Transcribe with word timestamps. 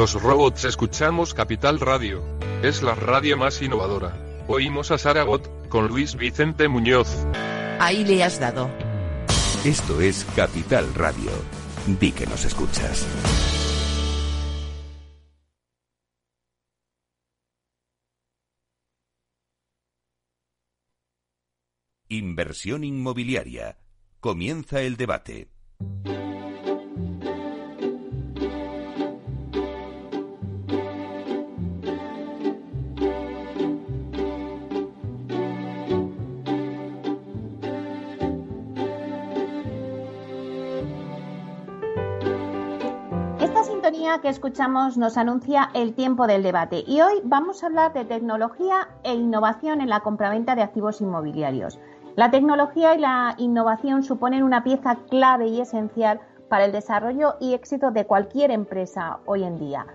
Los 0.00 0.14
robots 0.14 0.64
escuchamos 0.64 1.34
Capital 1.34 1.78
Radio. 1.78 2.24
Es 2.62 2.82
la 2.82 2.94
radio 2.94 3.36
más 3.36 3.60
innovadora. 3.60 4.16
Oímos 4.48 4.90
a 4.92 4.96
Saragot, 4.96 5.68
con 5.68 5.88
Luis 5.88 6.16
Vicente 6.16 6.68
Muñoz. 6.68 7.26
Ahí 7.78 8.02
le 8.06 8.24
has 8.24 8.40
dado. 8.40 8.70
Esto 9.62 10.00
es 10.00 10.24
Capital 10.34 10.94
Radio. 10.94 11.30
Di 11.86 12.12
que 12.12 12.26
nos 12.26 12.46
escuchas. 12.46 13.06
Inversión 22.08 22.84
inmobiliaria. 22.84 23.76
Comienza 24.18 24.80
el 24.80 24.96
debate. 24.96 25.50
Que 44.18 44.28
escuchamos 44.28 44.98
nos 44.98 45.16
anuncia 45.16 45.70
el 45.72 45.94
tiempo 45.94 46.26
del 46.26 46.42
debate 46.42 46.82
y 46.84 47.00
hoy 47.00 47.20
vamos 47.22 47.62
a 47.62 47.66
hablar 47.66 47.92
de 47.92 48.04
tecnología 48.04 48.88
e 49.04 49.14
innovación 49.14 49.80
en 49.80 49.88
la 49.88 50.00
compraventa 50.00 50.56
de 50.56 50.62
activos 50.62 51.00
inmobiliarios. 51.00 51.78
La 52.16 52.30
tecnología 52.30 52.94
y 52.96 52.98
la 52.98 53.34
innovación 53.38 54.02
suponen 54.02 54.42
una 54.42 54.64
pieza 54.64 54.96
clave 55.08 55.46
y 55.46 55.60
esencial 55.60 56.20
para 56.48 56.64
el 56.64 56.72
desarrollo 56.72 57.36
y 57.40 57.54
éxito 57.54 57.92
de 57.92 58.04
cualquier 58.04 58.50
empresa 58.50 59.20
hoy 59.26 59.44
en 59.44 59.58
día. 59.58 59.86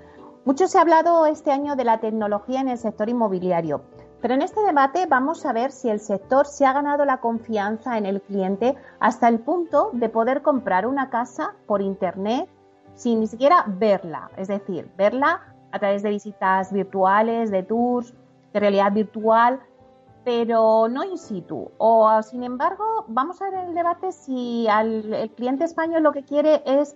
Mucho 0.45 0.67
se 0.67 0.77
ha 0.77 0.81
hablado 0.81 1.25
este 1.25 1.51
año 1.51 1.75
de 1.75 1.83
la 1.83 1.99
tecnología 1.99 2.61
en 2.61 2.69
el 2.69 2.77
sector 2.77 3.09
inmobiliario, 3.09 3.81
pero 4.21 4.33
en 4.33 4.43
este 4.43 4.61
debate 4.61 5.07
vamos 5.07 5.45
a 5.45 5.51
ver 5.51 5.71
si 5.71 5.89
el 5.89 5.99
sector 5.99 6.47
se 6.47 6.65
ha 6.65 6.71
ganado 6.71 7.03
la 7.03 7.17
confianza 7.17 7.97
en 7.97 8.05
el 8.05 8.21
cliente 8.21 8.75
hasta 8.99 9.27
el 9.27 9.39
punto 9.39 9.89
de 9.91 10.07
poder 10.07 10.41
comprar 10.41 10.87
una 10.87 11.09
casa 11.09 11.53
por 11.67 11.81
Internet 11.81 12.49
sin 12.95 13.19
ni 13.19 13.27
siquiera 13.27 13.65
verla, 13.67 14.31
es 14.37 14.47
decir, 14.47 14.89
verla 14.97 15.41
a 15.71 15.79
través 15.79 16.01
de 16.03 16.09
visitas 16.09 16.71
virtuales, 16.71 17.51
de 17.51 17.63
tours, 17.63 18.13
de 18.53 18.59
realidad 18.59 18.91
virtual, 18.93 19.59
pero 20.23 20.87
no 20.87 21.03
in 21.03 21.17
situ. 21.17 21.71
O, 21.77 22.21
sin 22.23 22.43
embargo, 22.43 23.05
vamos 23.07 23.41
a 23.41 23.49
ver 23.49 23.65
el 23.65 23.75
debate 23.75 24.11
si 24.11 24.67
al, 24.67 25.13
el 25.13 25.29
cliente 25.31 25.65
español 25.65 26.03
lo 26.03 26.13
que 26.13 26.23
quiere 26.23 26.63
es 26.65 26.95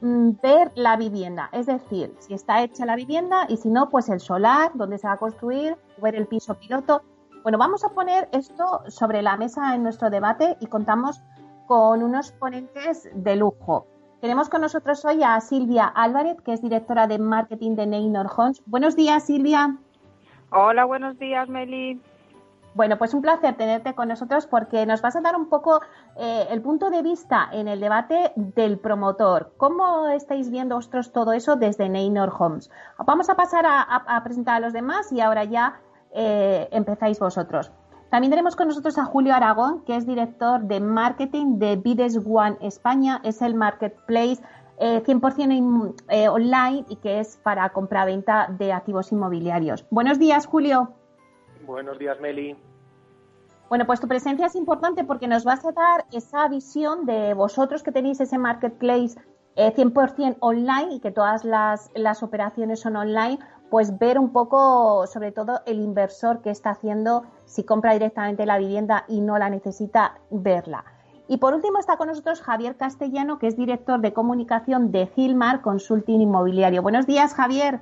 mm, 0.00 0.30
ver 0.42 0.72
la 0.74 0.96
vivienda, 0.96 1.48
es 1.52 1.66
decir, 1.66 2.14
si 2.18 2.34
está 2.34 2.62
hecha 2.62 2.84
la 2.84 2.96
vivienda 2.96 3.46
y 3.48 3.56
si 3.56 3.70
no, 3.70 3.88
pues 3.88 4.08
el 4.08 4.20
solar, 4.20 4.72
donde 4.74 4.98
se 4.98 5.06
va 5.06 5.14
a 5.14 5.18
construir, 5.18 5.76
ver 6.02 6.16
el 6.16 6.26
piso 6.26 6.54
piloto. 6.54 7.02
Bueno, 7.44 7.58
vamos 7.58 7.84
a 7.84 7.90
poner 7.90 8.28
esto 8.32 8.82
sobre 8.88 9.22
la 9.22 9.36
mesa 9.36 9.74
en 9.76 9.84
nuestro 9.84 10.10
debate 10.10 10.56
y 10.60 10.66
contamos 10.66 11.22
con 11.66 12.02
unos 12.02 12.32
ponentes 12.32 13.08
de 13.14 13.36
lujo. 13.36 13.86
Tenemos 14.20 14.48
con 14.48 14.62
nosotros 14.62 15.04
hoy 15.04 15.22
a 15.22 15.38
Silvia 15.40 15.86
Álvarez, 15.86 16.40
que 16.40 16.54
es 16.54 16.62
directora 16.62 17.06
de 17.06 17.18
marketing 17.18 17.76
de 17.76 17.86
Neynor 17.86 18.28
Homes. 18.34 18.62
Buenos 18.64 18.96
días, 18.96 19.26
Silvia. 19.26 19.76
Hola, 20.50 20.86
buenos 20.86 21.18
días, 21.18 21.48
Meli. 21.50 22.00
Bueno, 22.74 22.96
pues 22.96 23.12
un 23.12 23.20
placer 23.20 23.56
tenerte 23.56 23.94
con 23.94 24.08
nosotros 24.08 24.46
porque 24.46 24.86
nos 24.86 25.02
vas 25.02 25.16
a 25.16 25.20
dar 25.20 25.36
un 25.36 25.48
poco 25.48 25.80
eh, 26.16 26.46
el 26.50 26.62
punto 26.62 26.88
de 26.88 27.02
vista 27.02 27.48
en 27.52 27.68
el 27.68 27.80
debate 27.80 28.32
del 28.36 28.78
promotor. 28.78 29.52
¿Cómo 29.58 30.08
estáis 30.08 30.50
viendo 30.50 30.76
vosotros 30.76 31.12
todo 31.12 31.32
eso 31.32 31.56
desde 31.56 31.88
Neynor 31.88 32.32
Homes? 32.38 32.70
Vamos 32.98 33.28
a 33.28 33.34
pasar 33.34 33.64
a, 33.66 34.22
presentar 34.24 34.56
a 34.56 34.60
los 34.60 34.72
demás 34.72 35.12
y 35.12 35.20
ahora 35.20 35.44
ya 35.44 35.80
eh, 36.12 36.68
empezáis 36.70 37.18
vosotros. 37.18 37.70
También 38.16 38.30
tenemos 38.30 38.56
con 38.56 38.68
nosotros 38.68 38.96
a 38.96 39.04
Julio 39.04 39.34
Aragón, 39.34 39.84
que 39.84 39.94
es 39.94 40.06
director 40.06 40.62
de 40.62 40.80
marketing 40.80 41.58
de 41.58 41.76
Bides 41.76 42.18
One 42.24 42.56
España. 42.62 43.20
Es 43.24 43.42
el 43.42 43.54
marketplace 43.54 44.42
100% 44.78 45.92
eh, 46.08 46.22
eh, 46.22 46.28
online 46.30 46.86
y 46.88 46.96
que 46.96 47.20
es 47.20 47.36
para 47.36 47.68
compra-venta 47.74 48.46
de 48.58 48.72
activos 48.72 49.12
inmobiliarios. 49.12 49.84
Buenos 49.90 50.18
días, 50.18 50.46
Julio. 50.46 50.94
Buenos 51.66 51.98
días, 51.98 52.18
Meli. 52.18 52.56
Bueno, 53.68 53.84
pues 53.84 54.00
tu 54.00 54.08
presencia 54.08 54.46
es 54.46 54.54
importante 54.54 55.04
porque 55.04 55.28
nos 55.28 55.44
vas 55.44 55.66
a 55.66 55.72
dar 55.72 56.06
esa 56.10 56.48
visión 56.48 57.04
de 57.04 57.34
vosotros 57.34 57.82
que 57.82 57.92
tenéis 57.92 58.18
ese 58.20 58.38
marketplace 58.38 59.20
100% 59.56 60.32
eh, 60.32 60.36
online 60.40 60.94
y 60.94 61.00
que 61.00 61.10
todas 61.10 61.44
las, 61.44 61.90
las 61.94 62.22
operaciones 62.22 62.80
son 62.80 62.96
online, 62.96 63.38
pues 63.70 63.98
ver 63.98 64.18
un 64.18 64.32
poco, 64.32 65.06
sobre 65.06 65.32
todo, 65.32 65.60
el 65.66 65.80
inversor 65.80 66.42
que 66.42 66.50
está 66.50 66.70
haciendo 66.70 67.24
si 67.44 67.64
compra 67.64 67.92
directamente 67.94 68.46
la 68.46 68.58
vivienda 68.58 69.04
y 69.08 69.20
no 69.20 69.38
la 69.38 69.50
necesita 69.50 70.18
verla. 70.30 70.84
Y 71.28 71.38
por 71.38 71.54
último 71.54 71.78
está 71.78 71.96
con 71.96 72.08
nosotros 72.08 72.40
Javier 72.40 72.76
Castellano, 72.76 73.38
que 73.38 73.48
es 73.48 73.56
director 73.56 74.00
de 74.00 74.12
comunicación 74.12 74.92
de 74.92 75.08
Gilmar 75.08 75.60
Consulting 75.60 76.20
Inmobiliario. 76.20 76.82
Buenos 76.82 77.06
días, 77.06 77.34
Javier. 77.34 77.80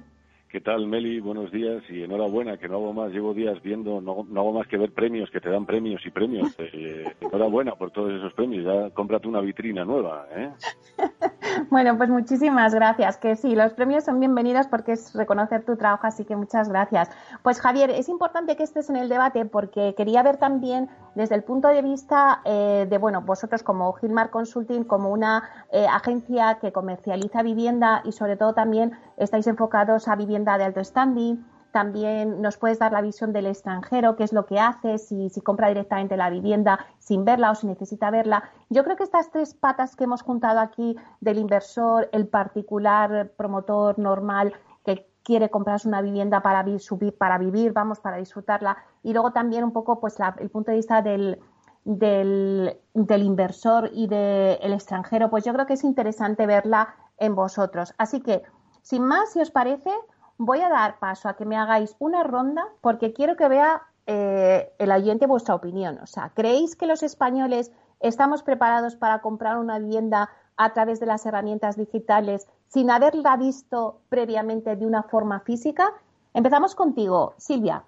¿Qué 0.55 0.61
tal, 0.61 0.87
Meli? 0.87 1.19
Buenos 1.19 1.51
días 1.51 1.83
y 1.91 2.05
enhorabuena, 2.05 2.57
que 2.59 2.69
no 2.69 2.77
hago 2.77 2.93
más, 2.93 3.11
llevo 3.11 3.35
días 3.35 3.61
viendo, 3.61 4.01
no, 4.01 4.25
hago 4.41 4.53
más 4.53 4.69
que 4.69 4.77
ver 4.77 4.93
premios, 4.93 5.29
que 5.33 5.41
te 5.41 5.51
dan 5.51 5.67
premios 5.67 6.01
y 6.07 6.11
premios. 6.11 6.55
Eh, 6.77 7.15
enhorabuena 7.21 7.77
por 7.77 7.91
todos 7.91 8.13
esos 8.13 8.33
premios, 8.35 8.65
ya 8.65 8.91
cómprate 8.95 9.29
una 9.29 9.41
vitrina 9.41 9.85
nueva, 9.85 10.27
¿eh? 10.35 10.53
bueno, 11.71 11.97
pues 11.97 12.11
muchísimas 12.11 12.75
gracias, 12.75 13.17
que 13.17 13.37
sí, 13.37 13.55
los 13.55 13.73
premios 13.75 14.05
son 14.05 14.19
bienvenidos 14.19 14.67
porque 14.67 14.93
es 14.93 15.15
reconocer 15.15 15.65
tu 15.65 15.77
trabajo, 15.77 16.07
así 16.07 16.25
que 16.25 16.35
muchas 16.35 16.69
gracias. 16.69 17.11
Pues 17.43 17.61
Javier, 17.61 17.91
es 17.91 18.09
importante 18.09 18.57
que 18.57 18.65
estés 18.65 18.91
en 18.91 18.97
el 18.97 19.09
debate 19.09 19.45
porque 19.45 19.95
quería 19.97 20.23
ver 20.23 20.37
también 20.37 20.89
desde 21.15 21.37
el 21.37 21.45
punto 21.45 21.69
de 21.69 21.83
vista 21.83 22.41
eh, 22.45 22.87
de, 22.89 22.99
bueno, 22.99 23.23
vosotros 23.23 23.63
como 23.63 23.93
Gilmar 23.95 24.31
Consulting, 24.31 24.85
como 24.85 25.11
una 25.11 25.49
eh, 25.71 25.87
agencia 25.87 26.59
que 26.61 26.73
comercializa 26.73 27.43
vivienda 27.43 28.03
y 28.05 28.13
sobre 28.13 28.37
todo 28.37 28.53
también 28.55 28.93
estáis 29.17 29.47
enfocados 29.47 30.09
a 30.09 30.17
vivienda 30.17 30.44
de 30.45 30.65
alto 30.65 30.83
standing. 30.85 31.45
También 31.73 32.41
nos 32.41 32.57
puedes 32.57 32.79
dar 32.79 32.93
la 32.93 33.01
visión 33.01 33.33
del 33.33 33.47
extranjero, 33.47 34.15
qué 34.15 34.23
es 34.23 34.33
lo 34.33 34.47
que 34.47 34.61
hace, 34.61 34.99
si, 34.99 35.29
compra 35.43 35.69
directamente 35.69 36.17
la 36.17 36.31
vivienda 36.31 36.87
sin 36.99 37.25
verla 37.25 37.51
o 37.51 37.57
si 37.57 37.67
necesita 37.67 38.13
verla. 38.13 38.45
Yo 38.71 38.85
creo 38.85 38.97
que 38.97 39.03
estas 39.03 39.33
tres 39.33 39.55
patas 39.55 39.97
que 39.97 40.05
hemos 40.05 40.23
juntado 40.23 40.61
aquí 40.61 40.97
del 41.21 41.39
inversor, 41.39 42.09
el 42.13 42.29
particular 42.29 43.33
promotor 43.37 43.99
normal 43.99 44.53
que 44.85 45.11
quiere 45.25 45.51
comprarse 45.51 45.89
una 45.89 46.01
vivienda 46.01 46.43
para, 46.43 46.63
vivir, 46.63 47.73
vamos, 47.73 47.99
para 47.99 48.19
disfrutarla, 48.19 48.77
y 49.03 49.13
luego 49.13 49.33
también 49.33 49.65
un 49.65 49.73
poco 49.73 49.99
pues 49.99 50.17
el 50.39 50.51
punto 50.51 50.71
de 50.71 50.77
vista 50.77 51.03
del, 51.03 51.41
del 51.85 53.23
inversor 53.23 53.91
y 53.93 54.07
del 54.07 54.73
extranjero, 54.73 55.29
pues 55.29 55.45
yo 55.45 55.53
creo 55.53 55.67
que 55.67 55.75
es 55.75 55.83
interesante 55.83 56.47
verla 56.47 56.95
en 57.19 57.35
vosotros. 57.35 57.95
Así 57.99 58.21
que, 58.21 58.43
sin 58.83 59.03
más, 59.03 59.33
si 59.33 59.41
os 59.41 59.51
parece, 59.51 59.91
voy 60.39 60.61
a 60.61 60.69
dar 60.69 60.99
paso 60.99 61.29
a 61.29 61.37
que 61.37 61.45
me 61.45 61.57
hagáis 61.57 61.97
una 61.99 62.23
ronda 62.23 62.67
porque 62.81 63.13
quiero 63.13 63.37
que 63.37 63.49
vea 63.49 63.83
eh, 64.07 64.73
el 64.79 64.91
oyente 64.93 65.27
vuestra 65.27 65.55
opinión. 65.55 65.99
O 66.03 66.07
sea, 66.07 66.31
¿creéis 66.35 66.77
que 66.77 66.87
los 66.87 67.03
españoles 67.03 67.73
estamos 68.01 68.43
preparados 68.43 68.97
para 68.97 69.21
comprar 69.21 69.59
una 69.59 69.79
vivienda 69.79 70.31
a 70.57 70.73
través 70.73 71.01
de 71.01 71.07
las 71.07 71.25
herramientas 71.27 71.77
digitales 71.77 72.47
sin 72.69 72.91
haberla 72.91 73.37
visto 73.37 74.01
previamente 74.09 74.77
de 74.77 74.87
una 74.87 75.03
forma 75.05 75.41
física? 75.41 75.93
Empezamos 76.35 76.75
contigo, 76.75 77.35
Silvia. 77.39 77.85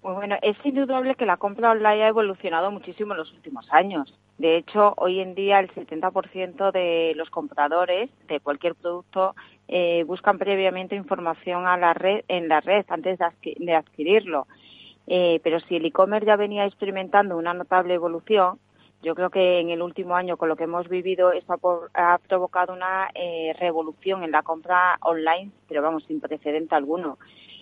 Pues 0.00 0.16
bueno, 0.16 0.36
es 0.42 0.56
indudable 0.64 1.14
que 1.14 1.26
la 1.26 1.36
compra 1.36 1.70
online 1.70 2.04
ha 2.04 2.08
evolucionado 2.08 2.70
muchísimo 2.70 3.12
en 3.12 3.18
los 3.18 3.32
últimos 3.32 3.66
años. 3.72 4.12
De 4.38 4.56
hecho, 4.56 4.94
hoy 4.96 5.20
en 5.20 5.36
día 5.36 5.60
el 5.60 5.72
70% 5.72 6.72
de 6.72 7.12
los 7.14 7.30
compradores 7.30 8.10
de 8.26 8.40
cualquier 8.40 8.74
producto 8.74 9.36
eh, 9.74 10.04
buscan 10.04 10.36
previamente 10.36 10.94
información 10.94 11.66
a 11.66 11.78
la 11.78 11.94
red, 11.94 12.26
en 12.28 12.46
la 12.46 12.60
red 12.60 12.84
antes 12.88 13.18
de, 13.18 13.74
adquirirlo. 13.74 14.46
Eh, 15.06 15.40
pero 15.42 15.60
si 15.60 15.76
el 15.76 15.86
e-commerce 15.86 16.26
ya 16.26 16.36
venía 16.36 16.66
experimentando 16.66 17.38
una 17.38 17.54
notable 17.54 17.94
evolución, 17.94 18.58
yo 19.02 19.14
creo 19.14 19.30
que 19.30 19.60
en 19.60 19.70
el 19.70 19.80
último 19.80 20.14
año, 20.14 20.36
con 20.36 20.50
lo 20.50 20.56
que 20.56 20.64
hemos 20.64 20.90
vivido, 20.90 21.32
esto 21.32 21.58
ha, 21.94 22.18
provocado 22.18 22.74
una 22.74 23.08
eh, 23.14 23.54
revolución 23.58 24.22
en 24.24 24.30
la 24.30 24.42
compra 24.42 24.98
online, 25.00 25.50
pero 25.68 25.80
vamos, 25.80 26.04
sin 26.04 26.20
precedente 26.20 26.74
alguno. 26.74 27.18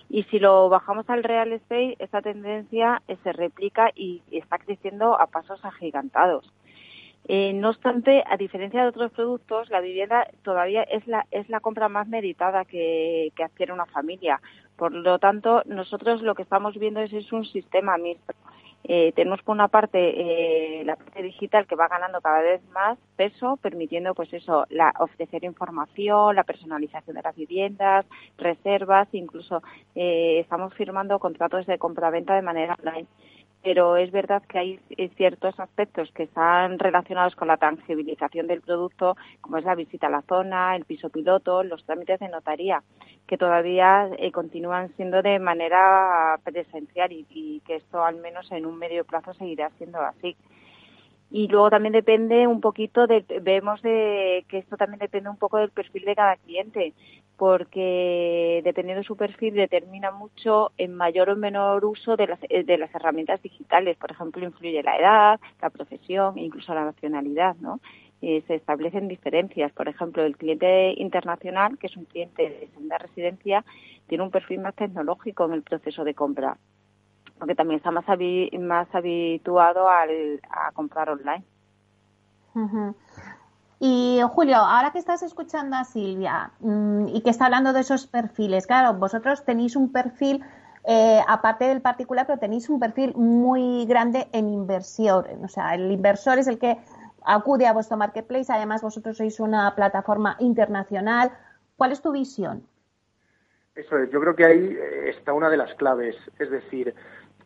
Y 0.09 0.25
si 0.25 0.41
lo 0.41 0.69
bajamos 0.69 1.09
al 1.09 1.23
real 1.23 1.53
estate, 1.53 1.95
esa 2.01 2.23
tendencia 2.23 3.03
eh, 3.07 3.17
se 3.23 3.33
replica 3.33 3.93
y 3.95 4.21
está 4.33 4.59
creciendo 4.59 5.19
a 5.21 5.29
pasos 5.29 5.65
agigantados. 5.65 6.53
Eh, 7.29 7.53
no 7.53 7.69
obstante, 7.71 8.25
a 8.27 8.37
diferencia 8.37 8.83
de 8.83 8.89
otros 8.89 9.13
productos, 9.13 9.71
la 9.71 9.81
vivienda 9.81 10.27
todavía 10.43 10.83
es 10.83 11.07
la, 11.07 11.27
es 11.31 11.49
la 11.49 11.61
compra 11.61 11.89
más 11.89 12.09
meditada 12.09 12.65
que, 12.65 13.33
que 13.37 13.45
adquiere 13.45 13.73
una 13.73 13.87
familia. 13.87 14.41
Por 14.77 14.93
lo 14.93 15.19
tanto, 15.19 15.63
nosotros 15.67 16.23
lo 16.23 16.35
que 16.35 16.43
estamos 16.43 16.77
viendo 16.79 17.01
es, 17.01 17.13
es 17.13 17.33
un 17.33 17.45
sistema 17.45 17.97
mixto 17.99 18.35
eh, 18.85 19.13
tenemos 19.15 19.43
por 19.43 19.55
una 19.55 19.69
parte 19.69 20.81
eh, 20.81 20.85
la 20.85 20.97
parte 20.97 21.23
digital 21.23 21.67
que 21.67 21.77
va 21.77 21.89
ganando 21.89 22.21
cada 22.21 22.41
vez 22.41 22.63
más 22.73 22.99
peso, 23.15 23.59
permitiendo 23.59 24.15
pues 24.15 24.33
eso, 24.33 24.67
la, 24.71 24.93
ofrecer 24.99 25.45
información, 25.45 26.35
la 26.35 26.45
personalización 26.45 27.17
de 27.17 27.23
las 27.23 27.37
viviendas, 27.37 28.07
reservas, 28.39 29.09
incluso 29.13 29.63
eh, 29.95 30.39
estamos 30.41 30.73
firmando 30.75 31.19
contratos 31.19 31.67
de 31.67 31.79
compraventa 31.79 32.35
de 32.35 32.43
manera 32.43 32.77
online 32.83 33.07
pero 33.63 33.97
es 33.97 34.11
verdad 34.11 34.43
que 34.49 34.59
hay 34.59 34.81
ciertos 35.17 35.59
aspectos 35.61 36.11
que 36.13 36.25
están 36.25 36.79
relacionados 36.79 37.37
con 37.37 37.49
la 37.49 37.57
tangibilización 37.57 38.47
del 38.47 38.63
producto, 38.63 39.17
como 39.41 39.59
es 39.59 39.65
la 39.65 39.75
visita 39.75 40.07
a 40.07 40.11
la 40.11 40.23
zona, 40.23 40.77
el 40.77 40.85
piso 40.85 41.11
piloto, 41.11 41.63
los 41.63 41.85
trámites 41.85 42.21
de 42.21 42.29
notaría, 42.29 42.83
que 43.27 43.37
todavía 43.37 44.09
eh, 44.19 44.33
continúan 44.33 44.95
siendo 44.97 45.23
de 45.23 45.39
manera 45.39 46.39
presencial 46.43 47.13
y, 47.13 47.27
y 47.31 47.61
que 47.61 47.77
esto 47.77 48.05
al 48.05 48.17
menos 48.17 48.51
en 48.53 48.67
un 48.67 48.79
medio 48.79 49.05
plazo 49.05 49.35
seguirá 49.35 49.71
siendo 49.79 50.01
así 50.01 50.37
y 51.31 51.47
luego 51.47 51.71
también 51.71 51.93
depende 51.93 52.47
un 52.47 52.61
poquito 52.61 53.07
de 53.07 53.25
vemos 53.43 53.81
de 53.83 54.45
que 54.49 54.59
esto 54.59 54.77
también 54.77 54.99
depende 54.99 55.31
un 55.31 55.37
poco 55.37 55.59
del 55.59 55.71
perfil 55.71 56.05
de 56.05 56.17
cada 56.17 56.37
cliente 56.37 56.93
porque 57.37 58.61
dependiendo 58.65 59.01
de 59.01 59.07
su 59.07 59.17
perfil 59.17 59.55
determina 59.55 60.11
mucho 60.11 60.73
en 60.77 60.95
mayor 60.95 61.31
o 61.31 61.37
menor 61.37 61.85
uso 61.85 62.17
de 62.17 62.27
las, 62.27 62.41
de 62.41 62.79
las 62.79 62.95
herramientas 62.95 63.41
digitales. 63.43 63.97
Por 63.97 64.11
ejemplo 64.11 64.45
influye 64.45 64.83
la 64.83 64.97
edad 64.99 65.41
la 65.63 65.71
profesión 65.71 66.37
e 66.37 66.43
incluso 66.43 66.75
la 66.75 66.85
nacionalidad 66.85 67.57
no 67.61 67.81
eh, 68.23 68.43
se 68.49 68.57
establecen 68.57 69.07
diferencias. 69.07 69.73
Por 69.73 69.89
ejemplo 69.89 70.25
el 70.25 70.37
cliente 70.37 70.95
internacional 70.97 71.79
que 71.79 71.87
es 71.87 71.97
un 71.97 72.07
cliente 72.07 72.43
de 72.43 72.69
segunda 72.75 72.99
residencia 72.99 73.65
tiene 74.09 74.25
un 74.25 74.31
perfil 74.33 74.59
más 74.59 74.75
tecnológico 74.75 75.45
en 75.45 75.53
el 75.53 75.63
proceso 75.63 76.03
de 76.03 76.15
compra 76.15 76.59
porque 77.41 77.57
también 77.57 77.79
está 77.79 77.91
más, 77.91 78.05
más 78.61 78.95
habituado 78.95 79.89
al, 79.89 80.41
a 80.49 80.71
comprar 80.73 81.11
online. 81.11 81.45
Y 83.81 84.21
Julio, 84.35 84.57
ahora 84.57 84.93
que 84.93 84.99
estás 84.99 85.23
escuchando 85.23 85.77
a 85.77 85.85
Silvia 85.85 86.53
mm, 86.61 87.09
y 87.09 87.23
que 87.23 87.31
está 87.31 87.47
hablando 87.47 87.73
de 87.73 87.81
esos 87.81 88.07
perfiles, 88.07 88.67
claro, 88.67 88.95
vosotros 88.95 89.45
tenéis 89.45 89.75
un 89.75 89.91
perfil, 89.91 90.45
eh, 90.85 91.21
aparte 91.27 91.65
del 91.65 91.81
particular, 91.81 92.27
pero 92.27 92.39
tenéis 92.39 92.69
un 92.69 92.79
perfil 92.79 93.15
muy 93.17 93.87
grande 93.87 94.29
en 94.33 94.51
inversión. 94.51 95.25
O 95.43 95.49
sea, 95.49 95.75
el 95.75 95.91
inversor 95.91 96.39
es 96.39 96.47
el 96.47 96.59
que 96.59 96.77
acude 97.25 97.67
a 97.67 97.73
vuestro 97.73 97.97
marketplace. 97.97 98.53
Además, 98.53 98.83
vosotros 98.83 99.17
sois 99.17 99.41
una 99.41 99.75
plataforma 99.75 100.37
internacional. 100.41 101.33
¿Cuál 101.77 101.93
es 101.93 102.03
tu 102.03 102.13
visión? 102.13 102.63
Eso 103.75 103.97
es, 103.97 104.11
yo 104.11 104.21
creo 104.21 104.37
que 104.37 104.45
ahí 104.45 104.77
eh, 104.79 105.11
está 105.11 105.33
una 105.33 105.49
de 105.49 105.57
las 105.57 105.75
claves. 105.75 106.17
Es 106.39 106.51
decir, 106.51 106.95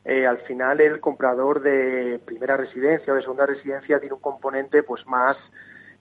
eh, 0.05 0.27
al 0.27 0.39
final 0.39 0.81
el 0.81 1.01
comprador 1.01 1.63
de 1.63 2.21
primera 2.25 2.57
residencia 2.57 3.13
o 3.13 3.17
de 3.17 3.23
segunda 3.23 3.47
residencia 3.47 3.99
tiene 3.99 4.15
un 4.15 4.21
componente 4.21 4.83
pues 4.83 5.07
más 5.07 5.37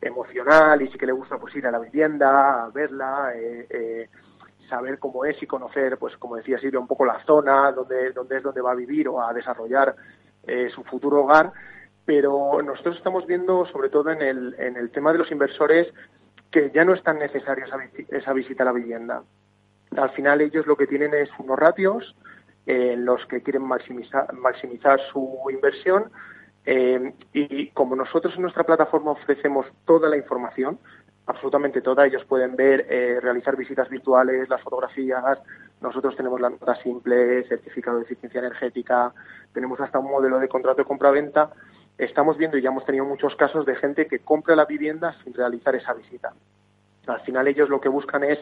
emocional 0.02 0.82
y 0.82 0.90
sí 0.90 0.98
que 0.98 1.06
le 1.06 1.14
gusta 1.14 1.38
pues 1.38 1.56
ir 1.56 1.66
a 1.66 1.72
la 1.72 1.80
vivienda, 1.80 2.66
a 2.66 2.70
verla, 2.70 3.32
eh, 3.34 3.66
eh, 3.70 4.10
saber 4.68 5.00
cómo 5.00 5.24
es 5.24 5.42
y 5.42 5.48
conocer, 5.48 5.98
pues 5.98 6.18
como 6.18 6.36
decía 6.36 6.60
Silvia, 6.60 6.82
un 6.82 6.88
poco 6.88 7.06
la 7.06 7.24
zona 7.24 7.72
donde, 7.72 8.12
donde 8.12 8.38
es 8.38 8.44
donde 8.44 8.60
va 8.60 8.72
a 8.72 8.76
vivir 8.76 9.08
o 9.08 9.22
a 9.22 9.34
desarrollar 9.34 9.96
su 10.74 10.84
futuro 10.84 11.24
hogar. 11.24 11.54
Pero 12.04 12.62
nosotros 12.62 12.98
estamos 12.98 13.26
viendo, 13.26 13.66
sobre 13.68 13.88
todo 13.88 14.12
en 14.12 14.22
el, 14.22 14.56
en 14.60 14.76
el 14.76 14.92
tema 14.92 15.14
de 15.14 15.20
los 15.20 15.32
inversores, 15.32 15.88
que 16.52 16.70
ya 16.72 16.84
no 16.84 16.94
es 16.94 17.02
tan 17.02 17.18
necesaria 17.18 17.64
esa, 17.64 17.78
esa 18.10 18.34
visita 18.34 18.64
a 18.64 18.66
la 18.66 18.72
vivienda. 18.74 19.24
Al 19.96 20.10
final 20.10 20.42
ellos 20.42 20.68
lo 20.68 20.76
que 20.76 20.88
tienen 20.88 21.14
es 21.14 21.30
unos 21.40 21.58
ratios, 21.58 22.14
en 22.66 23.06
los 23.06 23.26
que 23.26 23.42
quieren 23.42 23.64
maximizar, 23.64 24.32
maximizar 24.34 25.00
su 25.12 25.40
inversión. 25.52 26.12
Eh, 26.66 27.14
y 27.34 27.68
como 27.70 27.96
nosotros 27.96 28.34
en 28.36 28.44
nuestra 28.44 28.64
plataforma 28.64 29.12
ofrecemos 29.12 29.66
toda 29.86 30.08
la 30.10 30.16
información, 30.16 30.80
absolutamente 31.26 31.82
toda, 31.82 32.06
ellos 32.06 32.24
pueden 32.26 32.56
ver, 32.56 32.86
eh, 32.90 33.20
realizar 33.22 33.56
visitas 33.56 33.90
virtuales, 33.90 34.50
las 34.50 34.62
fotografías, 34.62 35.40
nosotros 35.82 36.16
tenemos 36.16 36.40
la 36.40 36.50
nota 36.50 36.76
simple, 36.76 37.44
certificado 37.48 37.98
de 37.98 38.04
eficiencia 38.04 38.40
energética, 38.40 39.14
tenemos 39.54 39.80
hasta 39.80 40.00
un 40.00 40.10
modelo 40.10 40.40
de 40.40 40.48
contrato 40.48 40.78
de 40.78 40.86
compra-venta. 40.86 41.52
Estamos 41.98 42.38
viendo 42.38 42.58
y 42.58 42.62
ya 42.62 42.70
hemos 42.70 42.86
tenido 42.86 43.06
muchos 43.06 43.36
casos 43.36 43.66
de 43.66 43.76
gente 43.76 44.08
que 44.08 44.20
compra 44.20 44.56
la 44.56 44.66
vivienda 44.66 45.16
sin 45.24 45.34
realizar 45.34 45.76
esa 45.76 45.94
visita. 45.94 46.34
Al 47.06 47.22
final 47.22 47.48
ellos 47.48 47.70
lo 47.70 47.82
que 47.82 47.90
buscan 47.90 48.24
es 48.24 48.40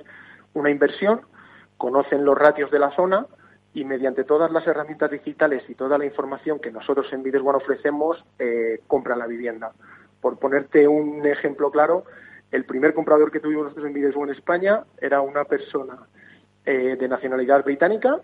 una 0.54 0.70
inversión, 0.70 1.22
conocen 1.78 2.24
los 2.24 2.38
ratios 2.38 2.70
de 2.70 2.80
la 2.80 2.96
zona, 2.96 3.26
y 3.74 3.86
mediante 3.86 4.24
todas 4.24 4.52
las 4.52 4.68
herramientas 4.68 5.12
digitales 5.12 5.64
y 5.70 5.76
toda 5.76 5.98
la 5.98 6.06
información 6.06 6.60
que 6.60 6.72
nosotros 6.72 7.12
en 7.14 7.24
Vides 7.24 7.42
ofrecemos, 7.44 8.24
eh, 8.38 8.82
compran 8.88 9.20
la 9.20 9.28
vivienda. 9.28 9.72
Por 10.20 10.38
ponerte 10.38 10.88
un 10.88 11.26
ejemplo 11.26 11.72
claro, 11.72 12.04
el 12.52 12.66
primer 12.66 12.94
comprador 12.94 13.32
que 13.32 13.40
tuvimos 13.40 13.64
nosotros 13.64 13.88
en 13.88 13.94
Vides 13.94 14.16
en 14.16 14.30
España 14.30 14.84
era 15.00 15.22
una 15.22 15.46
persona 15.46 15.98
eh, 16.66 16.98
de 17.00 17.08
nacionalidad 17.08 17.64
británica 17.64 18.20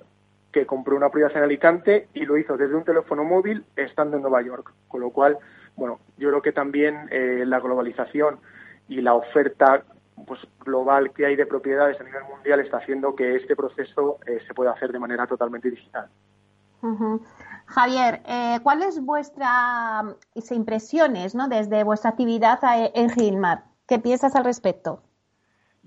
que 0.52 0.66
compró 0.66 0.96
una 0.96 1.10
propiedad 1.10 1.36
en 1.38 1.44
Alicante 1.44 2.08
y 2.14 2.26
lo 2.26 2.38
hizo 2.38 2.58
desde 2.58 2.76
un 2.76 2.84
teléfono 2.84 3.24
móvil 3.24 3.64
estando 3.76 4.18
en 4.18 4.24
Nueva 4.24 4.42
York. 4.42 4.74
Con 4.88 5.02
lo 5.02 5.12
cual, 5.12 5.38
bueno, 5.76 6.00
yo 6.18 6.30
creo 6.30 6.42
que 6.42 6.52
también 6.52 7.08
eh, 7.12 7.44
la 7.46 7.60
globalización 7.60 8.40
y 8.90 9.02
la 9.02 9.14
oferta 9.14 9.84
pues, 10.26 10.40
global 10.60 11.12
que 11.12 11.26
hay 11.26 11.36
de 11.36 11.46
propiedades 11.46 12.00
a 12.00 12.04
nivel 12.04 12.24
mundial 12.24 12.60
está 12.60 12.78
haciendo 12.78 13.16
que 13.16 13.36
este 13.36 13.56
proceso 13.56 14.20
eh, 14.26 14.40
se 14.48 14.54
pueda 14.54 14.72
hacer 14.72 14.92
de 14.92 15.00
manera 15.00 15.28
totalmente 15.28 15.70
digital. 15.70 16.10
Javier, 17.66 18.22
eh, 18.26 18.60
¿cuáles 18.64 19.04
vuestras 19.04 20.06
impresiones 20.52 21.36
¿no? 21.36 21.48
desde 21.48 21.84
vuestra 21.84 22.12
actividad 22.12 22.60
en 22.94 23.10
Gilmar? 23.10 23.66
¿Qué 23.88 24.00
piensas 24.00 24.36
al 24.36 24.46
respecto? 24.46 25.02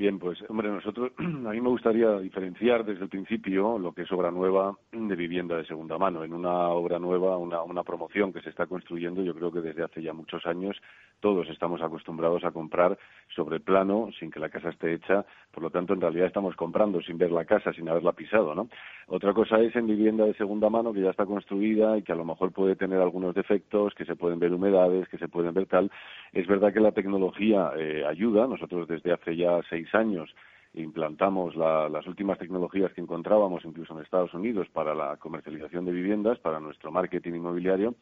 Bien, 0.00 0.19
pues 0.19 0.38
hombre, 0.49 0.71
nosotros, 0.71 1.12
a 1.19 1.50
mí 1.50 1.61
me 1.61 1.69
gustaría 1.69 2.19
diferenciar 2.21 2.87
desde 2.87 3.02
el 3.02 3.11
principio 3.11 3.78
lo 3.78 3.92
que 3.92 4.00
es 4.00 4.12
obra 4.12 4.30
nueva 4.30 4.75
de 4.92 5.14
vivienda 5.14 5.59
de 5.59 5.66
segunda 5.66 5.99
mano. 5.99 6.25
En 6.25 6.33
una 6.33 6.71
obra 6.71 6.99
nueva, 6.99 7.37
una, 7.37 7.62
una 7.62 7.83
promoción 7.83 8.33
que 8.33 8.40
se 8.40 8.49
está 8.49 8.64
construyendo, 8.64 9.23
yo 9.23 9.35
creo 9.35 9.52
que 9.52 9.61
desde 9.61 9.85
hace 9.85 10.00
ya 10.00 10.14
muchos 10.14 10.47
años 10.47 10.80
todos 11.21 11.47
estamos 11.50 11.83
acostumbrados 11.83 12.45
a 12.45 12.50
comprar 12.50 12.99
sobre 13.35 13.61
plano 13.61 14.09
sin 14.19 14.30
que 14.30 14.40
la 14.40 14.49
casa 14.49 14.71
esté 14.71 14.95
hecha. 14.95 15.26
Por 15.52 15.62
lo 15.62 15.69
tanto, 15.71 15.92
en 15.92 16.00
realidad 16.00 16.28
estamos 16.28 16.57
comprando 16.57 17.02
sin 17.02 17.19
ver 17.19 17.30
la 17.30 17.45
casa, 17.45 17.71
sin 17.75 17.87
haberla 17.87 18.12
pisado, 18.12 18.54
¿no? 18.54 18.71
Otra 19.09 19.35
cosa 19.35 19.61
es 19.61 19.76
en 19.76 19.87
vivienda 19.87 20.25
de 20.25 20.33
segunda 20.35 20.71
mano 20.71 20.95
que 20.95 21.02
ya 21.02 21.11
está 21.11 21.26
construida 21.26 21.99
y 21.99 22.02
que 22.02 22.12
a 22.12 22.16
lo 22.16 22.25
mejor 22.25 22.52
puede 22.52 22.75
tener 22.75 23.00
algunos 23.00 23.35
defectos, 23.35 23.95
que 23.95 24.07
se 24.07 24.16
pueden 24.16 24.38
ver 24.38 24.54
humedades, 24.54 25.09
que 25.09 25.19
se 25.19 25.28
pueden 25.28 25.52
ver 25.52 25.66
tal. 25.66 25.90
Es 26.33 26.47
verdad 26.47 26.73
que 26.73 26.80
la 26.80 26.92
tecnología 26.92 27.73
eh, 27.76 28.04
ayuda. 28.09 28.47
Nosotros 28.47 28.88
desde 28.88 29.12
hace 29.12 29.37
ya 29.37 29.61
seis 29.69 29.89
años 29.94 30.35
implantamos 30.75 31.56
las 31.56 32.06
últimas 32.06 32.38
tecnologías 32.38 32.92
que 32.92 33.00
encontrábamos 33.00 33.64
incluso 33.64 33.92
en 33.94 34.04
Estados 34.04 34.32
Unidos 34.35 34.68
para 34.73 34.94
la 34.94 35.16
comercialización 35.16 35.85
de 35.85 35.92
viviendas, 35.92 36.38
para 36.38 36.61
nuestro 36.61 36.92
marketing 36.92 37.35
inmobiliario. 37.35 37.94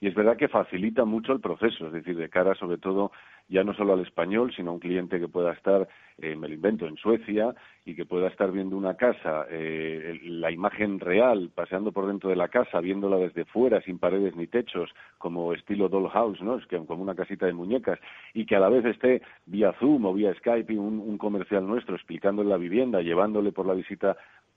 Y 0.00 0.08
es 0.08 0.14
verdad 0.14 0.36
que 0.36 0.48
facilita 0.48 1.04
mucho 1.04 1.32
el 1.32 1.40
proceso, 1.40 1.86
es 1.86 1.92
decir, 1.92 2.16
de 2.16 2.28
cara 2.28 2.54
sobre 2.54 2.78
todo 2.78 3.12
ya 3.50 3.64
no 3.64 3.74
solo 3.74 3.94
al 3.94 4.00
español, 4.00 4.52
sino 4.54 4.70
a 4.70 4.74
un 4.74 4.80
cliente 4.80 5.18
que 5.18 5.26
pueda 5.28 5.52
estar, 5.52 5.88
eh, 6.18 6.36
me 6.36 6.48
lo 6.48 6.54
invento, 6.54 6.86
en 6.86 6.96
Suecia 6.96 7.52
y 7.84 7.96
que 7.96 8.06
pueda 8.06 8.28
estar 8.28 8.52
viendo 8.52 8.76
una 8.76 8.94
casa, 8.94 9.46
eh, 9.50 10.20
la 10.22 10.52
imagen 10.52 11.00
real, 11.00 11.50
paseando 11.52 11.90
por 11.90 12.06
dentro 12.06 12.30
de 12.30 12.36
la 12.36 12.48
casa, 12.48 12.80
viéndola 12.80 13.16
desde 13.16 13.44
fuera, 13.44 13.80
sin 13.82 13.98
paredes 13.98 14.36
ni 14.36 14.46
techos, 14.46 14.90
como 15.18 15.52
estilo 15.52 15.88
dollhouse, 15.88 16.40
¿no? 16.42 16.58
Es 16.58 16.66
que 16.66 16.78
como 16.78 17.02
una 17.02 17.16
casita 17.16 17.46
de 17.46 17.52
muñecas, 17.52 17.98
y 18.34 18.46
que 18.46 18.54
a 18.54 18.60
la 18.60 18.68
vez 18.68 18.84
esté 18.84 19.20
vía 19.46 19.72
Zoom 19.80 20.06
o 20.06 20.14
vía 20.14 20.32
Skype 20.34 20.78
un, 20.78 21.00
un 21.00 21.18
comercial 21.18 21.66
nuestro 21.66 21.96
explicándole 21.96 22.50
la 22.50 22.56
vivienda, 22.56 23.02
llevándole 23.02 23.50
por 23.50 23.66
la 23.66 23.74
visita 23.74 24.16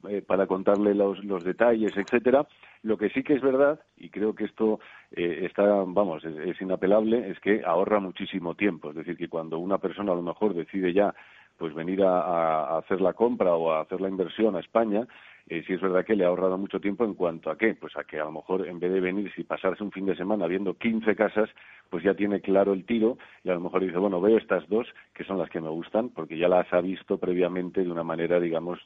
eh, 0.10 0.22
para 0.22 0.48
contarle 0.48 0.94
los, 0.94 1.24
los 1.24 1.46
detalles, 1.46 1.96
etcétera, 1.96 2.46
Lo 2.82 2.98
que 2.98 3.10
sí 3.10 3.24
que 3.24 3.36
es 3.36 3.42
verdad, 3.42 3.80
y 3.96 4.10
creo 4.10 4.36
que 4.36 4.44
esto 4.44 4.82
eh, 5.12 5.46
está, 5.46 5.64
vamos, 5.88 6.26
es, 6.26 6.60
inapelable, 6.60 7.30
es 7.30 7.40
que 7.40 7.62
ahorra 7.66 8.02
muchísimo 8.02 8.54
tiempo. 8.54 8.83
Es 8.90 8.96
decir, 8.96 9.18
que 9.18 9.30
cuando 9.30 9.60
una 9.60 9.78
persona 9.78 10.12
a 10.12 10.16
lo 10.16 10.22
mejor 10.22 10.54
decide 10.54 10.94
ya 10.94 11.14
pues 11.58 11.74
venir 11.74 12.04
a, 12.04 12.78
hacer 12.78 13.00
la 13.00 13.14
compra 13.14 13.54
o 13.56 13.72
a 13.72 13.82
hacer 13.82 14.02
la 14.02 14.10
inversión 14.10 14.56
a 14.56 14.60
España, 14.60 15.08
eh, 15.48 15.62
sí 15.68 15.74
es 15.74 15.82
verdad 15.82 16.06
que 16.06 16.16
le 16.16 16.24
ha 16.24 16.30
ahorrado 16.30 16.58
mucho 16.58 16.80
tiempo 16.80 17.04
en 17.04 17.14
cuanto 17.14 17.52
a 17.52 17.58
qué, 17.58 17.76
pues 17.76 17.96
a 17.98 18.06
que 18.06 18.20
a 18.20 18.24
lo 18.24 18.32
mejor 18.32 18.66
en 18.66 18.80
vez 18.80 18.92
de 18.92 19.02
venir 19.02 19.32
y 19.36 19.44
pasarse 19.44 19.84
un 19.84 19.92
fin 19.92 20.06
de 20.06 20.16
semana 20.16 20.48
viendo 20.48 20.74
15 20.76 21.16
casas, 21.16 21.50
pues 21.90 22.04
ya 22.04 22.16
tiene 22.16 22.40
claro 22.40 22.74
el 22.74 22.86
tiro 22.86 23.18
y 23.44 23.50
a 23.50 23.54
lo 23.54 23.60
mejor 23.60 23.82
dice, 23.82 23.98
bueno, 23.98 24.22
veo 24.22 24.38
estas 24.38 24.68
dos 24.70 24.88
que 25.14 25.26
son 25.26 25.38
las 25.38 25.50
que 25.50 25.60
me 25.60 25.70
gustan 25.70 26.10
porque 26.10 26.38
ya 26.38 26.48
las 26.48 26.72
ha 26.74 26.80
visto 26.82 27.18
previamente 27.18 27.84
de 27.84 27.92
una 27.92 28.04
manera, 28.04 28.40
digamos, 28.40 28.80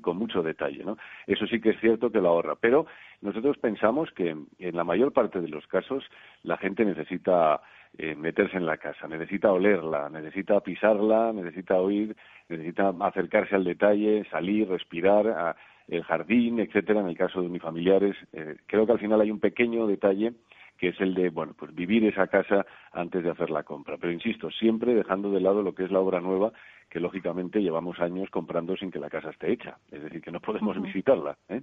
con 0.00 0.16
mucho 0.16 0.42
detalle, 0.42 0.84
¿no? 0.84 0.96
Eso 1.26 1.46
sí 1.46 1.60
que 1.60 1.70
es 1.70 1.80
cierto 1.80 2.10
que 2.10 2.20
lo 2.20 2.28
ahorra, 2.28 2.54
pero 2.54 2.86
nosotros 3.20 3.58
pensamos 3.58 4.10
que 4.12 4.30
en 4.30 4.76
la 4.76 4.84
mayor 4.84 5.12
parte 5.12 5.40
de 5.40 5.48
los 5.48 5.66
casos 5.66 6.04
la 6.44 6.56
gente 6.56 6.84
necesita 6.84 7.60
eh, 7.98 8.14
meterse 8.14 8.56
en 8.56 8.66
la 8.66 8.76
casa, 8.78 9.06
necesita 9.06 9.52
olerla, 9.52 10.08
necesita 10.08 10.60
pisarla, 10.60 11.32
necesita 11.32 11.76
oír, 11.76 12.16
necesita 12.48 12.92
acercarse 13.00 13.54
al 13.54 13.64
detalle, 13.64 14.24
salir, 14.30 14.68
respirar, 14.68 15.28
a 15.28 15.56
el 15.88 16.02
jardín, 16.02 16.60
etcétera, 16.60 17.00
en 17.00 17.08
el 17.08 17.16
caso 17.16 17.40
de 17.40 17.46
unifamiliares. 17.46 18.16
Eh, 18.32 18.56
creo 18.66 18.86
que 18.86 18.92
al 18.92 18.98
final 18.98 19.20
hay 19.20 19.30
un 19.30 19.40
pequeño 19.40 19.86
detalle 19.86 20.32
que 20.78 20.88
es 20.88 21.00
el 21.00 21.14
de, 21.14 21.30
bueno, 21.30 21.54
pues 21.56 21.74
vivir 21.74 22.04
esa 22.04 22.26
casa 22.26 22.66
antes 22.92 23.22
de 23.22 23.30
hacer 23.30 23.50
la 23.50 23.62
compra. 23.62 23.96
Pero 23.96 24.12
insisto, 24.12 24.50
siempre 24.50 24.94
dejando 24.94 25.30
de 25.30 25.40
lado 25.40 25.62
lo 25.62 25.74
que 25.74 25.84
es 25.84 25.90
la 25.90 26.00
obra 26.00 26.20
nueva, 26.20 26.52
que 26.90 27.00
lógicamente 27.00 27.62
llevamos 27.62 28.00
años 28.00 28.28
comprando 28.30 28.76
sin 28.76 28.90
que 28.90 28.98
la 28.98 29.08
casa 29.08 29.30
esté 29.30 29.52
hecha. 29.52 29.78
Es 29.90 30.02
decir, 30.02 30.20
que 30.20 30.32
no 30.32 30.40
podemos 30.40 30.80
visitarla. 30.82 31.36
¿eh? 31.48 31.62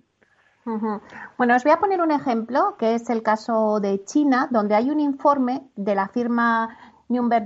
Bueno, 0.63 1.55
os 1.55 1.63
voy 1.63 1.71
a 1.71 1.79
poner 1.79 2.01
un 2.01 2.11
ejemplo, 2.11 2.75
que 2.77 2.95
es 2.95 3.09
el 3.09 3.23
caso 3.23 3.79
de 3.79 4.03
China, 4.05 4.47
donde 4.51 4.75
hay 4.75 4.91
un 4.91 4.99
informe 4.99 5.67
de 5.75 5.95
la 5.95 6.07
firma 6.07 6.77
Nürnberg 7.11 7.45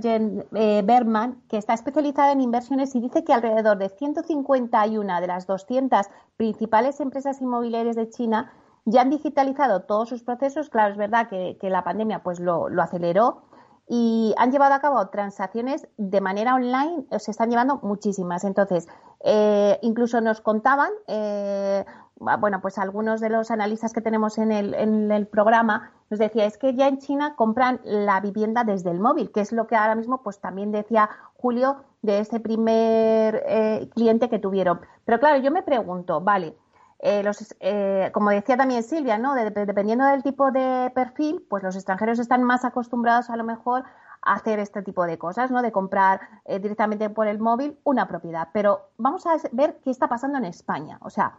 eh, 0.52 0.82
Berman, 0.84 1.42
que 1.48 1.56
está 1.56 1.74
especializada 1.74 2.32
en 2.32 2.40
inversiones 2.40 2.94
y 2.94 3.00
dice 3.00 3.24
que 3.24 3.32
alrededor 3.32 3.78
de 3.78 3.88
151 3.88 5.20
de 5.20 5.26
las 5.26 5.46
200 5.46 6.06
principales 6.36 7.00
empresas 7.00 7.40
inmobiliarias 7.40 7.96
de 7.96 8.08
China 8.10 8.52
ya 8.84 9.00
han 9.00 9.10
digitalizado 9.10 9.82
todos 9.82 10.08
sus 10.08 10.22
procesos. 10.22 10.70
Claro, 10.70 10.92
es 10.92 10.98
verdad 10.98 11.28
que, 11.28 11.58
la 11.62 11.82
pandemia 11.82 12.22
pues 12.22 12.38
lo, 12.38 12.68
aceleró 12.80 13.42
y 13.88 14.34
han 14.36 14.52
llevado 14.52 14.74
a 14.74 14.80
cabo 14.80 15.08
transacciones 15.08 15.88
de 15.96 16.20
manera 16.20 16.54
online, 16.54 17.06
se 17.18 17.30
están 17.30 17.50
llevando 17.50 17.80
muchísimas. 17.82 18.44
Entonces, 18.44 18.86
eh, 19.24 19.78
incluso 19.82 20.20
nos 20.20 20.40
contaban 20.40 20.90
eh, 21.08 21.84
bueno, 22.18 22.60
pues 22.60 22.78
algunos 22.78 23.20
de 23.20 23.28
los 23.28 23.50
analistas 23.50 23.92
que 23.92 24.00
tenemos 24.00 24.38
en 24.38 24.50
el, 24.50 24.74
en 24.74 25.12
el 25.12 25.26
programa 25.26 25.92
nos 26.08 26.18
decía, 26.18 26.46
es 26.46 26.56
que 26.56 26.74
ya 26.74 26.88
en 26.88 26.98
China 26.98 27.34
compran 27.36 27.80
la 27.84 28.20
vivienda 28.20 28.64
desde 28.64 28.90
el 28.90 29.00
móvil, 29.00 29.32
que 29.32 29.40
es 29.40 29.52
lo 29.52 29.66
que 29.66 29.76
ahora 29.76 29.94
mismo, 29.94 30.22
pues 30.22 30.40
también 30.40 30.72
decía 30.72 31.10
Julio 31.36 31.84
de 32.02 32.20
ese 32.20 32.40
primer 32.40 33.42
eh, 33.46 33.90
cliente 33.94 34.30
que 34.30 34.38
tuvieron. 34.38 34.80
Pero 35.04 35.18
claro, 35.18 35.38
yo 35.38 35.50
me 35.50 35.62
pregunto, 35.62 36.20
vale, 36.20 36.56
eh, 37.00 37.22
los, 37.22 37.54
eh, 37.60 38.10
como 38.14 38.30
decía 38.30 38.56
también 38.56 38.82
Silvia, 38.82 39.18
¿no? 39.18 39.34
dependiendo 39.34 40.06
del 40.06 40.22
tipo 40.22 40.50
de 40.52 40.90
perfil, 40.94 41.44
pues 41.50 41.62
los 41.62 41.76
extranjeros 41.76 42.18
están 42.18 42.44
más 42.44 42.64
acostumbrados 42.64 43.28
a 43.28 43.36
lo 43.36 43.44
mejor 43.44 43.84
a 44.22 44.34
hacer 44.34 44.58
este 44.60 44.82
tipo 44.82 45.04
de 45.04 45.18
cosas, 45.18 45.50
¿no? 45.50 45.62
De 45.62 45.70
comprar 45.70 46.20
directamente 46.46 47.10
por 47.10 47.28
el 47.28 47.38
móvil 47.38 47.78
una 47.84 48.08
propiedad. 48.08 48.48
Pero 48.52 48.88
vamos 48.96 49.24
a 49.26 49.36
ver 49.52 49.78
qué 49.84 49.90
está 49.90 50.08
pasando 50.08 50.38
en 50.38 50.46
España. 50.46 50.98
O 51.02 51.10
sea, 51.10 51.36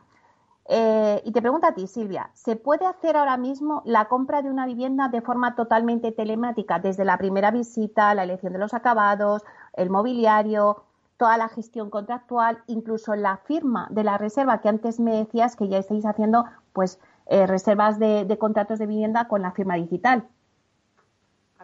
eh, 0.70 1.22
y 1.24 1.32
te 1.32 1.42
pregunto 1.42 1.68
a 1.68 1.74
ti, 1.74 1.88
Silvia, 1.88 2.30
¿se 2.34 2.56
puede 2.58 2.86
hacer 2.86 3.16
ahora 3.16 3.38
mismo 3.38 3.82
la 3.86 4.10
compra 4.10 4.42
de 4.42 4.50
una 4.50 4.66
vivienda 4.66 5.08
de 5.08 5.22
forma 5.22 5.56
totalmente 5.56 6.12
telemática, 6.12 6.80
desde 6.80 7.06
la 7.06 7.18
primera 7.18 7.52
visita, 7.52 8.14
la 8.14 8.24
elección 8.24 8.54
de 8.54 8.60
los 8.60 8.74
acabados, 8.74 9.44
el 9.74 9.90
mobiliario, 9.90 10.84
toda 11.16 11.38
la 11.38 11.48
gestión 11.48 11.90
contractual, 11.90 12.64
incluso 12.68 13.16
la 13.16 13.38
firma 13.38 13.88
de 13.92 14.04
la 14.04 14.18
reserva, 14.18 14.60
que 14.62 14.70
antes 14.70 15.00
me 15.00 15.16
decías 15.16 15.56
que 15.56 15.70
ya 15.70 15.78
estáis 15.78 16.06
haciendo 16.06 16.46
pues 16.74 17.00
eh, 17.28 17.48
reservas 17.48 17.98
de 17.98 18.38
contratos 18.38 18.78
de 18.80 18.88
vivienda 18.88 19.28
con 19.28 19.42
la 19.42 19.52
firma 19.52 19.76
digital? 19.76 20.28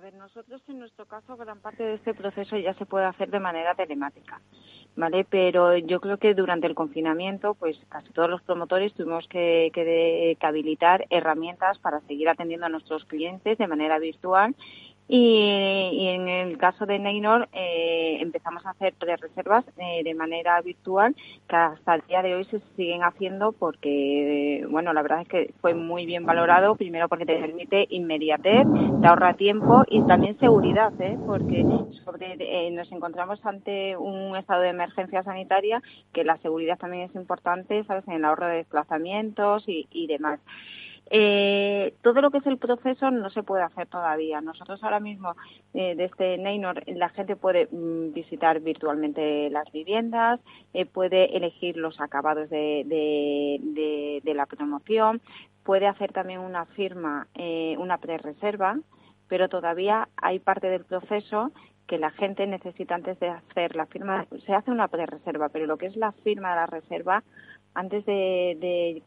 Ver, 0.03 0.13
nosotros 0.15 0.61
en 0.67 0.79
nuestro 0.79 1.05
caso 1.05 1.37
gran 1.37 1.61
parte 1.61 1.81
de 1.81 1.93
este 1.95 2.13
proceso 2.13 2.57
ya 2.57 2.73
se 2.73 2.85
puede 2.85 3.05
hacer 3.05 3.31
de 3.31 3.39
manera 3.39 3.73
telemática, 3.73 4.41
¿vale? 4.97 5.25
Pero 5.29 5.77
yo 5.77 6.01
creo 6.01 6.17
que 6.17 6.33
durante 6.33 6.67
el 6.67 6.75
confinamiento, 6.75 7.53
pues 7.55 7.77
casi 7.87 8.11
todos 8.11 8.29
los 8.29 8.41
promotores 8.41 8.93
tuvimos 8.93 9.25
que, 9.29 9.71
que 9.73 10.37
habilitar 10.45 11.05
herramientas 11.09 11.79
para 11.79 12.01
seguir 12.01 12.27
atendiendo 12.27 12.65
a 12.65 12.69
nuestros 12.69 13.05
clientes 13.05 13.57
de 13.57 13.67
manera 13.67 13.97
virtual 13.97 14.55
y, 15.07 16.07
en 16.07 16.29
el 16.29 16.57
caso 16.57 16.85
de 16.85 16.97
Neynor 16.97 17.49
eh, 17.51 18.17
empezamos 18.21 18.65
a 18.65 18.71
hacer 18.71 18.93
pre-reservas 18.93 19.65
eh, 19.77 20.01
de 20.03 20.13
manera 20.13 20.61
virtual 20.61 21.15
que 21.47 21.55
hasta 21.55 21.95
el 21.95 22.01
día 22.07 22.21
de 22.21 22.35
hoy 22.35 22.45
se 22.45 22.61
siguen 22.77 23.03
haciendo 23.03 23.51
porque, 23.51 24.65
bueno, 24.69 24.93
la 24.93 25.01
verdad 25.01 25.21
es 25.21 25.27
que 25.27 25.53
fue 25.59 25.73
muy 25.73 26.05
bien 26.05 26.25
valorado, 26.25 26.75
primero 26.75 27.09
porque 27.09 27.25
te 27.25 27.37
permite 27.37 27.85
inmediatez, 27.89 28.65
te 29.01 29.07
ahorra 29.07 29.33
tiempo 29.33 29.83
y 29.89 30.01
también 30.03 30.39
seguridad, 30.39 30.93
¿eh? 31.01 31.17
porque 31.25 31.65
eh, 32.39 32.71
nos 32.71 32.91
encontramos 32.91 33.45
ante 33.45 33.97
un 33.97 34.37
estado 34.37 34.61
de 34.61 34.69
emergencia 34.69 35.23
sanitaria 35.23 35.81
que 36.13 36.23
la 36.23 36.37
seguridad 36.37 36.77
también 36.77 37.03
es 37.03 37.15
importante, 37.15 37.83
¿sabes?, 37.83 38.07
en 38.07 38.13
el 38.13 38.25
ahorro 38.25 38.47
de 38.47 38.57
desplazamientos 38.57 39.67
y, 39.67 39.87
y 39.91 40.07
demás. 40.07 40.39
Eh, 41.15 41.93
todo 42.01 42.21
lo 42.21 42.31
que 42.31 42.39
es 42.39 42.47
el 42.47 42.57
proceso 42.57 43.11
no 43.11 43.29
se 43.29 43.43
puede 43.43 43.61
hacer 43.61 43.85
todavía. 43.85 44.41
Nosotros 44.41 44.83
ahora 44.83 44.99
mismo 44.99 45.35
eh, 45.75 45.93
desde 45.95 46.39
Neynor 46.39 46.81
la 46.87 47.09
gente 47.09 47.35
puede 47.35 47.67
mm, 47.71 48.13
visitar 48.13 48.59
virtualmente 48.61 49.51
las 49.51 49.71
viviendas, 49.71 50.39
eh, 50.73 50.87
puede 50.87 51.37
elegir 51.37 51.77
los 51.77 52.01
acabados 52.01 52.49
de, 52.49 52.83
de, 54.23 54.33
la 54.33 54.47
promoción, 54.47 55.21
puede 55.63 55.85
hacer 55.85 56.11
también 56.11 56.39
una 56.39 56.65
firma, 56.65 57.27
eh, 57.35 57.75
una 57.77 57.99
pre-reserva, 57.99 58.79
pero 59.27 59.49
todavía 59.49 60.09
hay 60.17 60.39
parte 60.39 60.67
del 60.67 60.83
proceso 60.83 61.51
que 61.85 61.99
la 61.99 62.09
gente 62.09 62.47
necesita 62.47 62.95
antes 62.95 63.19
de 63.19 63.29
hacer 63.29 63.75
la 63.75 63.85
firma. 63.85 64.25
Se 64.47 64.55
hace 64.55 64.71
una 64.71 64.87
pre-reserva, 64.87 65.49
pero 65.49 65.67
lo 65.67 65.77
que 65.77 65.85
es 65.85 65.95
la 65.95 66.11
firma 66.11 66.49
de 66.49 66.55
la 66.55 66.65
reserva 66.65 67.23
antes 67.75 68.05
de, 68.05 69.01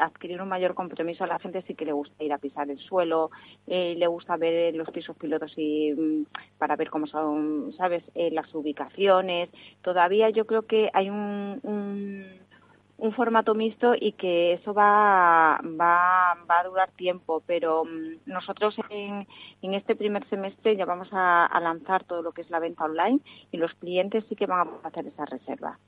adquirir 0.00 0.40
un 0.40 0.48
mayor 0.48 0.74
compromiso 0.74 1.24
a 1.24 1.26
la 1.26 1.38
gente 1.38 1.62
sí 1.62 1.74
que 1.74 1.84
le 1.84 1.92
gusta 1.92 2.24
ir 2.24 2.32
a 2.32 2.38
pisar 2.38 2.70
el 2.70 2.78
suelo, 2.78 3.30
eh, 3.66 3.94
le 3.96 4.06
gusta 4.06 4.36
ver 4.36 4.74
los 4.74 4.90
pisos 4.90 5.16
pilotos 5.16 5.52
y 5.56 5.92
mm, 5.92 6.26
para 6.58 6.76
ver 6.76 6.90
cómo 6.90 7.06
son, 7.06 7.72
sabes, 7.76 8.02
eh, 8.14 8.30
las 8.30 8.52
ubicaciones. 8.54 9.50
Todavía 9.82 10.30
yo 10.30 10.46
creo 10.46 10.62
que 10.62 10.90
hay 10.92 11.10
un, 11.10 11.60
un, 11.62 13.12
formato 13.12 13.54
mixto 13.54 13.94
y 13.98 14.12
que 14.12 14.52
eso 14.52 14.74
va, 14.74 15.60
va, 15.80 16.36
va 16.48 16.60
a 16.60 16.64
durar 16.64 16.90
tiempo, 16.92 17.42
pero 17.46 17.84
mm, 17.84 18.20
nosotros 18.26 18.76
en, 18.90 19.26
en, 19.62 19.74
este 19.74 19.96
primer 19.96 20.28
semestre 20.28 20.76
ya 20.76 20.84
vamos 20.84 21.08
a, 21.12 21.46
a 21.46 21.60
lanzar 21.60 22.04
todo 22.04 22.22
lo 22.22 22.32
que 22.32 22.42
es 22.42 22.50
la 22.50 22.60
venta 22.60 22.84
online 22.84 23.20
y 23.50 23.56
los 23.56 23.74
clientes 23.74 24.24
sí 24.28 24.36
que 24.36 24.46
van 24.46 24.68
a 24.68 24.88
hacer 24.88 25.06
esa 25.06 25.24
reserva 25.24 25.78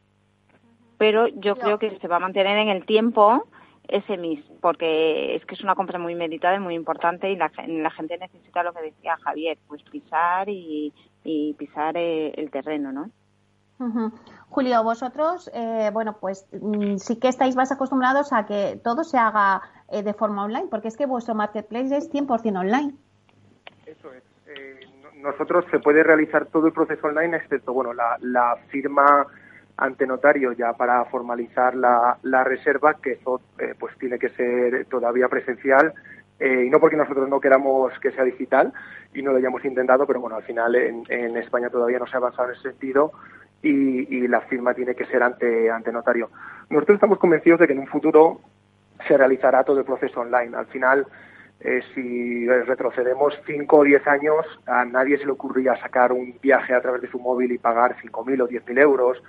pero 1.00 1.28
yo 1.28 1.56
creo 1.56 1.78
que 1.78 1.98
se 1.98 2.08
va 2.08 2.16
a 2.16 2.20
mantener 2.20 2.58
en 2.58 2.68
el 2.68 2.84
tiempo 2.84 3.46
ese 3.88 4.18
MIS, 4.18 4.44
porque 4.60 5.34
es 5.34 5.46
que 5.46 5.54
es 5.54 5.62
una 5.62 5.74
compra 5.74 5.98
muy 5.98 6.14
meditada 6.14 6.56
y 6.56 6.60
muy 6.60 6.74
importante 6.74 7.30
y 7.30 7.36
la, 7.36 7.48
gente 7.48 8.18
necesita 8.18 8.62
lo 8.62 8.74
que 8.74 8.82
decía 8.82 9.16
Javier, 9.24 9.56
pues 9.66 9.82
pisar 9.84 10.50
y, 10.50 10.92
pisar 11.56 11.96
eh, 11.96 12.32
el 12.36 12.50
terreno, 12.50 12.92
¿no? 12.92 13.10
Julio, 14.50 14.84
vosotros, 14.84 15.50
eh, 15.54 15.88
bueno, 15.90 16.18
pues 16.20 16.46
mm, 16.52 16.96
sí 16.96 17.18
que 17.18 17.28
estáis 17.28 17.56
más 17.56 17.72
acostumbrados 17.72 18.34
a 18.34 18.44
que 18.44 18.78
todo 18.84 19.02
se 19.02 19.16
haga 19.16 19.62
eh, 19.88 20.02
de 20.02 20.12
forma 20.12 20.44
online, 20.44 20.68
porque 20.70 20.88
es 20.88 20.98
que 20.98 21.06
vuestro 21.06 21.34
marketplace 21.34 21.96
es 21.96 22.12
100% 22.12 22.60
online. 22.60 22.92
Eso 23.86 24.12
es. 24.12 24.22
nosotros 25.16 25.64
se 25.70 25.78
puede 25.78 26.02
realizar 26.02 26.44
todo 26.48 26.66
el 26.66 26.74
proceso 26.74 27.06
online, 27.06 27.38
excepto, 27.38 27.72
bueno, 27.72 27.94
la, 27.94 28.18
la 28.20 28.56
firma 28.68 29.26
ante 29.76 30.06
notario 30.06 30.52
ya 30.52 30.72
para 30.74 31.04
formalizar 31.06 31.74
la, 31.74 32.18
la 32.22 32.44
reserva, 32.44 32.94
que 32.94 33.12
eso 33.12 33.40
eh, 33.58 33.74
pues 33.78 33.96
tiene 33.98 34.18
que 34.18 34.28
ser 34.30 34.86
todavía 34.86 35.28
presencial 35.28 35.94
eh, 36.40 36.64
y 36.66 36.70
no 36.70 36.80
porque 36.80 36.96
nosotros 36.96 37.28
no 37.28 37.38
queramos 37.38 37.92
que 38.00 38.12
sea 38.12 38.24
digital 38.24 38.72
y 39.12 39.22
no 39.22 39.32
lo 39.32 39.38
hayamos 39.38 39.64
intentado, 39.64 40.06
pero 40.06 40.20
bueno, 40.20 40.36
al 40.36 40.42
final 40.42 40.74
en, 40.74 41.04
en 41.08 41.36
España 41.36 41.68
todavía 41.68 41.98
no 41.98 42.06
se 42.06 42.14
ha 42.14 42.18
avanzado 42.18 42.48
en 42.48 42.54
ese 42.54 42.70
sentido 42.70 43.12
y, 43.62 44.16
y, 44.16 44.26
la 44.26 44.40
firma 44.40 44.72
tiene 44.72 44.94
que 44.94 45.04
ser 45.04 45.22
ante, 45.22 45.70
ante 45.70 45.92
notario. 45.92 46.30
Nosotros 46.70 46.96
estamos 46.96 47.18
convencidos 47.18 47.60
de 47.60 47.66
que 47.66 47.74
en 47.74 47.80
un 47.80 47.86
futuro 47.88 48.40
se 49.06 49.18
realizará 49.18 49.64
todo 49.64 49.80
el 49.80 49.84
proceso 49.84 50.20
online. 50.20 50.56
Al 50.56 50.64
final, 50.66 51.06
eh, 51.60 51.82
si 51.94 52.46
retrocedemos 52.46 53.38
5 53.46 53.76
o 53.76 53.84
10 53.84 54.06
años, 54.06 54.46
a 54.66 54.86
nadie 54.86 55.18
se 55.18 55.26
le 55.26 55.32
ocurría 55.32 55.76
sacar 55.76 56.10
un 56.10 56.38
viaje 56.40 56.72
a 56.72 56.80
través 56.80 57.02
de 57.02 57.10
su 57.10 57.18
móvil 57.18 57.52
y 57.52 57.58
pagar 57.58 57.96
5.000 57.96 58.42
o 58.42 58.48
10.000 58.48 58.80
euros 58.80 59.22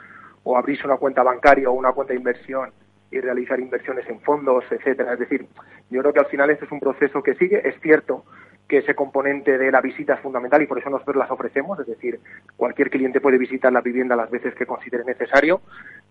o 0.44 0.58
abrirse 0.58 0.86
una 0.86 0.98
cuenta 0.98 1.24
bancaria 1.24 1.70
o 1.70 1.74
una 1.74 1.94
cuenta 1.94 2.14
de 2.14 2.20
inversión 2.20 2.72
y 3.12 3.20
realizar 3.20 3.60
inversiones 3.60 4.08
en 4.08 4.22
fondos, 4.22 4.64
etcétera. 4.72 5.14
Es 5.14 5.20
decir, 5.20 5.46
yo 5.90 6.02
creo 6.02 6.14
que 6.14 6.20
al 6.20 6.28
final 6.28 6.50
este 6.50 6.66
es 6.66 6.72
un 6.72 6.80
proceso 6.80 7.22
que 7.22 7.36
sigue. 7.36 7.68
Es 7.68 7.80
cierto 7.82 8.24
que 8.72 8.78
ese 8.78 8.96
componente 8.96 9.58
de 9.58 9.70
la 9.70 9.82
visita 9.82 10.14
es 10.14 10.22
fundamental 10.22 10.62
y 10.62 10.66
por 10.66 10.80
eso 10.80 10.90
nosotros 10.90 11.18
las 11.18 11.30
ofrecemos, 11.30 11.78
es 11.82 11.88
decir, 11.88 12.22
cualquier 12.56 12.90
cliente 12.90 13.20
puede 13.20 13.38
visitar 13.38 13.74
la 13.74 13.82
vivienda 13.82 14.16
las 14.16 14.32
veces 14.32 14.56
que 14.56 14.66
considere 14.66 15.04
necesario, 15.04 15.60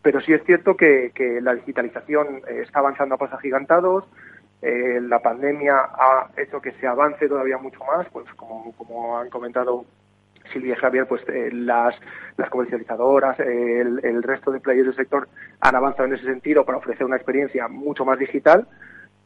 pero 0.03 0.21
sí 0.21 0.35
es 0.35 0.45
cierto 0.45 0.77
que, 0.77 1.11
la 1.41 1.55
digitalización 1.55 2.43
eh, 2.47 2.65
está 2.67 2.81
avanzando 2.81 3.15
a 3.15 3.19
pasos 3.19 3.39
agigantados, 3.39 4.05
eh, 4.61 5.01
la 5.01 5.21
pandemia 5.21 5.75
ha 5.79 6.31
hecho 6.37 6.61
que 6.61 6.73
se 6.73 6.87
avance 6.87 7.27
todavía 7.29 7.57
mucho 7.57 7.83
más, 7.85 8.07
pues 8.13 8.27
como, 8.35 8.73
como 8.73 9.19
han 9.19 9.31
comentado 9.31 9.87
Silvia 10.53 10.75
y 10.75 10.81
Javier, 10.81 11.07
pues 11.07 11.23
eh, 11.29 11.51
las, 11.53 11.95
las 12.37 12.51
comercializadoras, 12.51 13.39
el, 13.41 14.01
el, 14.03 14.23
resto 14.23 14.51
de 14.51 14.61
players 14.61 14.87
del 14.87 14.97
sector 14.97 15.29
han 15.61 15.75
avanzado 15.75 16.07
en 16.07 16.15
ese 16.15 16.25
sentido 16.25 16.65
para 16.65 16.79
ofrecer 16.79 17.07
una 17.07 17.17
experiencia 17.17 17.69
mucho 17.69 18.05
más 18.05 18.19
digital 18.19 18.67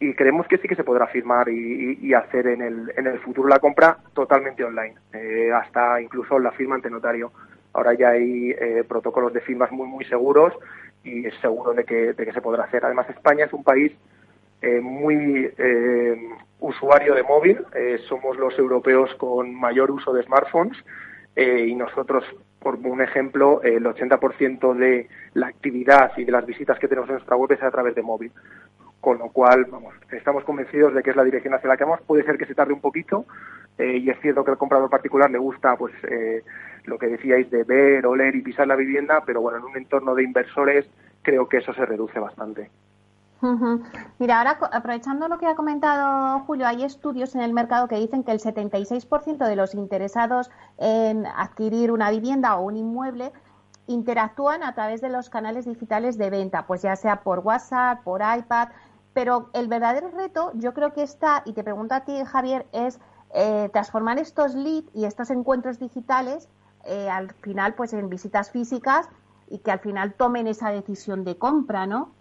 y 0.01 0.15
creemos 0.15 0.47
que 0.47 0.59
sí 0.59 0.69
que 0.69 0.75
se 0.75 0.85
podrá 0.85 1.07
firmar 1.07 1.49
y, 1.49 2.13
hacer 2.15 2.47
en 2.49 2.63
el, 2.63 2.93
en 2.97 3.07
el 3.07 3.19
futuro 3.21 3.49
la 3.49 3.59
compra 3.59 3.99
totalmente 4.13 4.65
online, 4.65 4.95
eh, 5.13 5.51
hasta 5.53 6.01
incluso 6.01 6.39
la 6.39 6.53
firma 6.53 6.75
ante 6.75 6.91
notario. 6.91 7.33
Ahora 7.73 7.95
ya 7.95 8.11
hay 8.11 8.51
eh, 8.51 8.85
protocolos 8.87 9.33
de 9.33 9.41
firmas 9.41 9.71
muy, 9.73 9.87
muy 9.89 10.05
seguros 10.05 10.53
y 11.03 11.27
es 11.27 11.35
seguro 11.41 11.73
de 11.73 11.85
que, 11.85 12.13
de 12.13 12.25
que 12.25 12.33
se 12.33 12.41
podrá 12.41 12.65
hacer. 12.65 12.85
Además, 12.85 13.09
España 13.11 13.47
es 13.47 13.53
un 13.53 13.65
país 13.65 13.93
eh, 14.63 14.81
muy 14.81 15.53
usuario 16.61 17.15
de 17.15 17.23
móvil. 17.23 17.65
somos 18.09 18.37
los 18.37 18.59
europeos 18.59 19.15
con 19.17 19.55
mayor 19.55 19.91
uso 19.91 20.13
de 20.13 20.23
smartphones 20.23 20.77
y 21.37 21.75
nosotros, 21.75 22.25
por 22.61 22.77
un 22.77 23.03
ejemplo, 23.03 23.61
el 23.63 23.85
80% 23.85 24.75
de 24.75 25.09
la 25.35 25.49
actividad 25.49 26.13
y 26.17 26.25
de 26.25 26.33
las 26.33 26.47
visitas 26.47 26.79
que 26.79 26.87
tenemos 26.87 27.09
en 27.09 27.17
nuestra 27.17 27.37
web 27.37 27.51
es 27.53 27.63
a 27.63 27.71
través 27.71 27.95
de 27.95 28.03
móvil 28.03 28.31
con 29.05 29.19
lo 29.19 29.29
cual, 29.29 29.67
vamos, 29.67 29.93
estamos 30.13 30.45
convencidos 30.45 30.95
de 30.95 31.03
que 31.03 31.11
es 31.11 31.17
la 31.17 31.25
dirección 31.25 31.53
hacia 31.53 31.69
la 31.69 31.77
que 31.77 31.85
vamos. 31.85 32.01
Puede 32.07 32.25
ser 32.25 32.39
que 32.39 32.47
se 32.47 32.55
tarde 32.55 32.73
un 32.73 32.81
poquito 32.81 33.27
eh, 33.77 33.99
y 33.99 34.09
es 34.09 34.19
cierto 34.21 34.43
que 34.43 34.53
al 34.53 34.57
comprador 34.57 34.89
particular 34.89 35.31
le 35.31 35.37
gusta, 35.37 35.77
pues, 35.77 35.93
eh, 36.05 36.43
lo 36.87 36.97
que 36.99 37.09
decíais 37.09 37.51
de 37.51 37.65
ver, 37.65 38.07
oler 38.07 38.35
y 38.35 38.41
pisar 38.41 38.67
la 38.67 38.77
vivienda, 38.77 39.23
pero 39.27 39.43
bueno, 39.43 39.59
en 39.59 39.65
un 39.65 39.77
entorno 39.77 40.15
de 40.15 40.23
inversores 40.23 40.87
creo 41.21 41.47
que 41.47 41.59
eso 41.59 41.75
se 41.75 41.85
reduce 41.85 42.19
bastante. 42.19 42.71
Mira, 44.19 44.39
ahora 44.39 44.59
aprovechando 44.73 45.29
lo 45.29 45.39
que 45.39 45.47
ha 45.47 45.55
comentado 45.55 46.41
Julio, 46.47 46.67
hay 46.67 46.85
estudios 46.85 47.35
en 47.35 47.43
el 47.43 47.53
mercado 47.53 47.89
que 47.89 47.97
dicen 47.97 48.25
que 48.25 48.33
el 48.33 48.41
76% 48.41 49.47
de 49.47 49.57
los 49.57 49.75
interesados 49.75 50.51
en 50.79 51.27
adquirir 51.27 51.93
una 51.93 52.11
vivienda 52.11 52.57
o 52.57 52.63
un 52.63 52.77
inmueble 52.77 53.33
interactúan 53.87 54.63
a 54.63 54.75
través 54.75 55.01
de 55.01 55.11
los 55.11 55.29
canales 55.29 55.67
digitales 55.67 56.17
de 56.17 56.31
venta, 56.31 56.67
pues 56.67 56.83
ya 56.83 56.97
sea 56.97 57.23
por 57.23 57.41
WhatsApp, 57.41 58.03
por 58.03 58.23
iPad, 58.23 58.69
pero 59.13 59.51
el 59.53 59.69
verdadero 59.69 60.09
reto, 60.09 60.51
yo 60.55 60.73
creo 60.73 60.93
que 60.93 61.03
está, 61.03 61.43
y 61.45 61.53
te 61.53 61.63
pregunto 61.63 61.95
a 61.95 62.01
ti, 62.01 62.25
Javier, 62.25 62.67
es 62.73 62.99
eh, 63.35 63.69
transformar 63.73 64.19
estos 64.19 64.55
leads 64.55 64.91
y 64.95 65.05
estos 65.05 65.31
encuentros 65.31 65.79
digitales 65.79 66.49
eh, 66.85 67.09
al 67.09 67.33
final 67.35 67.75
pues 67.75 67.93
en 67.95 68.09
visitas 68.11 68.51
físicas 68.51 69.09
y 69.49 69.59
que 69.59 69.71
al 69.71 69.79
final 69.79 70.15
tomen 70.15 70.47
esa 70.47 70.71
decisión 70.71 71.25
de 71.25 71.39
compra, 71.39 71.87
¿no? 71.87 72.13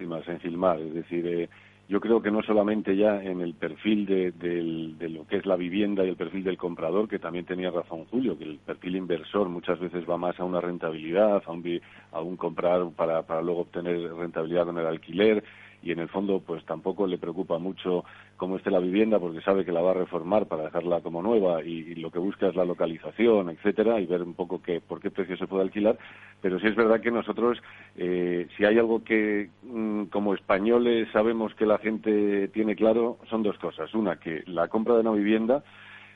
De 0.00 0.06
máximas 0.06 0.28
en 0.28 0.40
Filmar, 0.40 0.80
es 0.80 0.94
decir, 0.94 1.26
eh, 1.26 1.48
yo 1.86 2.00
creo 2.00 2.22
que 2.22 2.30
no 2.30 2.42
solamente 2.42 2.96
ya 2.96 3.22
en 3.22 3.42
el 3.42 3.52
perfil 3.52 4.06
de, 4.06 5.08
lo 5.10 5.26
que 5.26 5.36
es 5.36 5.44
la 5.44 5.56
vivienda 5.56 6.04
y 6.04 6.08
el 6.08 6.16
perfil 6.16 6.42
del 6.42 6.56
comprador, 6.56 7.06
que 7.06 7.18
también 7.18 7.44
tenía 7.44 7.70
razón 7.70 8.06
Julio, 8.06 8.38
que 8.38 8.44
el 8.44 8.58
perfil 8.58 8.96
inversor 8.96 9.50
muchas 9.50 9.78
veces 9.78 10.08
va 10.08 10.16
más 10.16 10.40
a 10.40 10.44
una 10.44 10.60
rentabilidad, 10.60 11.42
a 11.44 11.52
un, 11.52 11.80
a 12.12 12.20
un 12.22 12.36
comprar 12.38 12.88
para, 12.96 13.22
para 13.22 13.42
luego 13.42 13.62
obtener 13.62 14.14
rentabilidad 14.14 14.64
con 14.64 14.78
el 14.78 14.86
alquiler, 14.86 15.44
y 15.82 15.92
en 15.92 15.98
el 15.98 16.08
fondo 16.08 16.40
pues 16.40 16.64
tampoco 16.64 17.06
le 17.06 17.18
preocupa 17.18 17.58
mucho 17.58 18.04
cómo 18.36 18.56
esté 18.56 18.70
la 18.70 18.80
vivienda 18.80 19.18
porque 19.18 19.40
sabe 19.40 19.64
que 19.64 19.72
la 19.72 19.80
va 19.80 19.92
a 19.92 19.94
reformar 19.94 20.46
para 20.46 20.64
dejarla 20.64 21.00
como 21.00 21.22
nueva 21.22 21.62
y, 21.62 21.94
lo 21.96 22.10
que 22.10 22.18
busca 22.18 22.48
es 22.48 22.54
la 22.54 22.64
localización, 22.64 23.50
etcétera, 23.50 24.00
y 24.00 24.06
ver 24.06 24.22
un 24.22 24.34
poco 24.34 24.62
qué, 24.62 24.80
por 24.80 25.00
qué 25.00 25.10
precio 25.10 25.36
se 25.36 25.46
puede 25.46 25.64
alquilar. 25.64 25.98
Pero 26.40 26.58
sí 26.58 26.66
es 26.68 26.76
verdad 26.76 27.00
que 27.00 27.10
nosotros, 27.10 27.62
eh, 27.96 28.48
si 28.56 28.64
hay 28.64 28.78
algo 28.78 29.04
que 29.04 29.50
mm, 29.62 30.04
como 30.04 30.34
españoles 30.34 31.08
sabemos 31.12 31.54
que 31.54 31.66
la 31.66 31.78
gente 31.78 32.48
tiene 32.48 32.76
claro, 32.76 33.18
son 33.28 33.42
dos 33.42 33.58
cosas. 33.58 33.94
Una, 33.94 34.16
que 34.16 34.42
la 34.46 34.68
compra 34.68 34.94
de 34.94 35.00
una 35.00 35.12
vivienda 35.12 35.62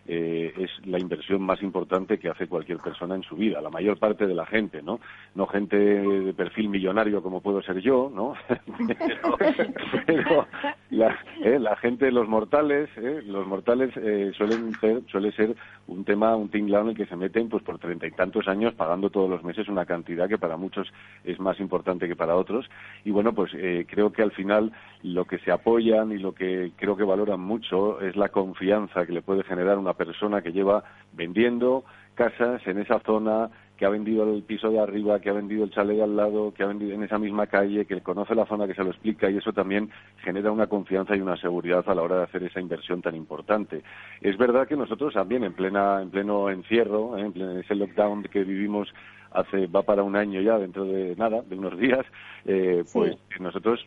eh, 0.07 0.53
es 0.59 0.71
la 0.87 0.99
inversión 0.99 1.43
más 1.43 1.62
importante 1.62 2.19
que 2.19 2.29
hace 2.29 2.47
cualquier 2.47 2.79
persona 2.79 3.14
en 3.14 3.23
su 3.23 3.37
vida, 3.37 3.61
la 3.61 3.71
mayor 3.71 3.99
parte 3.99 4.27
de 4.27 4.35
la 4.35 4.45
gente, 4.45 4.83
¿no? 4.83 5.01
No 5.35 5.47
gente 5.47 5.77
de 5.77 6.35
perfil 6.35 6.69
millonario 6.69 7.23
como 7.23 7.40
puedo 7.40 7.62
ser 7.62 7.81
yo, 7.81 8.11
¿no? 8.14 8.35
pero, 10.07 10.47
la, 10.90 11.19
eh, 11.43 11.59
la, 11.59 11.77
gente, 11.77 12.11
los 12.12 12.29
mortales, 12.29 12.90
eh, 12.97 13.23
los 13.25 13.47
mortales 13.47 13.90
eh, 13.97 14.33
suelen 14.37 14.73
ser, 14.81 15.03
suele 15.11 15.33
ser 15.33 15.57
un 15.87 16.05
tema, 16.05 16.37
un 16.37 16.51
tinglado 16.51 16.85
en 16.85 16.90
el 16.90 16.97
que 16.97 17.07
se 17.07 17.17
meten 17.17 17.49
pues 17.49 17.62
por 17.62 17.79
treinta 17.79 18.07
y 18.07 18.11
tantos 18.11 18.47
años 18.49 18.75
pagando 18.75 19.11
todos 19.11 19.31
los 19.31 19.43
meses 19.43 19.69
una 19.69 19.87
cantidad 19.87 20.29
que 20.29 20.38
para 20.38 20.57
muchos 20.57 20.93
es 21.25 21.40
más 21.40 21.59
importante 21.61 22.09
que 22.09 22.17
para 22.17 22.37
otros. 22.37 22.69
Y 23.05 23.11
bueno, 23.11 23.33
pues 23.33 23.53
creo 23.88 24.12
que 24.12 24.23
al 24.23 24.33
final 24.33 24.73
lo 25.03 25.25
que 25.25 25.38
se 25.38 25.51
apoyan 25.51 26.12
y 26.12 26.19
lo 26.19 26.35
que 26.35 26.73
creo 26.77 26.97
que 26.97 27.05
valoran 27.05 27.40
mucho 27.40 28.01
es 28.01 28.17
la 28.17 28.29
confianza 28.29 29.07
que 29.07 29.12
le 29.12 29.23
puede 29.23 29.43
generar 29.45 29.79
una 29.79 29.94
persona 29.95 30.43
que 30.43 30.53
lleva 30.53 30.85
vendiendo 31.13 31.85
casas 32.15 32.65
en 32.67 32.79
esa 32.79 33.01
zona, 33.01 33.51
que 33.77 33.85
ha 33.85 33.89
vendido 33.89 34.33
el 34.33 34.43
piso 34.45 34.71
de 34.71 34.79
arriba, 34.79 35.19
que 35.19 35.31
ha 35.31 35.33
vendido 35.33 35.65
el 35.65 35.71
chalet 35.71 35.97
de 35.97 36.03
al 36.05 36.17
lado, 36.17 36.55
que 36.55 36.63
ha 36.63 36.67
vendido 36.67 36.95
en 36.95 37.03
esa 37.03 37.19
misma 37.19 37.47
calle, 37.49 37.87
que 37.87 38.01
conoce 38.03 38.35
la 38.35 38.47
zona, 38.47 38.67
que 38.67 38.75
se 38.75 38.85
lo 38.85 38.91
explica 38.91 39.29
y 39.29 39.39
eso 39.39 39.53
también 39.53 39.91
genera 40.23 40.53
una 40.53 40.69
confianza 40.69 41.17
y 41.17 41.21
una 41.21 41.37
seguridad 41.37 41.85
a 41.89 41.95
la 41.95 42.03
hora 42.03 42.17
de 42.19 42.23
hacer 42.25 42.45
esa 42.45 42.61
inversión 42.61 43.03
tan 43.03 43.17
importante. 43.17 43.83
Es 44.21 44.39
verdad 44.39 44.69
que 44.69 44.77
nosotros 44.77 45.15
también 45.15 45.43
en 45.43 45.55
plena 45.55 46.01
en 46.01 46.11
pleno 46.11 46.51
encierro, 46.51 47.19
¿eh? 47.19 47.33
en 47.35 47.59
ese 47.59 47.75
lockdown 47.75 48.23
que 48.25 48.45
vivimos 48.45 48.93
hace 49.35 49.67
va 49.67 49.83
para 49.83 50.03
un 50.03 50.17
año 50.17 50.41
ya 50.41 50.59
dentro 50.59 50.85
de 50.85 51.15
nada 51.17 51.43
de 51.43 51.57
unos 51.57 51.77
días 51.77 52.07
eh, 52.45 52.85
pues 52.93 53.17
nosotros 53.41 53.85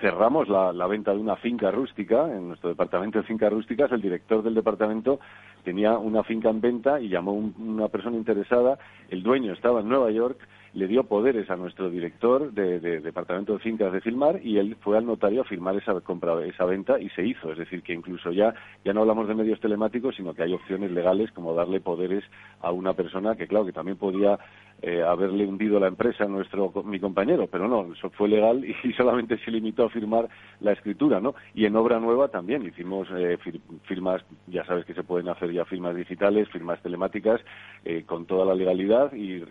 cerramos 0.00 0.48
la, 0.48 0.86
venta 0.86 1.12
de 1.12 1.18
una 1.18 1.36
finca 1.36 1.70
rústica 1.70 2.24
en 2.32 2.48
nuestro 2.48 2.70
departamento 2.70 3.18
de 3.18 3.24
fincas 3.24 3.52
rústicas 3.52 3.92
el 3.92 4.00
director 4.00 4.42
del 4.42 4.54
departamento 4.54 5.20
tenía 5.64 5.98
una 5.98 6.22
finca 6.22 6.48
en 6.48 6.60
venta 6.60 7.00
y 7.00 7.08
llamó 7.08 7.32
a 7.32 7.62
una 7.62 7.88
persona 7.88 8.16
interesada 8.16 8.78
el 9.10 9.22
dueño 9.22 9.52
estaba 9.52 9.80
en 9.80 9.88
Nueva 9.88 10.10
York 10.10 10.38
le 10.76 10.86
dio 10.86 11.04
poderes 11.04 11.48
a 11.48 11.56
nuestro 11.56 11.88
director 11.88 12.52
de, 12.52 12.78
departamento 13.00 13.54
de 13.54 13.60
fincas 13.60 13.90
de 13.94 14.02
Filmar 14.02 14.44
y 14.44 14.58
él 14.58 14.76
fue 14.82 14.98
al 14.98 15.06
notario 15.06 15.40
a 15.40 15.44
firmar 15.44 15.74
esa 15.74 15.98
compra, 16.02 16.44
esa 16.44 16.66
venta 16.66 17.00
y 17.00 17.08
se 17.10 17.24
hizo. 17.24 17.50
Es 17.50 17.56
decir, 17.56 17.82
que 17.82 17.94
incluso 17.94 18.30
ya, 18.30 18.54
ya 18.84 18.92
no 18.92 19.00
hablamos 19.00 19.26
de 19.26 19.34
medios 19.34 19.58
telemáticos, 19.58 20.16
sino 20.16 20.34
que 20.34 20.42
hay 20.42 20.52
opciones 20.52 20.90
legales 20.90 21.32
como 21.32 21.54
darle 21.54 21.80
poderes 21.80 22.24
a 22.60 22.72
una 22.72 22.92
persona 22.92 23.36
que, 23.36 23.46
claro, 23.46 23.64
que 23.64 23.72
también 23.72 23.96
podía 23.96 24.38
eh, 24.82 25.02
haberle 25.02 25.46
hundido 25.46 25.80
la 25.80 25.88
empresa 25.88 26.26
nuestro 26.26 26.70
mi 26.84 27.00
compañero, 27.00 27.46
pero 27.46 27.66
no, 27.66 27.94
eso 27.94 28.10
fue 28.10 28.28
legal 28.28 28.62
y 28.64 28.92
solamente 28.92 29.38
se 29.38 29.50
limitó 29.50 29.84
a 29.84 29.90
firmar 29.90 30.28
la 30.60 30.72
escritura, 30.72 31.18
¿no? 31.18 31.34
Y 31.54 31.64
en 31.64 31.76
obra 31.76 31.98
nueva 31.98 32.28
también 32.28 32.62
hicimos 32.62 33.08
eh, 33.16 33.38
firmas, 33.84 34.22
ya 34.46 34.64
sabes 34.66 34.84
que 34.84 34.94
se 34.94 35.02
pueden 35.02 35.28
hacer 35.28 35.50
ya 35.50 35.64
firmas 35.64 35.96
digitales, 35.96 36.48
firmas 36.50 36.80
telemáticas, 36.82 37.40
eh, 37.84 38.04
con 38.04 38.26
toda 38.26 38.44
la 38.44 38.54
legalidad 38.54 39.12
y, 39.12 39.44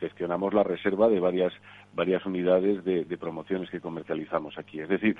gestionamos 0.00 0.54
la 0.54 0.62
reserva 0.62 1.08
de 1.08 1.20
varias 1.20 1.52
varias 1.94 2.24
unidades 2.24 2.84
de, 2.84 3.04
promociones 3.18 3.70
que 3.70 3.80
comercializamos 3.80 4.58
aquí. 4.58 4.80
Es 4.80 4.88
decir, 4.88 5.16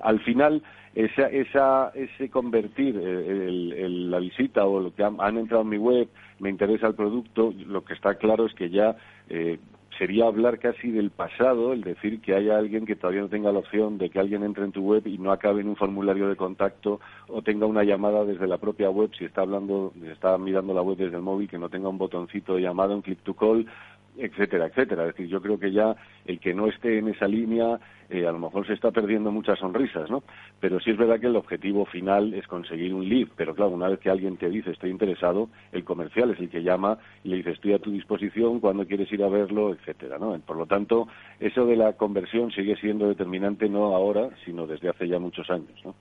al 0.00 0.20
final 0.20 0.62
esa, 0.94 1.26
esa, 1.28 1.90
ese 1.94 2.30
convertir 2.30 2.94
la 2.96 4.18
visita 4.18 4.64
o 4.64 4.80
lo 4.80 4.94
que 4.94 5.04
han, 5.04 5.36
entrado 5.36 5.62
en 5.62 5.68
mi 5.68 5.78
web, 5.78 6.08
me 6.38 6.50
interesa 6.50 6.86
el 6.86 6.94
producto, 6.94 7.52
lo 7.66 7.84
que 7.84 7.94
está 7.94 8.14
claro 8.14 8.46
es 8.46 8.54
que 8.54 8.70
ya 8.70 8.96
eh, 9.28 9.58
sería 9.98 10.26
hablar 10.26 10.58
casi 10.58 10.90
del 10.90 11.10
pasado, 11.10 11.72
el 11.72 11.82
decir 11.82 12.20
que 12.20 12.34
haya 12.34 12.56
alguien 12.56 12.86
que 12.86 12.96
todavía 12.96 13.22
no 13.22 13.28
tenga 13.28 13.52
la 13.52 13.58
opción 13.58 13.98
de 13.98 14.10
que 14.10 14.18
alguien 14.18 14.42
entre 14.42 14.64
en 14.64 14.72
tu 14.72 14.82
web 14.82 15.06
y 15.06 15.18
no 15.18 15.32
acabe 15.32 15.60
en 15.60 15.68
un 15.68 15.76
formulario 15.76 16.28
de 16.28 16.36
contacto 16.36 17.00
o 17.28 17.42
tenga 17.42 17.66
una 17.66 17.84
llamada 17.84 18.24
desde 18.24 18.46
la 18.46 18.58
propia 18.58 18.90
web, 18.90 19.10
si 19.18 19.24
está 19.24 19.42
hablando, 19.42 19.92
está 20.10 20.36
mirando 20.38 20.74
la 20.74 20.82
web 20.82 20.96
desde 20.96 21.16
el 21.16 21.22
móvil, 21.22 21.48
que 21.48 21.58
no 21.58 21.68
tenga 21.68 21.88
un 21.88 21.98
botoncito 21.98 22.54
de 22.54 22.62
llamada, 22.62 22.94
un 22.94 23.02
click 23.02 23.22
to 23.22 23.34
call, 23.34 23.66
etcétera, 24.18 24.66
etcétera. 24.66 25.02
Es 25.06 25.14
decir, 25.14 25.28
yo 25.28 25.40
creo 25.40 25.58
que 25.58 25.72
ya 25.72 25.94
el 26.24 26.40
que 26.40 26.54
no 26.54 26.66
esté 26.66 26.98
en 26.98 27.08
esa 27.08 27.28
línea 27.28 27.78
eh, 28.08 28.26
a 28.26 28.32
lo 28.32 28.38
mejor 28.38 28.66
se 28.66 28.74
está 28.74 28.90
perdiendo 28.90 29.30
muchas 29.32 29.58
sonrisas, 29.58 30.10
¿no? 30.10 30.22
Pero 30.60 30.80
sí 30.80 30.90
es 30.90 30.96
verdad 30.96 31.20
que 31.20 31.26
el 31.26 31.36
objetivo 31.36 31.86
final 31.86 32.34
es 32.34 32.46
conseguir 32.46 32.94
un 32.94 33.08
lead, 33.08 33.28
pero 33.36 33.54
claro, 33.54 33.72
una 33.72 33.88
vez 33.88 33.98
que 34.00 34.10
alguien 34.10 34.36
te 34.36 34.48
dice 34.48 34.70
estoy 34.70 34.90
interesado, 34.90 35.48
el 35.72 35.84
comercial 35.84 36.30
es 36.30 36.40
el 36.40 36.48
que 36.48 36.62
llama 36.62 36.98
y 37.24 37.30
le 37.30 37.36
dice 37.36 37.50
estoy 37.50 37.74
a 37.74 37.78
tu 37.78 37.90
disposición, 37.90 38.60
cuando 38.60 38.86
quieres 38.86 39.10
ir 39.12 39.22
a 39.22 39.28
verlo, 39.28 39.72
etcétera, 39.72 40.18
¿no? 40.18 40.38
Por 40.40 40.56
lo 40.56 40.66
tanto, 40.66 41.08
eso 41.40 41.66
de 41.66 41.76
la 41.76 41.94
conversión 41.94 42.50
sigue 42.50 42.76
siendo 42.76 43.08
determinante 43.08 43.68
no 43.68 43.94
ahora, 43.94 44.30
sino 44.44 44.66
desde 44.66 44.88
hace 44.88 45.08
ya 45.08 45.18
muchos 45.18 45.50
años, 45.50 45.80
¿no? 45.84 45.94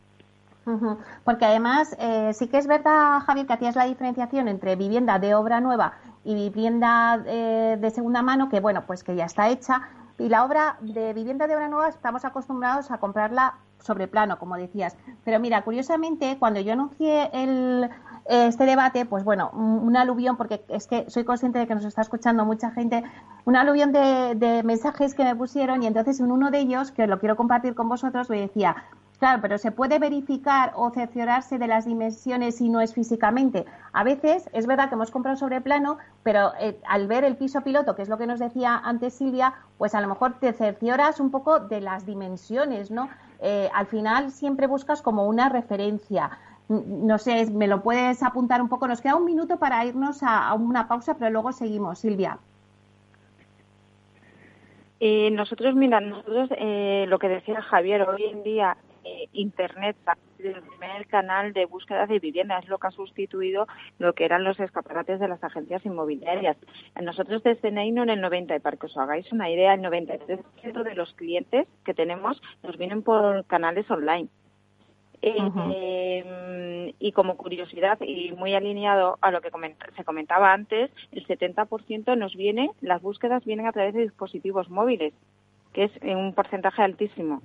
Porque 1.23 1.45
además 1.45 1.95
eh, 1.99 2.33
sí 2.33 2.47
que 2.47 2.57
es 2.57 2.65
verdad, 2.65 3.19
Javier, 3.19 3.45
que 3.45 3.53
hacías 3.53 3.75
la 3.75 3.85
diferenciación 3.85 4.47
entre 4.47 4.75
vivienda 4.75 5.19
de 5.19 5.35
obra 5.35 5.61
nueva 5.61 5.93
y 6.23 6.33
vivienda 6.33 7.23
eh, 7.27 7.77
de 7.79 7.89
segunda 7.91 8.23
mano, 8.23 8.49
que 8.49 8.59
bueno, 8.59 8.83
pues 8.87 9.03
que 9.03 9.15
ya 9.15 9.25
está 9.25 9.49
hecha, 9.49 9.83
Y 10.17 10.29
la 10.29 10.45
obra 10.45 10.77
de 10.81 11.13
vivienda 11.13 11.47
de 11.47 11.55
obra 11.55 11.67
nueva 11.67 11.89
estamos 11.89 12.23
acostumbrados 12.23 12.89
a 12.91 12.99
comprarla 12.99 13.55
sobre 13.79 14.07
plano, 14.07 14.39
como 14.39 14.55
decías. 14.55 14.95
Pero 15.23 15.39
mira, 15.39 15.63
curiosamente, 15.63 16.37
cuando 16.39 16.59
yo 16.59 16.73
anuncié 16.73 17.29
el, 17.33 17.89
este 18.25 18.65
debate, 18.65 19.05
pues 19.05 19.23
bueno, 19.23 19.51
un 19.51 19.95
aluvión, 19.95 20.37
porque 20.37 20.63
es 20.69 20.87
que 20.87 21.09
soy 21.09 21.23
consciente 21.23 21.59
de 21.59 21.67
que 21.67 21.75
nos 21.75 21.85
está 21.85 22.01
escuchando 22.01 22.45
mucha 22.45 22.71
gente, 22.71 23.03
un 23.43 23.55
aluvión 23.55 23.91
de, 23.91 24.35
de 24.35 24.63
mensajes 24.63 25.13
que 25.13 25.23
me 25.23 25.35
pusieron 25.35 25.83
y 25.83 25.87
entonces 25.87 26.19
en 26.19 26.31
uno 26.31 26.49
de 26.49 26.59
ellos, 26.59 26.91
que 26.91 27.07
lo 27.07 27.19
quiero 27.19 27.35
compartir 27.35 27.75
con 27.75 27.89
vosotros, 27.89 28.29
me 28.29 28.39
decía, 28.39 28.75
Claro, 29.19 29.41
pero 29.41 29.57
se 29.57 29.71
puede 29.71 29.97
verificar 29.97 30.73
o 30.75 30.89
cerciorarse 30.89 31.57
de 31.57 31.67
las 31.67 31.85
dimensiones 31.85 32.57
si 32.57 32.67
no 32.67 32.81
es 32.81 32.93
físicamente. 32.93 33.65
A 33.93 34.03
veces 34.03 34.49
es 34.51 34.67
verdad 34.67 34.89
que 34.89 34.95
hemos 34.95 35.11
comprado 35.11 35.37
sobre 35.37 35.61
plano, 35.61 35.97
pero 36.23 36.51
eh, 36.59 36.77
al 36.85 37.07
ver 37.07 37.23
el 37.23 37.37
piso 37.37 37.61
piloto, 37.61 37.95
que 37.95 38.01
es 38.01 38.09
lo 38.09 38.17
que 38.17 38.27
nos 38.27 38.39
decía 38.39 38.77
antes 38.83 39.13
Silvia, 39.13 39.53
pues 39.77 39.95
a 39.95 40.01
lo 40.01 40.09
mejor 40.09 40.39
te 40.39 40.51
cercioras 40.51 41.19
un 41.21 41.31
poco 41.31 41.59
de 41.59 41.79
las 41.79 42.05
dimensiones, 42.05 42.91
¿no? 42.91 43.09
Eh, 43.39 43.69
al 43.73 43.85
final 43.85 44.31
siempre 44.31 44.67
buscas 44.67 45.01
como 45.01 45.25
una 45.27 45.47
referencia. 45.47 46.31
No 46.67 47.17
sé, 47.17 47.49
me 47.51 47.67
lo 47.67 47.81
puedes 47.83 48.21
apuntar 48.21 48.61
un 48.61 48.67
poco. 48.67 48.87
Nos 48.87 48.99
queda 48.99 49.15
un 49.15 49.25
minuto 49.25 49.57
para 49.57 49.85
irnos 49.85 50.23
a, 50.23 50.53
una 50.55 50.87
pausa, 50.89 51.15
pero 51.17 51.31
luego 51.31 51.53
seguimos, 51.53 51.99
Silvia. 51.99 52.37
Eh, 54.99 55.29
nosotros, 55.31 55.75
mira, 55.75 56.01
nosotros 56.01 56.49
lo 56.49 57.19
que 57.19 57.29
decía 57.29 57.61
Javier, 57.61 58.01
hoy 58.09 58.23
en 58.23 58.43
día 58.43 58.75
eh, 59.05 59.27
Internet 59.33 59.95
el 60.39 60.61
primer 60.61 61.07
canal 61.07 61.53
de 61.53 61.65
búsqueda 61.65 62.05
de 62.05 62.19
vivienda, 62.19 62.59
es 62.59 62.67
lo 62.67 62.77
que 62.77 62.87
ha 62.87 62.91
sustituido 62.91 63.67
lo 63.99 64.13
que 64.13 64.25
eran 64.25 64.43
los 64.43 64.59
escaparates 64.59 65.19
de 65.19 65.27
las 65.27 65.43
agencias 65.43 65.85
inmobiliarias. 65.85 66.57
Nosotros 67.01 67.43
desde 67.43 67.71
Neino 67.71 68.03
en 68.03 68.09
el 68.09 68.21
90, 68.21 68.55
y 68.55 68.59
para 68.59 68.77
que 68.77 68.87
os 68.87 68.97
hagáis 68.97 69.31
una 69.31 69.49
idea, 69.49 69.73
el 69.73 69.81
93% 69.81 70.83
de 70.83 70.95
los 70.95 71.13
clientes 71.13 71.67
que 71.83 71.93
tenemos 71.93 72.41
nos 72.63 72.77
vienen 72.77 73.01
por 73.01 73.45
canales 73.45 73.89
online. 73.89 74.27
Eh, 75.21 76.93
y 76.99 77.11
como 77.13 77.35
curiosidad 77.37 77.99
y 78.01 78.31
muy 78.33 78.53
alineado 78.53 79.17
a 79.21 79.31
lo 79.31 79.41
que 79.41 79.49
se 79.95 80.03
comentaba 80.03 80.53
antes, 80.53 80.91
el 81.11 81.25
70% 81.25 82.15
nos 82.17 82.35
viene, 82.35 82.69
las 82.81 83.01
búsquedas 83.01 83.43
vienen 83.43 83.65
a 83.65 83.71
través 83.71 83.95
de 83.95 84.01
dispositivos 84.01 84.69
móviles 84.69 85.13
que 85.75 85.83
es 85.83 85.91
un 86.03 86.33
porcentaje 86.33 86.81
altísimo. 86.81 87.41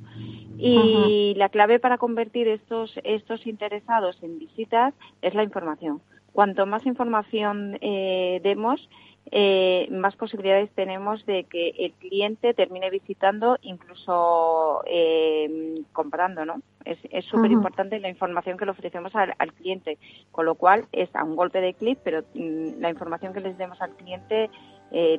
Y 0.57 1.35
la 1.37 1.49
clave 1.49 1.81
para 1.81 1.99
convertir 1.99 2.47
estos, 2.47 2.95
estos 3.03 3.45
interesados 3.45 4.23
en 4.23 4.39
visitas 4.39 4.95
es 5.21 5.35
la 5.35 5.43
información. 5.43 6.01
Cuanto 6.33 6.65
más 6.65 6.87
información 6.87 7.77
eh, 7.81 8.39
demos, 8.45 8.89
eh, 9.33 9.89
más 9.91 10.15
posibilidades 10.15 10.71
tenemos 10.77 11.27
de 11.27 11.43
que 11.45 11.71
el 11.71 11.93
cliente 11.95 12.55
termine 12.55 12.89
visitando, 12.89 13.59
incluso 13.63 14.83
eh, 14.87 15.83
comprando, 15.93 16.47
¿no? 16.47 16.63
Es 16.85 17.25
súper 17.27 17.51
importante 17.51 17.99
la 17.99 18.09
información 18.09 18.57
que 18.57 18.65
le 18.65 18.71
ofrecemos 18.71 19.13
al, 19.15 19.53
cliente, 19.55 19.99
con 20.31 20.47
lo 20.47 20.55
cual 20.55 20.87
es 20.93 21.15
a 21.15 21.25
un 21.25 21.37
golpe 21.37 21.61
de 21.61 21.75
clic, 21.75 21.99
pero 22.03 22.23
mm, 22.35 22.81
la 22.81 22.91
información 22.91 23.33
que 23.33 23.41
les 23.41 23.59
demos 23.59 23.81
al 23.83 23.91
cliente 23.97 24.51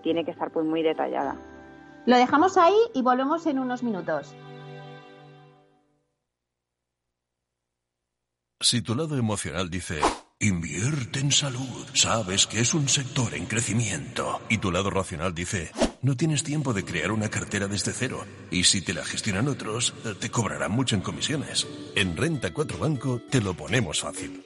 tiene 0.04 0.26
que 0.26 0.32
estar 0.32 0.52
pues 0.52 0.66
muy 0.66 0.82
detallada. 0.82 1.38
Lo 2.06 2.18
dejamos 2.18 2.58
ahí 2.58 2.76
y 2.94 3.02
volvemos 3.02 3.46
en 3.46 3.60
unos 3.60 3.84
minutos. 3.84 4.36
Si 8.60 8.82
tu 8.82 8.96
lado 8.96 9.18
emocional 9.18 9.70
dice, 9.70 10.00
invierte 10.40 11.20
en 11.20 11.32
salud, 11.32 11.86
sabes 11.94 12.46
que 12.46 12.60
es 12.60 12.76
un 12.76 12.88
sector 12.88 13.34
en 13.34 13.48
crecimiento, 13.48 14.40
y 14.50 14.60
tu 14.60 14.72
lado 14.72 14.92
racional 14.92 15.34
dice, 15.34 15.72
no 16.04 16.16
tienes 16.16 16.44
tiempo 16.44 16.72
de 16.72 16.86
crear 16.86 17.12
una 17.12 17.30
cartera 17.30 17.68
desde 17.68 17.92
cero. 17.92 18.24
Y 18.52 18.64
si 18.66 18.82
te 18.82 18.94
la 18.94 19.04
gestionan 19.04 19.48
otros, 19.48 19.94
te 20.20 20.30
cobrarán 20.30 20.72
mucho 20.72 20.96
en 20.96 21.02
comisiones. 21.02 21.68
En 21.96 22.16
Renta 22.16 22.54
4 22.54 22.78
Banco 22.78 23.22
te 23.30 23.42
lo 23.42 23.56
ponemos 23.56 24.02
fácil. 24.02 24.46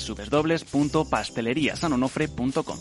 www.pasteleriasanonofre.com. 0.00 2.78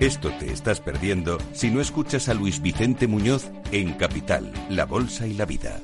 Esto 0.00 0.30
te 0.38 0.52
estás 0.52 0.80
perdiendo 0.80 1.38
si 1.52 1.70
no 1.70 1.80
escuchas 1.80 2.28
a 2.28 2.34
Luis 2.34 2.60
Vicente 2.60 3.06
Muñoz 3.06 3.46
en 3.70 3.92
Capital, 3.92 4.52
La 4.68 4.86
Bolsa 4.86 5.26
y 5.26 5.34
la 5.34 5.46
Vida. 5.46 5.80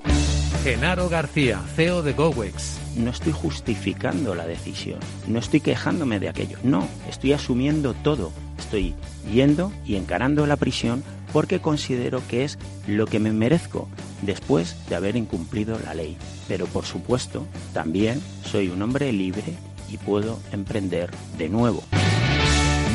Genaro 0.64 1.08
García, 1.08 1.58
CEO 1.74 2.02
de 2.02 2.12
GoWex. 2.12 2.78
No 2.96 3.10
estoy 3.10 3.32
justificando 3.32 4.34
la 4.34 4.46
decisión, 4.46 4.98
no 5.26 5.38
estoy 5.38 5.60
quejándome 5.60 6.20
de 6.20 6.28
aquello, 6.28 6.58
no, 6.62 6.86
estoy 7.08 7.32
asumiendo 7.32 7.94
todo. 7.94 8.30
Estoy 8.58 8.94
yendo 9.32 9.72
y 9.86 9.94
encarando 9.94 10.46
la 10.46 10.56
prisión 10.56 11.02
porque 11.32 11.60
considero 11.60 12.20
que 12.28 12.44
es 12.44 12.58
lo 12.86 13.06
que 13.06 13.20
me 13.20 13.32
merezco 13.32 13.88
después 14.22 14.76
de 14.88 14.96
haber 14.96 15.16
incumplido 15.16 15.78
la 15.78 15.94
ley. 15.94 16.16
Pero 16.48 16.66
por 16.66 16.84
supuesto, 16.84 17.46
también 17.72 18.20
soy 18.44 18.68
un 18.68 18.82
hombre 18.82 19.12
libre 19.12 19.54
y 19.90 19.96
puedo 19.96 20.38
emprender 20.52 21.10
de 21.38 21.48
nuevo. 21.48 21.82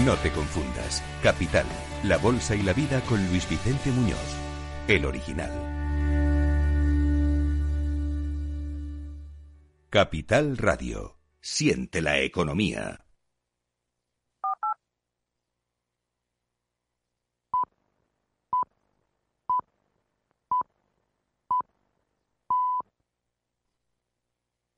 No 0.05 0.15
te 0.15 0.31
confundas. 0.31 1.03
Capital, 1.23 1.65
la 2.03 2.17
bolsa 2.17 2.55
y 2.55 2.61
la 2.61 2.73
vida 2.73 3.01
con 3.01 3.25
Luis 3.29 3.49
Vicente 3.49 3.91
Muñoz, 3.91 4.19
el 4.87 5.05
original. 5.05 5.51
Capital 9.89 10.57
Radio. 10.57 11.17
Siente 11.39 12.01
la 12.01 12.19
economía. 12.19 13.04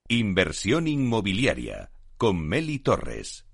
Inversión 0.10 0.88
inmobiliaria 0.88 1.92
con 2.16 2.40
Meli 2.40 2.80
Torres. 2.80 3.46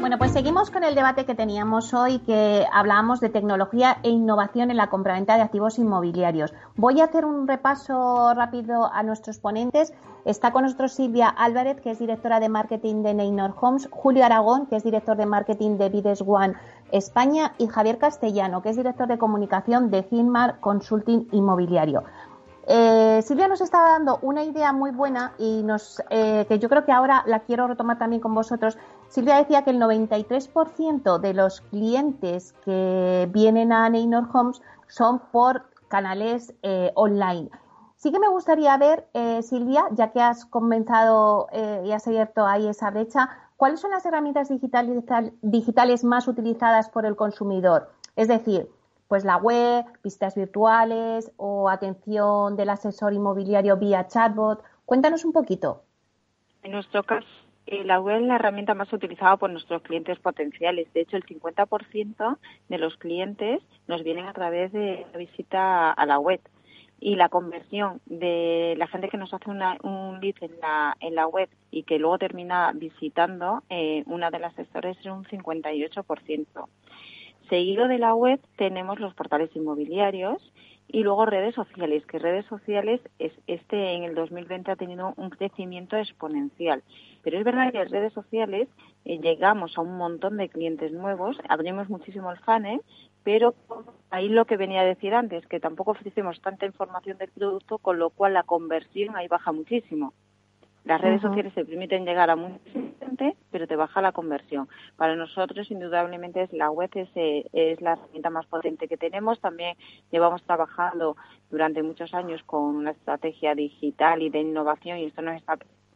Bueno, 0.00 0.16
pues 0.16 0.32
seguimos 0.32 0.70
con 0.70 0.84
el 0.84 0.94
debate 0.94 1.26
que 1.26 1.34
teníamos 1.34 1.92
hoy, 1.92 2.20
que 2.20 2.64
hablábamos 2.72 3.20
de 3.20 3.28
tecnología 3.28 3.98
e 4.04 4.08
innovación 4.08 4.70
en 4.70 4.78
la 4.78 4.88
compraventa 4.88 5.36
de 5.36 5.42
activos 5.42 5.78
inmobiliarios. 5.78 6.54
Voy 6.76 7.02
a 7.02 7.04
hacer 7.04 7.26
un 7.26 7.46
repaso 7.46 8.32
rápido 8.32 8.90
a 8.90 9.02
nuestros 9.02 9.38
ponentes. 9.38 9.92
Está 10.24 10.52
con 10.52 10.62
nosotros 10.62 10.92
Silvia 10.92 11.28
Álvarez, 11.28 11.80
que 11.82 11.90
es 11.90 11.98
directora 11.98 12.40
de 12.40 12.48
marketing 12.48 13.02
de 13.02 13.12
Neynor 13.12 13.54
Homes, 13.60 13.86
Julio 13.90 14.24
Aragón, 14.24 14.66
que 14.66 14.76
es 14.76 14.84
director 14.84 15.16
de 15.18 15.26
marketing 15.26 15.76
de 15.76 15.90
Vides 15.90 16.22
One 16.26 16.54
España, 16.92 17.54
y 17.58 17.66
Javier 17.66 17.98
Castellano, 17.98 18.62
que 18.62 18.70
es 18.70 18.76
director 18.76 19.08
de 19.08 19.18
comunicación 19.18 19.90
de 19.90 20.02
Finmar 20.02 20.60
Consulting 20.60 21.28
Inmobiliario. 21.32 22.04
Eh, 22.68 23.22
Silvia 23.22 23.46
nos 23.46 23.60
está 23.60 23.80
dando 23.80 24.18
una 24.22 24.42
idea 24.42 24.72
muy 24.72 24.90
buena 24.90 25.34
y 25.38 25.62
nos, 25.62 26.02
eh, 26.10 26.46
que 26.48 26.58
yo 26.58 26.68
creo 26.68 26.84
que 26.84 26.90
ahora 26.90 27.22
la 27.26 27.40
quiero 27.40 27.68
retomar 27.68 27.96
también 27.96 28.20
con 28.20 28.34
vosotros. 28.34 28.76
Silvia 29.08 29.36
decía 29.36 29.62
que 29.62 29.70
el 29.70 29.78
93% 29.78 31.18
de 31.18 31.32
los 31.32 31.60
clientes 31.60 32.54
que 32.64 33.28
vienen 33.32 33.72
a 33.72 33.88
Neynor 33.88 34.28
Homes 34.32 34.60
son 34.88 35.20
por 35.30 35.70
canales 35.86 36.54
eh, 36.62 36.90
online. 36.96 37.50
Sí 37.94 38.10
que 38.10 38.18
me 38.18 38.28
gustaría 38.28 38.76
ver, 38.76 39.08
Silvia, 39.42 39.86
ya 39.92 40.12
que 40.12 40.20
has 40.20 40.44
comenzado 40.44 41.48
y 41.82 41.92
has 41.92 42.06
abierto 42.06 42.46
ahí 42.46 42.68
esa 42.68 42.90
brecha, 42.90 43.30
¿cuáles 43.56 43.80
son 43.80 43.90
las 43.90 44.04
herramientas 44.06 44.48
digitales, 44.48 46.04
más 46.04 46.28
utilizadas 46.28 46.88
por 46.88 47.06
el 47.06 47.16
consumidor? 47.16 47.90
Es 48.16 48.28
decir, 48.28 48.68
pues 49.08 49.24
la 49.24 49.36
web, 49.36 49.84
visitas 50.02 50.34
virtuales 50.34 51.32
o 51.36 51.68
atención 51.68 52.56
del 52.56 52.70
asesor 52.70 53.12
inmobiliario 53.12 53.76
vía 53.76 54.08
chatbot. 54.08 54.62
Cuéntanos 54.84 55.24
un 55.24 55.32
poquito. 55.32 55.82
En 56.62 56.72
nuestro 56.72 57.04
caso, 57.04 57.26
eh, 57.66 57.84
la 57.84 58.00
web 58.00 58.20
es 58.20 58.26
la 58.26 58.36
herramienta 58.36 58.74
más 58.74 58.92
utilizada 58.92 59.36
por 59.36 59.50
nuestros 59.50 59.82
clientes 59.82 60.18
potenciales. 60.18 60.92
De 60.92 61.00
hecho, 61.00 61.16
el 61.16 61.24
50% 61.24 62.38
de 62.68 62.78
los 62.78 62.96
clientes 62.96 63.62
nos 63.86 64.02
vienen 64.02 64.26
a 64.26 64.32
través 64.32 64.72
de 64.72 65.06
la 65.12 65.18
visita 65.18 65.92
a 65.92 66.06
la 66.06 66.18
web. 66.18 66.40
Y 66.98 67.16
la 67.16 67.28
conversión 67.28 68.00
de 68.06 68.74
la 68.78 68.86
gente 68.86 69.08
que 69.08 69.18
nos 69.18 69.32
hace 69.34 69.50
un 69.50 70.20
lead 70.20 70.34
en 70.40 70.60
la, 70.60 70.96
en 71.00 71.14
la 71.14 71.26
web 71.26 71.48
y 71.70 71.82
que 71.82 71.98
luego 71.98 72.18
termina 72.18 72.72
visitando 72.74 73.62
eh, 73.68 74.02
una 74.06 74.30
de 74.30 74.38
las 74.38 74.58
asesores 74.58 74.96
es 74.98 75.06
un 75.06 75.24
58%. 75.24 76.46
Seguido 77.50 77.86
de 77.86 77.98
la 77.98 78.14
web 78.14 78.40
tenemos 78.56 78.98
los 78.98 79.14
portales 79.14 79.54
inmobiliarios 79.54 80.42
y 80.88 81.02
luego 81.02 81.26
redes 81.26 81.54
sociales, 81.54 82.06
que 82.06 82.18
redes 82.18 82.46
sociales 82.46 83.00
es, 83.18 83.32
este 83.46 83.94
en 83.94 84.04
el 84.04 84.14
2020 84.14 84.70
ha 84.70 84.76
tenido 84.76 85.14
un 85.16 85.30
crecimiento 85.30 85.96
exponencial. 85.96 86.82
Pero 87.22 87.38
es 87.38 87.44
verdad 87.44 87.72
que 87.72 87.80
en 87.80 87.90
redes 87.90 88.12
sociales 88.12 88.68
eh, 89.04 89.18
llegamos 89.18 89.76
a 89.76 89.80
un 89.80 89.96
montón 89.96 90.36
de 90.36 90.48
clientes 90.48 90.92
nuevos, 90.92 91.36
abrimos 91.48 91.88
muchísimo 91.88 92.30
el 92.30 92.38
funnel, 92.38 92.80
pero 93.26 93.56
ahí 94.10 94.28
lo 94.28 94.44
que 94.44 94.56
venía 94.56 94.82
a 94.82 94.84
decir 94.84 95.12
antes, 95.12 95.44
que 95.48 95.58
tampoco 95.58 95.90
ofrecemos 95.90 96.40
tanta 96.40 96.64
información 96.64 97.18
del 97.18 97.32
producto, 97.32 97.78
con 97.78 97.98
lo 97.98 98.10
cual 98.10 98.34
la 98.34 98.44
conversión 98.44 99.16
ahí 99.16 99.26
baja 99.26 99.50
muchísimo. 99.50 100.14
Las 100.84 101.00
redes 101.00 101.22
sociales 101.22 101.52
te 101.52 101.64
permiten 101.64 102.04
llegar 102.04 102.30
a 102.30 102.36
mucha 102.36 102.60
gente, 103.00 103.36
pero 103.50 103.66
te 103.66 103.74
baja 103.74 104.00
la 104.00 104.12
conversión. 104.12 104.68
Para 104.96 105.16
nosotros, 105.16 105.68
indudablemente, 105.72 106.40
es 106.40 106.52
la 106.52 106.70
web 106.70 106.88
es, 106.94 107.08
eh, 107.16 107.44
es 107.52 107.80
la 107.80 107.94
herramienta 107.94 108.30
más 108.30 108.46
potente 108.46 108.86
que 108.86 108.96
tenemos. 108.96 109.40
También 109.40 109.76
llevamos 110.12 110.44
trabajando 110.44 111.16
durante 111.50 111.82
muchos 111.82 112.14
años 112.14 112.44
con 112.44 112.62
una 112.62 112.92
estrategia 112.92 113.56
digital 113.56 114.22
y 114.22 114.30
de 114.30 114.42
innovación 114.42 114.98
y 114.98 115.06
esto 115.06 115.22
nos 115.22 115.42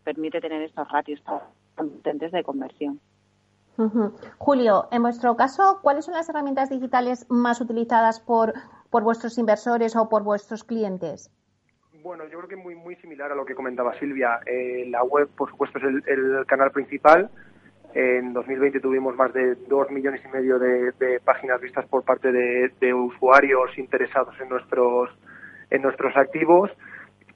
permite 0.03 0.41
tener 0.41 0.63
estos 0.63 0.91
ratios 0.91 1.23
tan 1.23 1.91
potentes 1.91 2.33
de 2.33 2.43
conversión. 2.43 2.99
Julio, 4.39 4.89
en 4.91 5.03
vuestro 5.03 5.37
caso, 5.37 5.81
¿cuáles 5.83 6.05
son 6.05 6.15
las 6.15 6.29
herramientas 6.29 6.71
digitales 6.71 7.27
más 7.29 7.61
utilizadas 7.61 8.21
por, 8.21 8.53
por 8.91 9.03
vuestros 9.03 9.39
inversores 9.39 9.97
o 9.97 10.09
por 10.09 10.23
vuestros 10.23 10.65
clientes? 10.65 11.31
Bueno, 12.03 12.25
yo 12.25 12.39
creo 12.39 12.49
que 12.49 12.57
muy 12.57 12.75
muy 12.75 12.97
similar 12.97 13.31
a 13.31 13.35
lo 13.35 13.45
que 13.45 13.55
comentaba 13.55 13.99
Silvia. 13.99 14.41
Eh, 14.47 14.87
la 14.89 15.03
web, 15.05 15.29
por 15.37 15.51
supuesto, 15.51 15.79
es 15.79 15.85
el, 15.85 16.47
canal 16.47 16.71
principal. 16.71 17.31
En 17.93 18.33
2020 18.33 18.81
tuvimos 18.81 19.17
más 19.17 19.33
de 19.35 19.57
dos 19.69 19.91
millones 19.91 20.23
y 20.25 20.29
medio 20.29 20.59
de, 20.59 21.21
páginas 21.25 21.61
vistas 21.61 21.87
por 21.87 22.05
parte 22.05 22.33
de, 22.33 22.95
usuarios 22.95 23.77
interesados 23.77 24.35
en 24.41 24.49
nuestros 24.49 25.11
en 25.71 25.83
nuestros 25.83 26.17
activos 26.17 26.71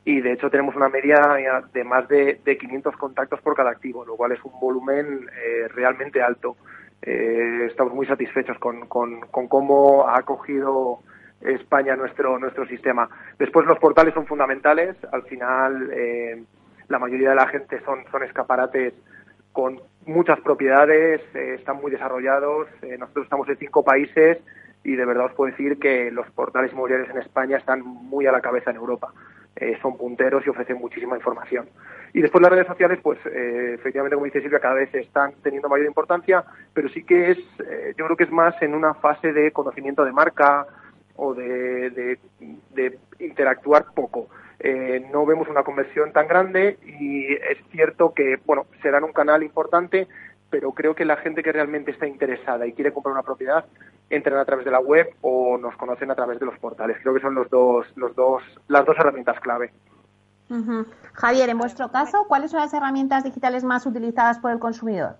y 0.05 0.21
de 0.21 0.33
hecho 0.33 0.51
tenemos 0.51 0.77
una 0.77 0.88
media 0.88 1.62
de 1.73 1.85
más 1.85 2.07
de, 2.09 2.40
500 2.45 2.97
contactos 2.97 3.40
por 3.40 3.55
cada 3.55 3.71
activo, 3.71 4.05
lo 4.05 4.17
cual 4.17 4.33
es 4.33 4.45
un 4.45 4.59
volumen 4.61 5.29
eh, 5.43 5.69
realmente 5.69 6.23
alto. 6.23 6.57
Eh, 7.03 7.67
estamos 7.71 7.95
muy 7.95 8.07
satisfechos 8.07 8.59
con, 8.59 8.87
cómo 8.87 10.07
ha 10.09 10.19
acogido 10.19 11.01
España 11.40 11.97
nuestro, 11.97 12.38
nuestro 12.38 12.67
sistema. 12.67 13.09
Después 13.38 13.67
los 13.67 13.79
portales 13.79 14.14
son 14.14 14.27
fundamentales. 14.27 14.97
Al 15.12 15.23
final 15.25 15.90
eh, 15.93 16.43
la 16.88 16.99
mayoría 16.99 17.31
de 17.31 17.37
la 17.37 17.49
gente 17.49 17.81
son, 17.85 18.05
son 18.11 18.23
escaparates 18.23 18.95
con 19.53 19.81
muchas 20.07 20.40
propiedades, 20.40 21.21
eh, 21.35 21.55
están 21.59 21.77
muy 21.77 21.90
desarrollados. 21.90 22.67
Eh, 22.83 22.97
nosotros 22.99 23.25
estamos 23.25 23.49
en 23.49 23.57
cinco 23.57 23.85
países 23.85 24.38
y 24.83 24.97
de 24.97 25.05
verdad 25.07 25.27
os 25.27 25.35
puedo 25.35 25.51
decir 25.51 25.79
que 25.79 26.11
los 26.11 26.29
portales 26.33 26.73
inmobiliarios 26.73 27.09
en 27.11 27.19
España 27.23 27.57
están 27.57 27.81
muy 27.83 28.27
a 28.27 28.33
la 28.33 28.40
cabeza 28.40 28.71
en 28.71 28.77
Europa. 28.77 29.12
Son 29.81 29.97
punteros 29.97 30.45
y 30.47 30.51
ofrecen 30.51 30.79
muchísima 30.79 31.17
información. 31.17 31.69
Y 32.12 32.21
después 32.21 32.43
las 32.43 32.51
redes 32.51 32.67
sociales, 32.67 32.99
pues 33.03 33.19
efectivamente, 33.25 34.14
como 34.14 34.27
dice 34.27 34.40
Silvia, 34.40 34.59
cada 34.59 34.75
vez 34.75 34.95
están 34.95 35.33
teniendo 35.43 35.69
mayor 35.69 35.87
importancia, 35.87 36.45
pero 36.73 36.88
sí 36.88 37.05
que 37.05 37.33
es, 37.33 37.38
yo 37.97 38.05
creo 38.05 38.17
que 38.17 38.25
es 38.25 38.31
más 38.31 38.61
en 38.62 38.75
una 38.75 38.95
fase 38.95 39.33
de 39.33 39.53
conocimiento 39.53 40.05
de 40.05 40.12
marca, 40.12 40.67
o 41.17 41.35
de, 41.35 42.19
interactuar 43.19 43.87
poco. 43.95 44.29
Eh, 44.59 45.07
no 45.12 45.27
vemos 45.27 45.49
una 45.49 45.62
conversión 45.62 46.12
tan 46.12 46.27
grande 46.27 46.79
y 46.85 47.33
es 47.33 47.59
cierto 47.71 48.14
que, 48.14 48.38
bueno, 48.45 48.67
serán 48.83 49.05
un 49.05 49.12
canal 49.12 49.43
importante, 49.43 50.09
pero 50.51 50.73
creo 50.73 50.95
que 50.95 51.05
la 51.05 51.17
gente 51.17 51.43
que 51.43 51.53
realmente 51.53 51.90
está 51.90 52.07
interesada 52.07 52.67
y 52.67 52.73
quiere 52.73 52.93
comprar 52.93 53.12
una 53.12 53.23
propiedad 53.23 53.64
entran 54.14 54.38
a 54.38 54.44
través 54.44 54.64
de 54.64 54.70
la 54.70 54.81
web 54.81 55.09
o 55.22 55.59
nos 55.59 55.77
conocen 55.77 56.11
a 56.11 56.14
través 56.14 56.38
de 56.38 56.46
los 56.46 56.59
portales. 56.59 56.98
Creo 57.03 57.14
que 57.14 57.20
son 57.20 57.35
los 57.35 57.48
dos, 57.50 57.87
los 57.96 58.14
dos, 58.14 58.42
las 58.68 58.85
dos 58.85 58.96
herramientas 58.98 59.38
clave. 59.40 59.72
Javier, 61.14 61.48
en 61.48 61.59
vuestro 61.59 61.90
caso, 61.90 62.27
¿cuáles 62.29 62.50
son 62.50 62.61
las 62.61 62.72
herramientas 62.74 63.24
digitales 63.24 63.64
más 63.64 63.87
utilizadas 63.87 64.38
por 64.38 64.53
el 64.53 64.59
consumidor? 64.59 65.16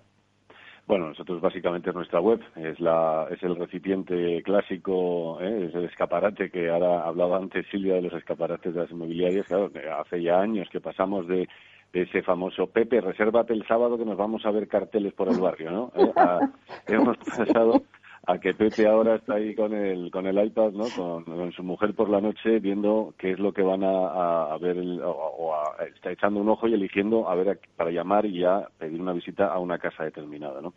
Bueno, 0.87 1.07
nosotros 1.07 1.41
básicamente 1.41 1.89
es 1.89 1.95
nuestra 1.95 2.21
web, 2.21 2.39
es, 2.55 2.79
la, 2.79 3.27
es 3.31 3.41
el 3.41 3.55
recipiente 3.55 4.43
clásico, 4.43 5.39
¿eh? 5.41 5.65
es 5.67 5.73
el 5.73 5.85
escaparate 5.85 6.51
que 6.51 6.69
ahora 6.69 7.07
hablaba 7.07 7.37
antes 7.37 7.65
Silvia 7.71 7.95
de 7.95 8.03
los 8.03 8.13
escaparates 8.13 8.71
de 8.71 8.81
las 8.81 8.91
inmobiliarias. 8.91 9.47
Claro, 9.47 9.71
hace 9.99 10.21
ya 10.21 10.39
años 10.39 10.69
que 10.71 10.79
pasamos 10.79 11.27
de, 11.27 11.49
ese 11.91 12.21
famoso 12.21 12.67
Pepe, 12.67 13.01
resérvate 13.01 13.53
el 13.53 13.65
sábado 13.65 13.97
que 13.97 14.05
nos 14.05 14.17
vamos 14.17 14.45
a 14.45 14.51
ver 14.51 14.67
carteles 14.67 15.13
por 15.13 15.29
el 15.29 15.39
barrio, 15.39 15.71
¿no? 15.71 15.91
¿Eh? 15.95 16.11
hemos 16.87 17.17
pasado 17.17 17.81
a 18.27 18.39
que 18.39 18.53
Pepe 18.53 18.87
ahora 18.87 19.15
está 19.15 19.35
ahí 19.35 19.53
con 19.55 19.73
el, 19.73 20.09
con 20.11 20.25
el 20.25 20.43
iPad, 20.43 20.71
¿no? 20.71 20.85
Con, 20.95 21.51
su 21.51 21.63
mujer 21.63 21.93
por 21.93 22.09
la 22.09 22.21
noche 22.21 22.59
viendo 22.59 23.13
qué 23.17 23.31
es 23.31 23.39
lo 23.39 23.53
que 23.53 23.61
van 23.61 23.83
a, 23.83 24.57
ver, 24.59 24.77
o, 25.03 25.53
está 25.95 26.11
echando 26.11 26.39
un 26.39 26.49
ojo 26.49 26.67
y 26.67 26.73
eligiendo 26.73 27.29
a 27.29 27.35
ver 27.35 27.59
para 27.75 27.91
llamar 27.91 28.25
y 28.25 28.39
ya 28.39 28.67
pedir 28.77 28.99
una 29.01 29.13
visita 29.13 29.47
a 29.47 29.59
una 29.59 29.77
casa 29.77 30.03
determinada, 30.03 30.61
¿no? 30.61 30.73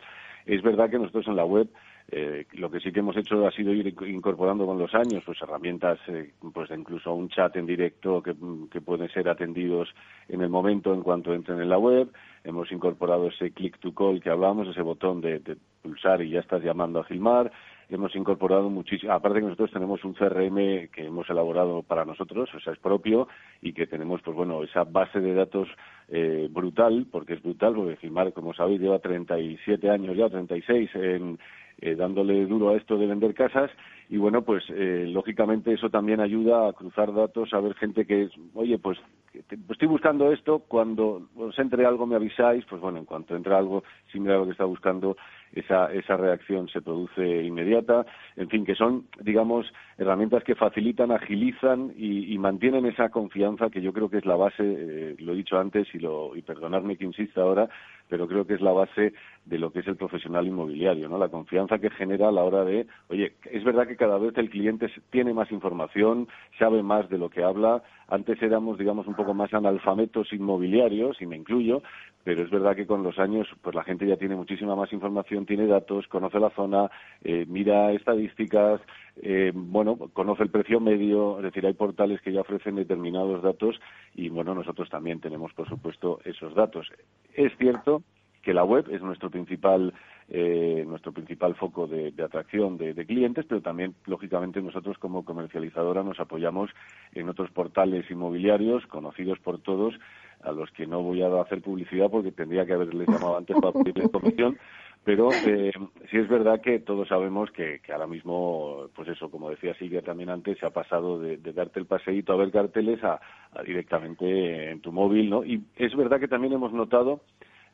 Es 0.49 0.63
verdad 0.63 0.89
que 0.89 0.97
nosotros 0.97 1.27
en 1.27 1.35
la 1.35 1.45
web 1.45 1.67
eh, 2.11 2.47
lo 2.53 2.71
que 2.71 2.79
sí 2.79 2.91
que 2.91 3.01
hemos 3.01 3.15
hecho 3.15 3.45
ha 3.45 3.51
sido 3.51 3.71
ir 3.71 3.93
incorporando 4.07 4.65
con 4.65 4.79
los 4.79 4.95
años 4.95 5.21
pues 5.23 5.39
herramientas 5.43 5.99
eh, 6.07 6.31
pues 6.51 6.71
incluso 6.71 7.13
un 7.13 7.29
chat 7.29 7.55
en 7.55 7.67
directo 7.67 8.23
que, 8.23 8.33
que, 8.71 8.81
pueden 8.81 9.07
ser 9.09 9.29
atendidos 9.29 9.93
en 10.27 10.41
el 10.41 10.49
momento 10.49 10.91
en 10.91 11.03
cuanto 11.03 11.35
entren 11.35 11.61
en 11.61 11.69
la 11.69 11.77
web. 11.77 12.09
Hemos 12.43 12.71
incorporado 12.71 13.27
ese 13.27 13.51
click 13.51 13.77
to 13.77 13.93
call 13.93 14.19
que 14.19 14.31
hablamos 14.31 14.67
ese 14.67 14.81
botón 14.81 15.21
de, 15.21 15.37
de 15.37 15.55
pulsar 15.83 16.23
y 16.23 16.31
ya 16.31 16.39
estás 16.39 16.63
llamando 16.63 16.99
a 16.99 17.03
Gilmar 17.03 17.51
hemos 17.89 18.15
incorporado 18.15 18.69
muchísimo, 18.69 19.11
aparte 19.11 19.39
que 19.39 19.45
nosotros 19.45 19.71
tenemos 19.71 20.03
un 20.03 20.13
CRM 20.13 20.89
que 20.89 21.05
hemos 21.05 21.29
elaborado 21.29 21.83
para 21.83 22.05
nosotros, 22.05 22.49
o 22.53 22.59
sea, 22.59 22.73
es 22.73 22.79
propio 22.79 23.27
y 23.61 23.73
que 23.73 23.87
tenemos, 23.87 24.21
pues 24.21 24.35
bueno, 24.35 24.63
esa 24.63 24.83
base 24.83 25.19
de 25.19 25.33
datos 25.33 25.67
eh, 26.07 26.47
brutal, 26.51 27.07
porque 27.11 27.33
es 27.33 27.41
brutal, 27.41 27.73
porque 27.73 27.97
Gilmar, 27.97 28.33
como 28.33 28.53
sabéis, 28.53 28.79
lleva 28.81 28.99
37 28.99 29.89
años 29.89 30.15
ya, 30.15 30.29
36 30.29 30.89
en, 30.95 31.39
eh, 31.81 31.95
dándole 31.95 32.45
duro 32.45 32.69
a 32.69 32.75
esto 32.75 32.97
de 32.97 33.07
vender 33.07 33.33
casas. 33.33 33.71
Y 34.09 34.17
bueno 34.17 34.41
pues 34.41 34.63
eh, 34.69 35.05
lógicamente 35.07 35.71
eso 35.71 35.89
también 35.89 36.19
ayuda 36.19 36.67
a 36.67 36.73
cruzar 36.73 37.13
datos 37.13 37.53
a 37.53 37.59
ver 37.59 37.75
gente 37.75 38.05
que 38.05 38.27
oye 38.55 38.79
pues, 38.79 38.97
pues 39.31 39.61
estoy 39.69 39.87
buscando 39.87 40.31
esto 40.33 40.63
cuando 40.67 41.29
os 41.37 41.57
entre 41.59 41.85
algo 41.85 42.07
me 42.07 42.15
avisáis 42.15 42.65
pues 42.65 42.81
bueno 42.81 42.97
en 42.97 43.05
cuanto 43.05 43.35
entra 43.35 43.57
algo 43.59 43.83
similar 44.11 44.37
a 44.37 44.39
lo 44.39 44.45
que 44.45 44.53
está 44.53 44.65
buscando 44.65 45.15
esa 45.53 45.91
esa 45.93 46.17
reacción 46.17 46.67
se 46.69 46.81
produce 46.81 47.43
inmediata. 47.43 48.05
En 48.35 48.49
fin 48.49 48.65
que 48.65 48.75
son 48.75 49.05
digamos 49.21 49.71
herramientas 49.97 50.43
que 50.43 50.55
facilitan, 50.55 51.11
agilizan 51.11 51.93
y, 51.97 52.37
mantienen 52.39 52.85
esa 52.85 53.09
confianza 53.09 53.69
que 53.69 53.81
yo 53.81 53.91
creo 53.91 54.09
que 54.09 54.17
es 54.17 54.25
la 54.25 54.37
base, 54.37 54.63
eh, 54.63 55.15
lo 55.19 55.33
he 55.33 55.35
dicho 55.35 55.59
antes 55.59 55.87
y, 55.93 55.99
lo, 55.99 56.35
y 56.37 56.41
perdonadme 56.41 56.95
que 56.95 57.03
insista 57.03 57.41
ahora, 57.41 57.69
pero 58.09 58.27
creo 58.27 58.45
que 58.45 58.55
es 58.55 58.61
la 58.61 58.71
base 58.71 59.13
de 59.45 59.59
lo 59.59 59.71
que 59.71 59.79
es 59.79 59.87
el 59.87 59.95
profesional 59.95 60.45
inmobiliario, 60.47 61.07
¿no? 61.07 61.17
La 61.17 61.29
confianza 61.29 61.79
que 61.79 61.89
genera 61.91 62.29
a 62.29 62.31
la 62.31 62.43
hora 62.43 62.65
de, 62.65 62.87
oye, 63.07 63.33
es 63.51 63.63
verdad 63.63 63.87
que 63.87 63.95
cada 63.95 64.17
vez 64.17 64.37
el 64.37 64.49
cliente 64.49 64.91
tiene 65.11 65.33
más 65.33 65.51
información, 65.51 66.27
sabe 66.57 66.83
más 66.83 67.09
de 67.09 67.17
lo 67.17 67.29
que 67.29 67.43
habla. 67.43 67.83
Antes 68.07 68.41
éramos, 68.41 68.77
digamos, 68.77 69.07
un 69.07 69.15
poco 69.15 69.33
más 69.33 69.53
analfabetos 69.53 70.33
inmobiliarios, 70.33 71.21
y 71.21 71.25
me 71.25 71.37
incluyo, 71.37 71.81
pero 72.23 72.43
es 72.43 72.49
verdad 72.49 72.75
que 72.75 72.87
con 72.87 73.03
los 73.03 73.17
años, 73.17 73.47
pues 73.61 73.75
la 73.75 73.83
gente 73.83 74.05
ya 74.05 74.17
tiene 74.17 74.35
muchísima 74.35 74.75
más 74.75 74.91
información, 74.91 75.45
tiene 75.45 75.67
datos, 75.67 76.07
conoce 76.07 76.39
la 76.39 76.49
zona, 76.51 76.89
eh, 77.23 77.45
mira 77.47 77.91
estadísticas, 77.91 78.81
eh, 79.17 79.51
bueno, 79.53 79.97
conoce 80.13 80.43
el 80.43 80.49
precio 80.49 80.79
medio, 80.79 81.37
es 81.37 81.43
decir, 81.43 81.65
hay 81.65 81.73
portales 81.73 82.21
que 82.21 82.31
ya 82.31 82.41
ofrecen 82.41 82.75
determinados 82.75 83.41
datos 83.41 83.79
y, 84.15 84.29
bueno, 84.29 84.53
nosotros 84.53 84.89
también 84.89 85.19
tenemos, 85.19 85.53
por 85.53 85.67
supuesto, 85.67 86.19
esos 86.23 86.53
datos. 86.55 86.87
Es 87.33 87.51
cierto 87.57 88.03
que 88.41 88.53
la 88.53 88.63
web 88.63 88.85
es 88.89 89.01
nuestro 89.01 89.29
principal 89.29 89.93
eh, 90.31 90.85
nuestro 90.87 91.11
principal 91.11 91.55
foco 91.55 91.87
de, 91.87 92.13
atracción 92.23 92.77
de, 92.77 92.93
clientes, 93.07 93.45
pero 93.49 93.61
también, 93.61 93.95
lógicamente, 94.05 94.61
nosotros 94.61 94.99
como 94.99 95.25
comercializadora 95.25 96.03
nos 96.03 96.19
apoyamos 96.19 96.69
en 97.15 97.29
otros 97.29 97.49
portales 97.49 98.05
inmobiliarios 98.11 98.85
conocidos 98.85 99.39
por 99.39 99.59
todos, 99.59 99.95
a 100.43 100.51
los 100.51 100.69
que 100.69 100.85
no 100.85 101.01
voy 101.01 101.23
a 101.23 101.41
hacer 101.41 101.63
publicidad 101.63 102.11
porque 102.11 102.31
tendría 102.31 102.63
que 102.67 102.73
haberles 102.73 103.07
llamado 103.07 103.37
antes 103.37 103.57
para 103.59 103.73
pedirles 103.73 104.11
comisión, 104.11 104.59
pero 105.09 105.31
eh, 105.31 105.71
sí 106.11 106.17
es 106.17 106.27
verdad 106.27 106.61
que 106.61 106.77
todos 106.77 107.07
sabemos 107.07 107.49
que, 107.49 107.81
ahora 107.91 108.05
mismo, 108.05 108.89
pues 108.95 109.07
eso, 109.07 109.31
como 109.31 109.49
decía 109.49 109.73
Silvia 109.73 110.03
también 110.03 110.29
antes, 110.29 110.59
se 110.59 110.67
ha 110.67 110.69
pasado 110.69 111.17
de, 111.17 111.37
darte 111.37 111.79
el 111.79 111.87
paseíto 111.87 112.31
a 112.31 112.35
ver 112.35 112.51
carteles 112.51 113.03
a, 113.03 113.19
directamente 113.65 114.69
en 114.69 114.81
tu 114.81 114.91
móvil, 114.91 115.31
¿no? 115.31 115.43
Y 115.43 115.63
es 115.77 115.95
verdad 115.95 116.19
que 116.19 116.27
también 116.27 116.53
hemos 116.53 116.73
notado 116.73 117.21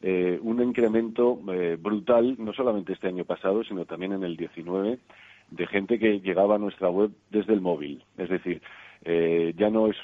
eh, 0.01 0.39
un 0.41 0.63
incremento 0.63 1.41
eh, 1.51 1.75
brutal, 1.77 2.37
no 2.39 2.53
solamente 2.53 2.93
este 2.93 3.09
año 3.09 3.25
pasado, 3.25 3.65
sino 3.65 3.83
también 3.83 4.13
en 4.13 4.23
el 4.23 4.37
19, 4.37 4.97
de 5.51 5.67
gente 5.67 5.99
que 5.99 6.21
llegaba 6.21 6.55
a 6.55 6.59
nuestra 6.59 6.89
web 6.89 7.11
desde 7.31 7.51
el 7.51 7.59
móvil. 7.59 8.01
Es 8.17 8.29
decir, 8.29 8.61
eh, 9.07 9.53
ya 9.55 9.69
no 9.69 9.85
es, 9.85 9.95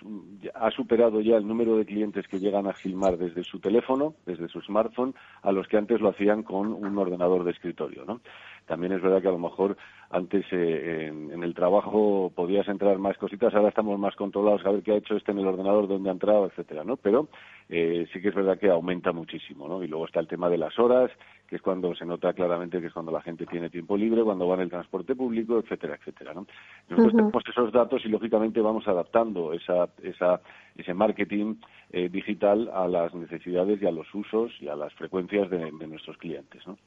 ha 0.53 0.69
superado 0.69 1.21
ya 1.21 1.35
el 1.35 1.47
número 1.47 1.75
de 1.75 1.85
clientes 1.85 2.27
que 2.27 2.39
llegan 2.39 2.67
a 2.67 2.73
filmar 2.73 3.17
desde 3.17 3.43
su 3.43 3.59
teléfono, 3.59 4.13
desde 4.27 4.47
su 4.47 4.61
smartphone, 4.61 5.15
a 5.41 5.51
los 5.51 5.67
que 5.67 5.77
antes 5.77 5.99
lo 5.99 6.09
hacían 6.09 6.43
con 6.43 6.71
un 6.71 6.97
ordenador 6.99 7.43
de 7.43 7.49
escritorio, 7.49 8.05
¿no? 8.05 8.21
También 8.67 8.93
es 8.93 9.01
verdad 9.01 9.21
que 9.21 9.27
a 9.27 9.31
lo 9.31 9.39
mejor 9.39 9.75
antes 10.11 10.45
eh, 10.51 11.07
en, 11.07 11.43
el 11.43 11.53
trabajo 11.53 12.31
podías 12.35 12.67
entrar 12.67 12.97
más 12.97 13.17
cositas, 13.17 13.53
ahora 13.53 13.69
estamos 13.69 13.97
más 13.97 14.15
controlados 14.15 14.65
a 14.65 14.71
ver 14.71 14.83
qué 14.83 14.91
ha 14.91 14.97
hecho 14.97 15.15
este 15.15 15.31
en 15.31 15.39
el 15.39 15.47
ordenador, 15.47 15.87
dónde 15.87 16.09
ha 16.09 16.13
entrado, 16.13 16.45
etcétera, 16.45 16.83
¿no? 16.83 16.97
Pero 16.97 17.29
eh, 17.69 18.05
sí 18.11 18.21
que 18.21 18.29
es 18.29 18.35
verdad 18.35 18.59
que 18.59 18.69
aumenta 18.69 19.11
muchísimo, 19.11 19.67
¿no? 19.67 19.83
Y 19.83 19.87
luego 19.87 20.05
está 20.05 20.19
el 20.19 20.27
tema 20.27 20.49
de 20.49 20.57
las 20.57 20.77
horas, 20.77 21.09
que 21.47 21.55
es 21.55 21.61
cuando 21.61 21.95
se 21.95 22.05
nota 22.05 22.33
claramente 22.33 22.81
que 22.81 22.87
es 22.87 22.93
cuando 22.93 23.11
la 23.11 23.21
gente 23.21 23.45
tiene 23.45 23.69
tiempo 23.69 23.95
libre, 23.95 24.23
cuando 24.23 24.47
va 24.47 24.55
en 24.55 24.61
el 24.61 24.69
transporte 24.69 25.15
público, 25.15 25.59
etcétera, 25.59 25.95
etcétera, 25.95 26.33
¿no? 26.33 26.45
Nosotros 26.89 27.13
tenemos 27.13 27.43
esos 27.47 27.71
datos 27.71 28.05
y 28.05 28.09
lógicamente 28.09 28.59
vamos 28.61 28.87
adaptando 28.87 29.53
esa, 29.53 29.87
esa, 30.03 30.41
ese 30.75 30.93
marketing 30.93 31.55
eh, 31.91 32.09
digital 32.09 32.69
a 32.73 32.87
las 32.87 33.13
necesidades 33.15 33.81
y 33.81 33.85
a 33.85 33.91
los 33.91 34.13
usos 34.13 34.51
y 34.59 34.67
a 34.67 34.75
las 34.75 34.93
frecuencias 34.93 35.49
de, 35.49 35.71
de 35.71 35.87
nuestros 35.87 36.17
clientes, 36.17 36.65
¿no? 36.67 36.77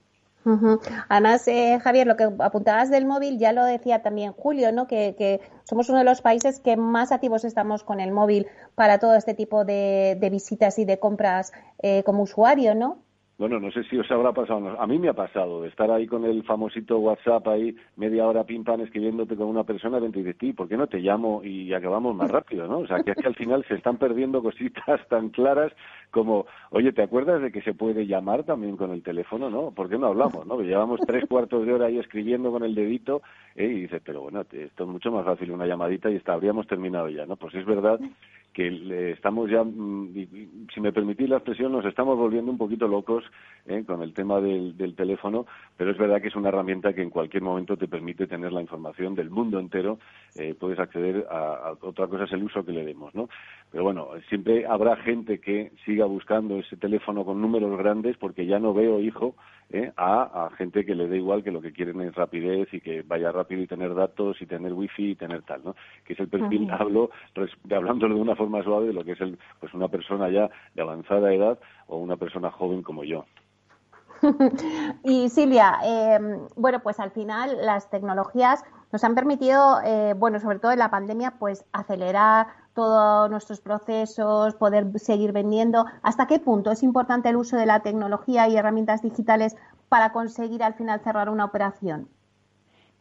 Además, 1.08 1.48
eh, 1.48 1.78
Javier, 1.82 2.06
lo 2.06 2.16
que 2.16 2.28
apuntabas 2.38 2.90
del 2.90 3.06
móvil 3.06 3.38
ya 3.38 3.52
lo 3.52 3.64
decía 3.64 4.02
también 4.02 4.32
Julio, 4.32 4.72
¿no? 4.72 4.86
Que, 4.86 5.40
somos 5.64 5.88
uno 5.88 5.98
de 5.98 6.04
los 6.04 6.20
países 6.20 6.60
que 6.60 6.76
más 6.76 7.10
activos 7.10 7.44
estamos 7.44 7.84
con 7.84 8.00
el 8.00 8.12
móvil 8.12 8.46
para 8.74 8.98
todo 8.98 9.14
este 9.14 9.32
tipo 9.32 9.64
de, 9.64 10.18
visitas 10.30 10.78
y 10.78 10.84
de 10.84 10.98
compras 10.98 11.52
eh, 11.82 12.02
como 12.04 12.22
usuario, 12.22 12.74
¿no? 12.74 13.03
Bueno, 13.36 13.58
no 13.58 13.72
sé 13.72 13.82
si 13.84 13.98
os 13.98 14.08
habrá 14.12 14.32
pasado. 14.32 14.80
A 14.80 14.86
mí 14.86 14.96
me 14.96 15.08
ha 15.08 15.12
pasado 15.12 15.64
estar 15.64 15.90
ahí 15.90 16.06
con 16.06 16.24
el 16.24 16.44
famosito 16.44 16.98
WhatsApp 16.98 17.48
ahí 17.48 17.74
media 17.96 18.26
hora 18.26 18.44
pim 18.44 18.62
pam 18.62 18.80
escribiéndote 18.82 19.34
con 19.34 19.48
una 19.48 19.64
persona 19.64 19.98
dentro 19.98 20.22
de 20.22 20.34
ti, 20.34 20.52
¿por 20.52 20.68
qué 20.68 20.76
no 20.76 20.86
te 20.86 21.00
llamo 21.00 21.42
y 21.42 21.72
acabamos 21.74 22.14
más 22.14 22.30
rápido, 22.30 22.68
no? 22.68 22.78
O 22.78 22.86
sea, 22.86 23.02
que 23.02 23.10
es 23.10 23.16
que 23.16 23.26
al 23.26 23.34
final 23.34 23.64
se 23.66 23.74
están 23.74 23.96
perdiendo 23.96 24.40
cositas 24.40 25.00
tan 25.08 25.30
claras 25.30 25.72
como, 26.12 26.46
oye, 26.70 26.92
¿te 26.92 27.02
acuerdas 27.02 27.42
de 27.42 27.50
que 27.50 27.60
se 27.62 27.74
puede 27.74 28.06
llamar 28.06 28.44
también 28.44 28.76
con 28.76 28.92
el 28.92 29.02
teléfono, 29.02 29.50
no? 29.50 29.72
¿Por 29.72 29.88
qué 29.88 29.98
no 29.98 30.06
hablamos, 30.06 30.46
no? 30.46 30.60
llevamos 30.60 31.00
tres 31.04 31.24
cuartos 31.28 31.66
de 31.66 31.72
hora 31.72 31.86
ahí 31.86 31.98
escribiendo 31.98 32.52
con 32.52 32.62
el 32.62 32.76
dedito 32.76 33.22
¿eh? 33.56 33.66
y 33.66 33.80
dices, 33.82 34.00
pero 34.04 34.22
bueno, 34.22 34.42
esto 34.42 34.84
es 34.84 34.88
mucho 34.88 35.10
más 35.10 35.24
fácil 35.24 35.50
una 35.50 35.66
llamadita 35.66 36.08
y 36.08 36.14
está, 36.14 36.34
habríamos 36.34 36.68
terminado 36.68 37.08
ya, 37.08 37.26
¿no? 37.26 37.34
Pues 37.34 37.52
es 37.56 37.66
verdad 37.66 37.98
que 38.54 39.10
estamos 39.10 39.50
ya, 39.50 39.64
mm, 39.64 40.14
si 40.72 40.80
me 40.80 40.92
permitís 40.92 41.28
la 41.28 41.36
expresión, 41.36 41.72
nos 41.72 41.84
estamos 41.84 42.16
volviendo 42.16 42.52
un 42.52 42.56
poquito 42.56 42.86
locos 42.86 43.24
¿eh? 43.66 43.82
con 43.84 44.00
el 44.00 44.14
tema 44.14 44.40
del, 44.40 44.94
teléfono, 44.96 45.44
pero 45.76 45.90
es 45.90 45.98
verdad 45.98 46.22
que 46.22 46.28
es 46.28 46.36
una 46.36 46.50
herramienta 46.50 46.92
que 46.92 47.02
en 47.02 47.10
cualquier 47.10 47.42
momento 47.42 47.76
te 47.76 47.88
permite 47.88 48.28
tener 48.28 48.52
la 48.52 48.60
información 48.60 49.16
del 49.16 49.28
mundo 49.28 49.58
entero, 49.58 49.98
eh, 50.36 50.54
puedes 50.58 50.78
acceder 50.78 51.26
a, 51.28 51.74
otra 51.80 52.06
cosa 52.06 52.24
es 52.24 52.32
el 52.32 52.44
uso 52.44 52.64
que 52.64 52.72
le 52.72 52.84
demos, 52.84 53.12
¿no? 53.14 53.28
Pero 53.74 53.82
bueno, 53.82 54.10
siempre 54.28 54.68
habrá 54.68 54.94
gente 54.94 55.40
que 55.40 55.72
siga 55.84 56.04
buscando 56.04 56.58
ese 56.58 56.76
teléfono 56.76 57.24
con 57.24 57.42
números 57.42 57.76
grandes 57.76 58.16
porque 58.16 58.46
ya 58.46 58.60
no 58.60 58.72
veo, 58.72 59.00
hijo, 59.00 59.34
¿eh? 59.70 59.90
a, 59.96 60.48
gente 60.56 60.86
que 60.86 60.94
le 60.94 61.08
dé 61.08 61.16
igual 61.16 61.42
que 61.42 61.50
lo 61.50 61.60
que 61.60 61.72
quieren 61.72 62.00
es 62.02 62.14
rapidez 62.14 62.72
y 62.72 62.80
que 62.80 63.02
vaya 63.02 63.32
rápido 63.32 63.62
y 63.62 63.66
tener 63.66 63.92
datos 63.92 64.40
y 64.40 64.46
tener 64.46 64.72
wifi 64.72 65.10
y 65.10 65.16
tener 65.16 65.42
tal, 65.42 65.64
¿no? 65.64 65.74
Que 66.04 66.12
es 66.12 66.20
el 66.20 66.28
perfil, 66.28 66.70
hablo, 66.70 67.10
hablándolo 67.68 68.14
de 68.14 68.20
una 68.20 68.36
forma 68.36 68.62
suave 68.62 68.86
de 68.86 68.92
lo 68.92 69.02
que 69.02 69.10
es 69.10 69.20
el, 69.20 69.36
pues 69.58 69.74
una 69.74 69.88
persona 69.88 70.30
ya 70.30 70.48
de 70.76 70.82
avanzada 70.82 71.34
edad 71.34 71.58
o 71.88 71.96
una 71.96 72.16
persona 72.16 72.52
joven 72.52 72.80
como 72.80 73.02
yo. 73.02 73.24
y 75.02 75.28
Silvia, 75.30 75.80
eh, 75.84 76.20
bueno, 76.54 76.78
pues 76.78 77.00
al 77.00 77.10
final 77.10 77.56
las 77.60 77.90
tecnologías 77.90 78.64
nos 78.92 79.02
han 79.02 79.16
permitido, 79.16 79.80
eh, 79.84 80.14
bueno, 80.16 80.38
sobre 80.38 80.60
todo 80.60 80.70
en 80.70 80.78
la 80.78 80.92
pandemia, 80.92 81.34
pues 81.40 81.66
acelerar 81.72 82.46
todos 82.74 83.30
nuestros 83.30 83.60
procesos, 83.60 84.54
poder 84.54 84.86
seguir 84.98 85.32
vendiendo. 85.32 85.86
¿Hasta 86.02 86.26
qué 86.26 86.38
punto 86.38 86.70
es 86.70 86.82
importante 86.82 87.28
el 87.28 87.36
uso 87.36 87.56
de 87.56 87.66
la 87.66 87.80
tecnología 87.80 88.48
y 88.48 88.56
herramientas 88.56 89.02
digitales 89.02 89.56
para 89.88 90.12
conseguir 90.12 90.62
al 90.62 90.74
final 90.74 91.00
cerrar 91.00 91.30
una 91.30 91.44
operación? 91.44 92.08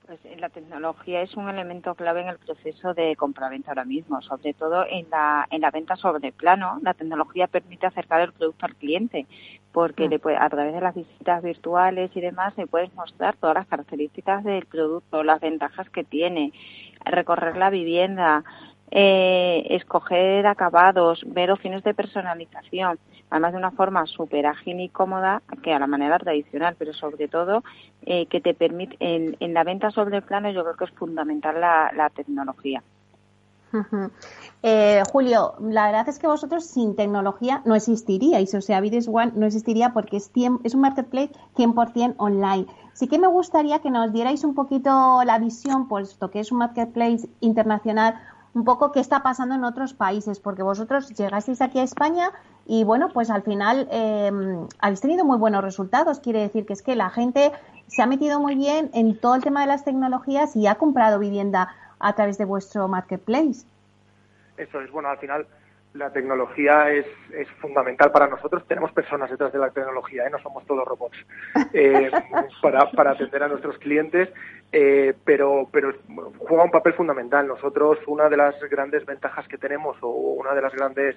Pues 0.05 0.19
eh, 0.25 0.35
la 0.37 0.49
tecnología 0.49 1.21
es 1.21 1.35
un 1.37 1.47
elemento 1.47 1.95
clave 1.95 2.21
en 2.21 2.27
el 2.27 2.37
proceso 2.37 2.93
de 2.93 3.15
compraventa 3.15 3.71
ahora 3.71 3.85
mismo, 3.85 4.21
sobre 4.21 4.53
todo 4.53 4.85
en 4.85 5.09
la, 5.09 5.47
en 5.49 5.61
la 5.61 5.71
venta 5.71 5.95
sobre 5.95 6.33
plano. 6.33 6.77
La 6.81 6.93
tecnología 6.93 7.47
permite 7.47 7.87
acercar 7.87 8.19
el 8.19 8.33
producto 8.33 8.65
al 8.65 8.75
cliente, 8.75 9.25
porque 9.71 10.09
mm. 10.09 10.27
a 10.37 10.49
través 10.49 10.73
de 10.73 10.81
las 10.81 10.93
visitas 10.93 11.41
virtuales 11.41 12.11
y 12.15 12.21
demás 12.21 12.53
se 12.55 12.67
puedes 12.67 12.93
mostrar 12.95 13.37
todas 13.37 13.55
las 13.55 13.67
características 13.67 14.43
del 14.43 14.65
producto, 14.65 15.23
las 15.23 15.39
ventajas 15.39 15.89
que 15.89 16.03
tiene, 16.03 16.51
recorrer 17.05 17.55
la 17.55 17.69
vivienda, 17.69 18.43
eh, 18.95 19.65
escoger 19.71 20.45
acabados, 20.45 21.25
ver 21.25 21.49
opciones 21.49 21.83
de 21.83 21.95
personalización, 21.95 22.99
además 23.31 23.53
de 23.53 23.57
una 23.57 23.71
forma 23.71 24.05
súper 24.05 24.45
ágil 24.45 24.79
y 24.81 24.89
cómoda 24.89 25.41
que 25.63 25.73
a 25.73 25.79
la 25.79 25.87
manera 25.87 26.19
tradicional, 26.19 26.75
pero 26.77 26.93
sobre 26.93 27.27
todo 27.27 27.63
eh, 28.05 28.27
que 28.27 28.39
te 28.39 28.53
permite, 28.53 28.95
en, 28.99 29.53
la 29.55 29.63
venta 29.63 29.89
sobre 29.89 30.17
el 30.17 30.21
plano 30.21 30.51
yo 30.51 30.61
creo 30.61 30.75
que 30.75 30.85
es 30.85 30.91
fundamental 30.91 31.59
la, 31.59 32.11
tecnología. 32.15 32.83
Eh, 34.61 35.01
Julio, 35.11 35.55
la 35.59 35.87
verdad 35.87 36.07
es 36.07 36.19
que 36.19 36.27
vosotros 36.27 36.63
sin 36.63 36.95
tecnología 36.95 37.63
no 37.65 37.73
existiríais, 37.73 38.53
o 38.53 38.61
sea, 38.61 38.79
Vides 38.79 39.07
One 39.07 39.31
no 39.33 39.47
existiría 39.47 39.93
porque 39.93 40.17
es, 40.17 40.29
es 40.63 40.75
un 40.75 40.81
marketplace 40.81 41.31
100% 41.55 42.13
online. 42.17 42.67
Sí 42.93 43.07
que 43.07 43.17
me 43.17 43.25
gustaría 43.25 43.79
que 43.79 43.89
nos 43.89 44.13
dierais 44.13 44.43
un 44.43 44.53
poquito 44.53 45.23
la 45.25 45.39
visión, 45.39 45.87
puesto 45.87 46.29
que 46.29 46.41
es 46.41 46.51
un 46.51 46.59
marketplace 46.59 47.27
internacional, 47.39 48.19
un 48.53 48.63
poco 48.63 48.91
qué 48.91 48.99
está 48.99 49.23
pasando 49.23 49.55
en 49.55 49.63
otros 49.63 49.93
países, 49.93 50.39
porque 50.39 50.63
vosotros 50.63 51.09
llegasteis 51.09 51.61
aquí 51.61 51.79
a 51.79 51.83
España 51.83 52.31
y 52.65 52.83
bueno, 52.83 53.09
pues 53.09 53.29
al 53.29 53.41
final 53.41 53.87
eh, 53.91 54.31
habéis 54.79 55.01
tenido 55.01 55.25
muy 55.25 55.37
buenos 55.37 55.63
resultados. 55.63 56.19
Quiere 56.19 56.39
decir 56.39 56.65
que 56.65 56.73
es 56.73 56.81
que 56.81 56.95
la 56.95 57.09
gente 57.09 57.51
se 57.87 58.01
ha 58.01 58.05
metido 58.05 58.39
muy 58.39 58.55
bien 58.55 58.89
en 58.93 59.17
todo 59.17 59.35
el 59.35 59.43
tema 59.43 59.61
de 59.61 59.67
las 59.67 59.83
tecnologías 59.83 60.55
y 60.55 60.67
ha 60.67 60.75
comprado 60.75 61.19
vivienda 61.19 61.75
a 61.99 62.13
través 62.13 62.37
de 62.37 62.45
vuestro 62.45 62.87
marketplace. 62.87 63.65
Eso 64.57 64.81
es, 64.81 64.91
bueno, 64.91 65.09
al 65.09 65.17
final 65.17 65.47
la 65.93 66.11
tecnología 66.11 66.91
es, 66.91 67.05
es, 67.33 67.47
fundamental 67.61 68.11
para 68.11 68.27
nosotros. 68.27 68.65
Tenemos 68.67 68.91
personas 68.91 69.29
detrás 69.29 69.53
de 69.53 69.59
la 69.59 69.69
tecnología, 69.69 70.25
¿eh? 70.25 70.29
no 70.29 70.39
somos 70.39 70.65
todos 70.65 70.87
robots, 70.87 71.17
eh, 71.73 72.09
para, 72.61 72.89
para, 72.91 73.11
atender 73.11 73.43
a 73.43 73.47
nuestros 73.47 73.77
clientes, 73.77 74.29
eh, 74.71 75.13
pero, 75.23 75.69
pero 75.71 75.93
juega 76.39 76.63
un 76.63 76.71
papel 76.71 76.93
fundamental. 76.93 77.47
Nosotros, 77.47 77.99
una 78.07 78.27
de 78.29 78.37
las 78.37 78.59
grandes 78.69 79.05
ventajas 79.05 79.47
que 79.47 79.57
tenemos 79.57 79.97
o 80.01 80.09
una 80.09 80.53
de 80.53 80.61
las 80.61 80.73
grandes 80.73 81.15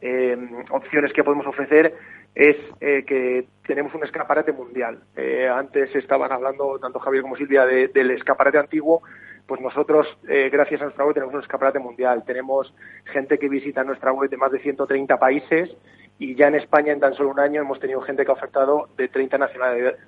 eh, 0.00 0.36
opciones 0.70 1.12
que 1.12 1.24
podemos 1.24 1.46
ofrecer 1.46 1.94
es 2.34 2.56
eh, 2.80 3.04
que 3.06 3.46
tenemos 3.66 3.94
un 3.94 4.04
escaparate 4.04 4.52
mundial. 4.52 5.00
Eh, 5.16 5.48
antes 5.48 5.94
estaban 5.94 6.30
hablando 6.30 6.78
tanto 6.78 6.98
Javier 6.98 7.22
como 7.22 7.36
Silvia 7.36 7.64
del 7.64 8.10
escaparate 8.10 8.58
antiguo, 8.58 9.02
pues 9.46 9.60
nosotros, 9.60 10.06
eh, 10.28 10.48
gracias 10.50 10.80
a 10.80 10.84
nuestra 10.84 11.04
web, 11.04 11.14
tenemos 11.14 11.34
un 11.34 11.40
escaparate 11.40 11.78
mundial. 11.78 12.24
Tenemos 12.26 12.74
gente 13.04 13.38
que 13.38 13.48
visita 13.48 13.84
nuestra 13.84 14.12
web 14.12 14.28
de 14.28 14.36
más 14.36 14.50
de 14.50 14.58
130 14.58 15.18
países 15.18 15.70
y 16.18 16.34
ya 16.34 16.48
en 16.48 16.56
España 16.56 16.92
en 16.92 17.00
tan 17.00 17.14
solo 17.14 17.30
un 17.30 17.40
año 17.40 17.60
hemos 17.60 17.78
tenido 17.78 18.00
gente 18.00 18.24
que 18.24 18.30
ha 18.30 18.34
ofertado 18.34 18.88
de 18.96 19.08
30 19.08 19.38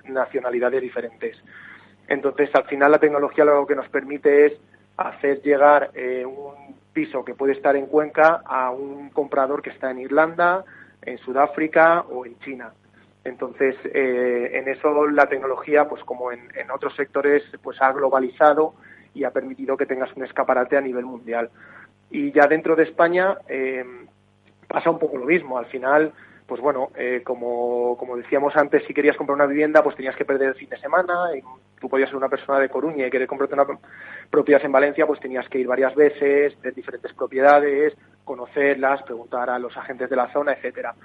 nacionalidades 0.05 0.81
diferentes. 0.81 1.37
Entonces, 2.07 2.49
al 2.55 2.65
final 2.65 2.91
la 2.91 2.99
tecnología 2.99 3.45
lo 3.45 3.67
que 3.67 3.75
nos 3.75 3.87
permite 3.89 4.47
es 4.47 4.53
hacer 4.97 5.41
llegar 5.41 5.91
eh, 5.93 6.25
un 6.25 6.75
piso 6.91 7.23
que 7.23 7.35
puede 7.35 7.53
estar 7.53 7.75
en 7.75 7.85
Cuenca 7.85 8.41
a 8.43 8.71
un 8.71 9.09
comprador 9.11 9.61
que 9.61 9.69
está 9.69 9.91
en 9.91 9.99
Irlanda, 9.99 10.65
en 11.03 11.17
Sudáfrica 11.19 12.01
o 12.01 12.25
en 12.25 12.37
China. 12.39 12.73
Entonces, 13.23 13.75
eh, 13.85 14.51
en 14.53 14.67
eso 14.67 15.07
la 15.07 15.27
tecnología, 15.27 15.87
pues 15.87 16.03
como 16.03 16.31
en, 16.31 16.49
otros 16.73 16.95
sectores, 16.95 17.43
pues 17.61 17.81
ha 17.81 17.91
globalizado 17.91 18.73
y 19.13 19.23
ha 19.23 19.31
permitido 19.31 19.77
que 19.77 19.85
tengas 19.85 20.15
un 20.15 20.23
escaparate 20.23 20.77
a 20.77 20.81
nivel 20.81 21.05
mundial. 21.05 21.49
Y 22.11 22.31
ya 22.31 22.47
dentro 22.47 22.75
de 22.75 22.83
España 22.83 23.37
eh, 23.47 23.83
pasa 24.67 24.89
un 24.89 24.99
poco 24.99 25.17
lo 25.17 25.25
mismo. 25.25 25.57
Al 25.57 25.67
final, 25.67 26.13
pues 26.47 26.61
bueno, 26.61 26.89
eh, 26.95 27.21
como, 27.23 27.97
como 27.97 28.17
decíamos 28.17 28.55
antes, 28.55 28.83
si 28.85 28.93
querías 28.93 29.17
comprar 29.17 29.35
una 29.35 29.45
vivienda, 29.45 29.83
pues 29.83 29.95
tenías 29.95 30.15
que 30.15 30.25
perder 30.25 30.49
el 30.49 30.55
fin 30.55 30.69
de 30.69 30.79
semana. 30.79 31.29
Y 31.37 31.41
tú 31.79 31.89
podías 31.89 32.09
ser 32.09 32.17
una 32.17 32.29
persona 32.29 32.59
de 32.59 32.69
Coruña 32.69 33.07
y 33.07 33.11
querer 33.11 33.27
comprarte 33.27 33.55
una 33.55 33.67
propiedad 34.29 34.63
en 34.63 34.71
Valencia, 34.71 35.05
pues 35.05 35.19
tenías 35.19 35.47
que 35.49 35.59
ir 35.59 35.67
varias 35.67 35.95
veces, 35.95 36.59
de 36.61 36.71
diferentes 36.71 37.13
propiedades, 37.13 37.95
conocerlas, 38.23 39.03
preguntar 39.03 39.49
a 39.49 39.59
los 39.59 39.75
agentes 39.77 40.09
de 40.09 40.15
la 40.15 40.31
zona, 40.31 40.53
etcétera. 40.53 40.95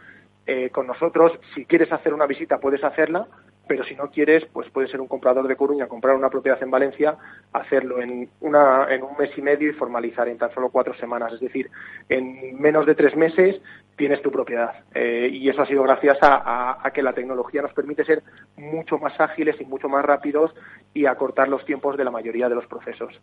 Eh, 0.47 0.69
con 0.71 0.87
nosotros, 0.87 1.33
si 1.55 1.65
quieres 1.65 1.91
hacer 1.91 2.13
una 2.13 2.27
visita, 2.27 2.59
puedes 2.59 2.85
hacerla, 2.85 3.27
pero 3.67 3.85
si 3.85 3.95
no 3.95 4.11
quieres, 4.11 4.45
pues 4.53 4.69
puedes 4.71 4.91
ser 4.91 5.01
un 5.01 5.09
comprador 5.09 5.49
de 5.49 5.57
Coruña, 5.57 5.87
comprar 5.87 6.15
una 6.15 6.31
propiedad 6.31 6.63
en 6.63 6.71
Valencia, 6.71 7.17
hacerlo 7.53 8.01
en, 8.01 8.29
una, 8.41 8.87
en 8.91 9.03
un 9.03 9.17
mes 9.17 9.31
y 9.37 9.43
medio 9.43 9.71
y 9.71 9.75
formalizar 9.75 10.29
en 10.29 10.39
tan 10.39 10.53
solo 10.53 10.69
cuatro 10.69 10.95
semanas. 10.95 11.33
Es 11.33 11.41
decir, 11.41 11.71
en 12.09 12.61
menos 12.61 12.87
de 12.87 12.95
tres 12.95 13.17
meses 13.17 13.61
tienes 13.97 14.23
tu 14.23 14.31
propiedad. 14.31 14.73
Eh, 14.95 15.29
y 15.33 15.49
eso 15.49 15.63
ha 15.63 15.67
sido 15.67 15.83
gracias 15.83 16.19
a, 16.21 16.91
que 16.93 17.03
la 17.03 17.13
tecnología 17.13 17.63
nos 17.63 17.73
permite 17.73 18.05
ser 18.05 18.23
mucho 18.57 18.99
más 18.99 19.19
ágiles 19.21 19.61
y 19.61 19.65
mucho 19.65 19.89
más 19.89 20.05
rápidos 20.05 20.55
y 20.93 21.07
acortar 21.07 21.49
los 21.49 21.65
tiempos 21.65 21.97
de 21.97 22.05
la 22.05 22.11
mayoría 22.11 22.49
de 22.49 22.55
los 22.55 22.67
procesos. 22.67 23.21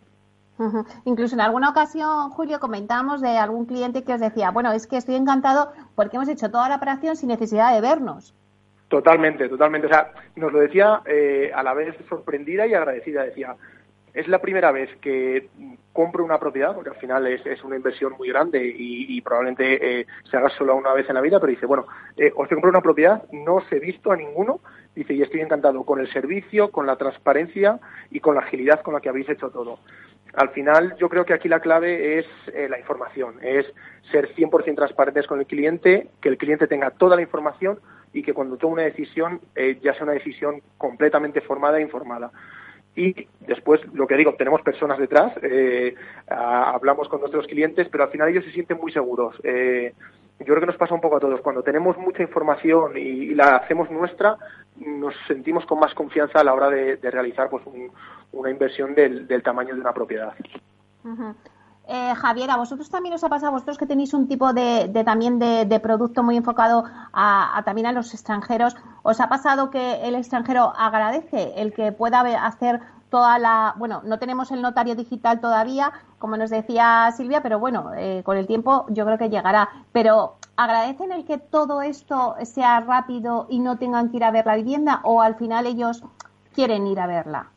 Incluso 1.06 1.34
en 1.34 1.42
alguna 1.42 1.70
ocasión, 1.70 2.30
Julio, 2.30 2.60
comentábamos 2.60 3.20
de 3.22 3.38
algún 3.38 3.66
cliente 3.66 4.04
que 4.04 4.14
os 4.14 4.20
decía, 4.20 4.52
bueno, 4.52 4.72
es 4.72 4.86
que 4.86 4.98
estoy 4.98 5.16
encantado 5.16 5.72
porque 5.96 6.18
hemos 6.18 6.30
hecho 6.30 6.52
toda 6.52 6.70
la 6.70 6.76
operación 6.76 7.16
sin 7.16 7.30
necesidad 7.30 7.74
de 7.74 7.82
vernos. 7.82 8.36
Totalmente, 8.92 9.48
totalmente. 9.48 9.88
O 9.88 9.90
sea, 9.90 10.12
nos 10.36 10.52
lo 10.52 10.60
decía 10.60 11.02
eh, 11.06 11.50
a 11.56 11.64
la 11.64 11.74
vez 11.74 11.96
sorprendida 12.10 12.68
y 12.68 12.74
agradecida. 12.74 13.24
Decía, 13.24 13.56
es 14.14 14.28
la 14.28 14.40
primera 14.40 14.74
vez 14.74 14.90
que 15.00 15.48
compro 15.94 16.26
una 16.26 16.38
propiedad, 16.38 16.76
porque 16.76 16.90
al 16.90 16.98
final 16.98 17.26
es, 17.26 17.64
una 17.64 17.78
inversión 17.78 18.12
muy 18.18 18.28
grande 18.28 18.62
y, 18.62 19.22
probablemente 19.22 20.02
eh, 20.02 20.08
se 20.30 20.36
haga 20.36 20.50
solo 20.50 20.76
una 20.76 20.92
vez 20.92 21.08
en 21.08 21.16
la 21.16 21.22
vida, 21.22 21.40
pero 21.40 21.52
dice, 21.52 21.66
bueno, 21.66 21.88
eh, 22.18 22.34
os 22.36 22.52
he 22.52 22.56
comprado 22.56 22.72
una 22.72 22.82
propiedad, 22.82 23.24
no 23.32 23.56
os 23.56 23.72
he 23.72 23.80
visto 23.80 24.12
a 24.12 24.18
ninguno, 24.18 24.60
dice, 24.94 25.14
y 25.14 25.22
estoy 25.22 25.40
encantado 25.40 25.86
con 25.86 26.02
el 26.02 26.12
servicio, 26.12 26.70
con 26.70 26.86
la 26.86 26.98
transparencia 26.98 27.80
y 28.10 28.20
con 28.20 28.36
la 28.36 28.42
agilidad 28.42 28.82
con 28.82 28.94
la 28.94 29.00
que 29.00 29.08
habéis 29.08 29.30
hecho 29.30 29.52
todo 29.52 29.80
al 30.34 30.50
final 30.50 30.96
yo 30.98 31.10
creo 31.10 31.26
que 31.26 31.34
aquí 31.34 31.50
la 31.50 31.60
clave 31.60 32.20
es 32.20 32.26
eh, 32.54 32.68
la 32.70 32.80
información, 32.80 33.36
es 33.42 33.66
ser 34.12 34.34
100% 34.36 34.76
transparentes 34.76 35.28
con 35.28 35.40
el 35.40 35.46
cliente, 35.46 36.08
que 36.22 36.30
el 36.30 36.38
cliente 36.38 36.68
tenga 36.68 36.92
toda 36.92 37.16
la 37.16 37.22
información 37.22 37.80
y 38.14 38.24
que 38.24 38.34
cuando 38.34 38.58
tome 38.58 38.74
una 38.74 38.84
decisión 38.84 39.42
eh, 39.56 39.80
ya 39.82 39.94
sea 39.94 40.04
una 40.04 40.14
decisión 40.14 40.62
completamente 40.78 41.42
formada 41.42 41.80
e 41.80 41.82
informada. 41.82 42.32
Y 42.94 43.28
después, 43.40 43.80
lo 43.94 44.06
que 44.06 44.18
digo, 44.18 44.36
tenemos 44.36 44.62
personas 44.64 44.98
detrás, 44.98 45.32
eh, 45.44 45.96
hablamos 46.28 47.08
con 47.08 47.22
nuestros 47.22 47.48
clientes, 47.48 47.88
pero 47.90 48.04
al 48.04 48.10
final 48.10 48.28
ellos 48.28 48.44
se 48.44 48.52
sienten 48.52 48.78
muy 48.78 48.92
seguros. 48.92 49.34
yo 49.38 50.46
creo 50.46 50.60
que 50.60 50.66
nos 50.66 50.76
pasa 50.76 50.94
un 50.94 51.00
poco 51.00 51.16
a 51.16 51.20
todos. 51.22 51.40
Cuando 51.40 51.64
tenemos 51.64 51.98
mucha 51.98 52.22
información 52.22 52.98
y, 52.98 53.34
la 53.34 53.56
hacemos 53.56 53.90
nuestra, 53.90 54.36
nos 54.78 55.14
sentimos 55.28 55.66
con 55.66 55.80
más 55.80 55.94
confianza 55.94 56.40
a 56.40 56.44
la 56.44 56.54
hora 56.54 56.70
de, 56.70 56.98
de 56.98 57.12
realizar 57.12 57.50
pues, 57.50 57.66
un, 57.66 57.92
una 58.34 58.50
inversión 58.50 58.96
del, 58.96 59.28
del 59.28 59.44
tamaño 59.44 59.76
de 59.76 59.82
una 59.82 59.94
propiedad. 59.94 60.34
Eh, 61.88 62.14
Javier, 62.16 62.50
¿a 62.52 62.58
vosotros 62.58 62.90
también 62.90 63.16
os 63.16 63.24
ha 63.24 63.30
pasado, 63.30 63.52
vosotros 63.52 63.78
que 63.78 63.86
tenéis 63.86 64.14
un 64.14 64.28
tipo 64.28 64.54
de, 64.54 64.90
también 65.04 65.40
de, 65.40 65.80
producto 65.82 66.24
muy 66.24 66.38
enfocado 66.38 66.86
a, 67.12 67.62
también 67.66 67.88
a 67.88 67.92
los 67.92 68.14
extranjeros, 68.14 68.78
¿os 69.04 69.20
ha 69.20 69.28
pasado 69.28 69.70
que 69.72 70.08
el 70.08 70.16
extranjero 70.16 70.72
agradece 70.78 71.54
el 71.58 71.74
que 71.74 71.92
pueda 71.92 72.22
hacer 72.46 72.80
toda 73.12 73.38
la, 73.38 73.76
bueno, 73.78 74.02
no 74.06 74.18
tenemos 74.18 74.52
el 74.52 74.62
notario 74.62 74.96
digital 74.96 75.42
todavía, 75.42 75.92
como 76.18 76.38
nos 76.38 76.50
decía 76.50 77.12
Silvia, 77.12 77.44
pero 77.44 77.60
bueno, 77.60 77.92
eh, 77.96 78.24
con 78.24 78.38
el 78.38 78.48
tiempo 78.48 78.86
yo 78.90 79.06
creo 79.06 79.18
que 79.18 79.30
llegará. 79.30 79.70
Pero 79.92 80.38
¿agradecen 80.56 81.12
el 81.12 81.26
que 81.26 81.38
todo 81.38 81.82
esto 81.82 82.36
sea 82.44 82.80
rápido 82.80 83.48
y 83.50 83.60
no 83.60 83.78
tengan 83.78 84.10
que 84.10 84.18
ir 84.18 84.24
a 84.24 84.32
ver 84.32 84.46
la 84.46 84.56
vivienda 84.56 85.02
o 85.04 85.22
al 85.22 85.36
final 85.36 85.68
ellos 85.68 86.04
quieren 86.56 86.88
ir 86.88 87.02
a 87.02 87.08
verla? 87.08 87.48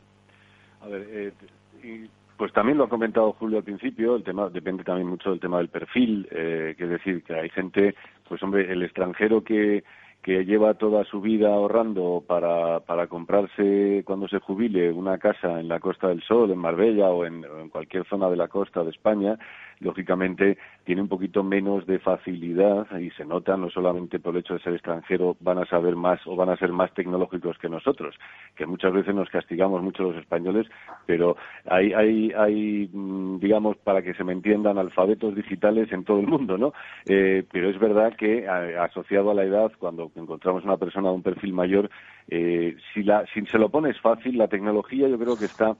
A 0.81 0.87
ver, 0.87 1.33
eh, 1.81 2.09
pues 2.35 2.51
también 2.51 2.77
lo 2.77 2.83
ha 2.83 2.89
comentado 2.89 3.31
Julio 3.39 3.59
al 3.59 3.63
principio, 3.63 4.17
el 4.17 4.23
tema 4.23 4.49
depende 4.49 4.83
también 4.83 5.07
mucho 5.07 5.29
del 5.29 5.39
tema 5.39 5.59
del 5.59 5.69
perfil, 5.69 6.27
eh, 6.31 6.75
que 6.77 6.83
es 6.83 6.89
decir, 6.89 7.23
que 7.23 7.33
hay 7.33 7.49
gente, 7.49 7.95
pues 8.27 8.43
hombre, 8.43 8.69
el 8.69 8.83
extranjero 8.83 9.41
que, 9.41 9.85
que 10.25 10.43
lleva 10.43 10.73
toda 10.73 11.03
su 11.03 11.21
vida 11.21 11.53
ahorrando 11.53 12.23
para, 12.25 12.79
para 12.79 13.05
comprarse 13.05 14.01
cuando 14.07 14.27
se 14.27 14.39
jubile 14.39 14.91
una 14.91 15.19
casa 15.19 15.59
en 15.59 15.67
la 15.67 15.79
Costa 15.79 16.07
del 16.07 16.23
Sol, 16.23 16.49
en 16.49 16.57
Marbella 16.57 17.11
o 17.11 17.27
en, 17.27 17.43
en 17.43 17.69
cualquier 17.69 18.07
zona 18.07 18.27
de 18.27 18.35
la 18.35 18.47
costa 18.47 18.83
de 18.83 18.89
España, 18.89 19.37
lógicamente 19.79 20.57
tiene 20.83 21.01
un 21.01 21.07
poquito 21.07 21.43
menos 21.43 21.85
de 21.85 21.99
facilidad 21.99 22.87
y 22.99 23.09
se 23.11 23.25
nota 23.25 23.57
no 23.57 23.69
solamente 23.69 24.19
por 24.19 24.33
el 24.33 24.41
hecho 24.41 24.55
de 24.55 24.61
ser 24.61 24.73
extranjero 24.73 25.35
van 25.39 25.59
a 25.59 25.65
saber 25.65 25.95
más 25.95 26.19
o 26.25 26.35
van 26.35 26.49
a 26.49 26.57
ser 26.57 26.71
más 26.71 26.93
tecnológicos 26.93 27.57
que 27.57 27.69
nosotros, 27.69 28.15
que 28.55 28.65
muchas 28.65 28.93
veces 28.93 29.13
nos 29.15 29.29
castigamos 29.29 29.81
mucho 29.81 30.03
los 30.03 30.17
españoles, 30.17 30.67
pero 31.05 31.35
hay, 31.65 31.93
hay, 31.93 32.31
hay 32.31 32.89
mm, 32.91 33.39
digamos, 33.39 33.77
para 33.77 34.01
que 34.01 34.13
se 34.13 34.23
me 34.23 34.33
entiendan, 34.33 34.77
alfabetos 34.77 35.35
digitales 35.35 35.91
en 35.91 36.03
todo 36.03 36.19
el 36.19 36.27
mundo, 36.27 36.57
¿no? 36.57 36.73
Eh, 37.07 37.43
pero 37.51 37.69
es 37.69 37.79
verdad 37.79 38.15
que 38.15 38.47
asociado 38.47 39.31
a 39.31 39.33
la 39.33 39.43
edad, 39.43 39.71
cuando 39.79 40.11
encontramos 40.15 40.63
una 40.63 40.77
persona 40.77 41.09
de 41.09 41.15
un 41.15 41.23
perfil 41.23 41.53
mayor, 41.53 41.89
eh, 42.27 42.75
si, 42.93 43.03
la, 43.03 43.25
si 43.33 43.45
se 43.45 43.57
lo 43.57 43.69
pones 43.69 43.99
fácil, 43.99 44.37
la 44.37 44.47
tecnología 44.47 45.07
yo 45.07 45.17
creo 45.17 45.37
que 45.37 45.45
está 45.45 45.75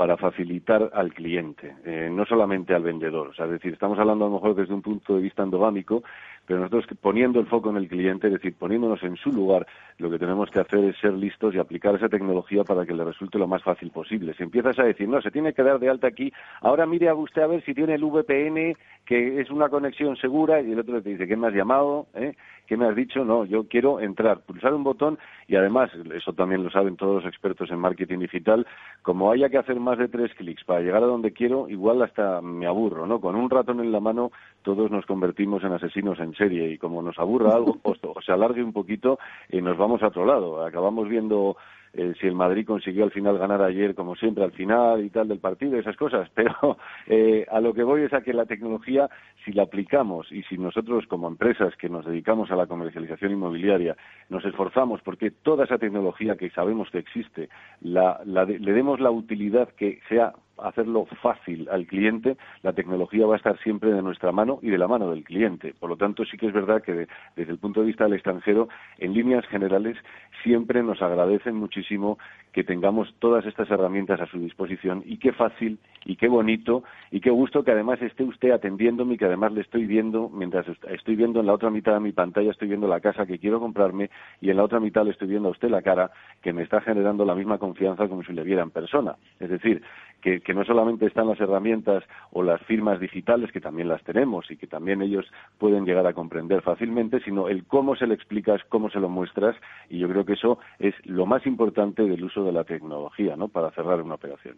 para 0.00 0.16
facilitar 0.16 0.90
al 0.94 1.12
cliente, 1.12 1.74
eh, 1.84 2.08
no 2.10 2.24
solamente 2.24 2.74
al 2.74 2.82
vendedor. 2.82 3.28
O 3.28 3.34
sea, 3.34 3.44
es 3.44 3.50
decir, 3.50 3.74
estamos 3.74 3.98
hablando 3.98 4.24
a 4.24 4.28
lo 4.28 4.34
mejor 4.36 4.54
desde 4.54 4.72
un 4.72 4.80
punto 4.80 5.14
de 5.14 5.20
vista 5.20 5.42
endogámico, 5.42 6.02
pero 6.46 6.58
nosotros 6.58 6.86
poniendo 7.02 7.38
el 7.38 7.44
foco 7.44 7.68
en 7.68 7.76
el 7.76 7.86
cliente, 7.86 8.28
es 8.28 8.32
decir, 8.32 8.54
poniéndonos 8.54 9.02
en 9.02 9.16
su 9.16 9.30
lugar, 9.30 9.66
lo 9.98 10.10
que 10.10 10.18
tenemos 10.18 10.50
que 10.50 10.58
hacer 10.58 10.82
es 10.84 10.96
ser 10.96 11.12
listos 11.12 11.54
y 11.54 11.58
aplicar 11.58 11.96
esa 11.96 12.08
tecnología 12.08 12.64
para 12.64 12.86
que 12.86 12.94
le 12.94 13.04
resulte 13.04 13.38
lo 13.38 13.46
más 13.46 13.62
fácil 13.62 13.90
posible. 13.90 14.32
Si 14.32 14.42
empiezas 14.42 14.78
a 14.78 14.84
decir, 14.84 15.06
no, 15.06 15.20
se 15.20 15.30
tiene 15.30 15.52
que 15.52 15.62
dar 15.62 15.78
de 15.78 15.90
alta 15.90 16.06
aquí, 16.06 16.32
ahora 16.62 16.86
mire 16.86 17.10
a 17.10 17.14
usted 17.14 17.42
a 17.42 17.48
ver 17.48 17.62
si 17.62 17.74
tiene 17.74 17.96
el 17.96 18.02
VPN, 18.02 18.74
que 19.10 19.40
es 19.40 19.50
una 19.50 19.68
conexión 19.68 20.14
segura, 20.14 20.62
y 20.62 20.70
el 20.70 20.78
otro 20.78 21.02
te 21.02 21.08
dice, 21.08 21.26
¿qué 21.26 21.36
me 21.36 21.48
has 21.48 21.52
llamado? 21.52 22.06
¿Eh? 22.14 22.36
¿Qué 22.68 22.76
me 22.76 22.86
has 22.86 22.94
dicho? 22.94 23.24
No, 23.24 23.44
yo 23.44 23.66
quiero 23.66 23.98
entrar, 23.98 24.38
pulsar 24.42 24.72
un 24.72 24.84
botón 24.84 25.18
y 25.48 25.56
además, 25.56 25.90
eso 26.14 26.32
también 26.32 26.62
lo 26.62 26.70
saben 26.70 26.94
todos 26.94 27.16
los 27.16 27.24
expertos 27.24 27.72
en 27.72 27.80
marketing 27.80 28.20
digital, 28.20 28.68
como 29.02 29.32
haya 29.32 29.48
que 29.48 29.58
hacer 29.58 29.80
más 29.80 29.98
de 29.98 30.06
tres 30.06 30.32
clics 30.36 30.62
para 30.62 30.82
llegar 30.82 31.02
a 31.02 31.06
donde 31.06 31.32
quiero, 31.32 31.68
igual 31.68 32.00
hasta 32.02 32.40
me 32.40 32.68
aburro, 32.68 33.04
¿no? 33.04 33.20
Con 33.20 33.34
un 33.34 33.50
ratón 33.50 33.80
en 33.80 33.90
la 33.90 33.98
mano 33.98 34.30
todos 34.62 34.92
nos 34.92 35.04
convertimos 35.06 35.64
en 35.64 35.72
asesinos 35.72 36.20
en 36.20 36.32
serie 36.36 36.70
y 36.70 36.78
como 36.78 37.02
nos 37.02 37.18
aburra 37.18 37.56
algo 37.56 37.78
o, 37.82 38.22
se 38.24 38.30
alargue 38.30 38.62
un 38.62 38.72
poquito, 38.72 39.18
eh, 39.48 39.60
nos 39.60 39.76
vamos 39.76 40.04
a 40.04 40.06
otro 40.06 40.24
lado. 40.24 40.64
Acabamos 40.64 41.08
viendo 41.08 41.56
eh, 41.92 42.14
si 42.20 42.26
el 42.26 42.34
Madrid 42.34 42.66
consiguió 42.66 43.04
al 43.04 43.10
final 43.10 43.38
ganar 43.38 43.62
ayer, 43.62 43.94
como 43.94 44.14
siempre, 44.14 44.44
al 44.44 44.52
final 44.52 45.04
y 45.04 45.10
tal 45.10 45.28
del 45.28 45.38
partido, 45.38 45.78
esas 45.78 45.96
cosas. 45.96 46.28
Pero 46.34 46.76
eh, 47.06 47.46
a 47.50 47.60
lo 47.60 47.74
que 47.74 47.82
voy 47.82 48.02
es 48.02 48.12
a 48.12 48.22
que 48.22 48.32
la 48.32 48.46
tecnología, 48.46 49.08
si 49.44 49.52
la 49.52 49.64
aplicamos 49.64 50.30
y 50.30 50.42
si 50.44 50.58
nosotros 50.58 51.06
como 51.06 51.28
empresas 51.28 51.74
que 51.76 51.88
nos 51.88 52.04
dedicamos 52.04 52.50
a 52.50 52.56
la 52.56 52.66
comercialización 52.66 53.32
inmobiliaria 53.32 53.96
nos 54.28 54.44
esforzamos 54.44 55.00
porque 55.02 55.30
toda 55.30 55.64
esa 55.64 55.78
tecnología 55.78 56.36
que 56.36 56.50
sabemos 56.50 56.90
que 56.90 56.98
existe 56.98 57.48
la, 57.80 58.20
le 58.24 58.72
demos 58.72 59.00
la 59.00 59.10
utilidad 59.10 59.68
que 59.70 60.00
sea 60.08 60.32
hacerlo 60.62 61.06
fácil 61.22 61.68
al 61.70 61.86
cliente, 61.86 62.36
la 62.62 62.72
tecnología 62.72 63.26
va 63.26 63.34
a 63.34 63.36
estar 63.36 63.58
siempre 63.60 63.92
de 63.92 64.02
nuestra 64.02 64.32
mano 64.32 64.58
y 64.62 64.70
de 64.70 64.78
la 64.78 64.88
mano 64.88 65.10
del 65.10 65.24
cliente. 65.24 65.74
Por 65.78 65.90
lo 65.90 65.96
tanto, 65.96 66.24
sí 66.24 66.36
que 66.36 66.46
es 66.46 66.52
verdad 66.52 66.82
que 66.82 67.06
desde 67.36 67.52
el 67.52 67.58
punto 67.58 67.80
de 67.80 67.86
vista 67.86 68.04
del 68.04 68.14
extranjero, 68.14 68.68
en 68.98 69.14
líneas 69.14 69.46
generales, 69.46 69.96
siempre 70.42 70.82
nos 70.82 71.02
agradecen 71.02 71.54
muchísimo 71.56 72.18
que 72.52 72.64
tengamos 72.64 73.14
todas 73.18 73.46
estas 73.46 73.70
herramientas 73.70 74.20
a 74.20 74.26
su 74.26 74.38
disposición 74.38 75.02
y 75.06 75.18
qué 75.18 75.32
fácil 75.32 75.78
y 76.04 76.16
qué 76.16 76.28
bonito 76.28 76.82
y 77.10 77.20
qué 77.20 77.30
gusto 77.30 77.62
que 77.62 77.70
además 77.70 78.00
esté 78.02 78.24
usted 78.24 78.50
atendiéndome 78.50 79.14
y 79.14 79.18
que 79.18 79.26
además 79.26 79.52
le 79.52 79.60
estoy 79.60 79.86
viendo 79.86 80.28
mientras 80.28 80.66
estoy 80.88 81.16
viendo 81.16 81.40
en 81.40 81.46
la 81.46 81.54
otra 81.54 81.70
mitad 81.70 81.94
de 81.94 82.00
mi 82.00 82.12
pantalla 82.12 82.50
estoy 82.50 82.68
viendo 82.68 82.88
la 82.88 83.00
casa 83.00 83.26
que 83.26 83.38
quiero 83.38 83.60
comprarme 83.60 84.10
y 84.40 84.50
en 84.50 84.56
la 84.56 84.64
otra 84.64 84.80
mitad 84.80 85.04
le 85.04 85.12
estoy 85.12 85.28
viendo 85.28 85.48
a 85.48 85.52
usted 85.52 85.68
la 85.68 85.82
cara 85.82 86.10
que 86.42 86.52
me 86.52 86.62
está 86.62 86.80
generando 86.80 87.24
la 87.24 87.34
misma 87.34 87.58
confianza 87.58 88.08
como 88.08 88.22
si 88.24 88.32
le 88.32 88.42
viera 88.42 88.62
en 88.62 88.70
persona. 88.70 89.16
Es 89.38 89.50
decir, 89.50 89.82
que, 90.20 90.40
que 90.40 90.54
no 90.54 90.64
solamente 90.64 91.06
están 91.06 91.28
las 91.28 91.40
herramientas 91.40 92.04
o 92.32 92.42
las 92.42 92.60
firmas 92.62 93.00
digitales, 93.00 93.52
que 93.52 93.60
también 93.60 93.88
las 93.88 94.02
tenemos 94.04 94.50
y 94.50 94.56
que 94.56 94.66
también 94.66 95.02
ellos 95.02 95.26
pueden 95.58 95.84
llegar 95.84 96.06
a 96.06 96.12
comprender 96.12 96.62
fácilmente, 96.62 97.20
sino 97.20 97.48
el 97.48 97.64
cómo 97.64 97.96
se 97.96 98.06
le 98.06 98.14
explicas, 98.14 98.62
cómo 98.68 98.90
se 98.90 99.00
lo 99.00 99.08
muestras, 99.08 99.56
y 99.88 99.98
yo 99.98 100.08
creo 100.08 100.24
que 100.24 100.34
eso 100.34 100.58
es 100.78 100.94
lo 101.04 101.26
más 101.26 101.46
importante 101.46 102.02
del 102.02 102.24
uso 102.24 102.44
de 102.44 102.52
la 102.52 102.64
tecnología, 102.64 103.36
¿no? 103.36 103.48
Para 103.48 103.70
cerrar 103.72 104.00
una 104.02 104.14
operación. 104.14 104.56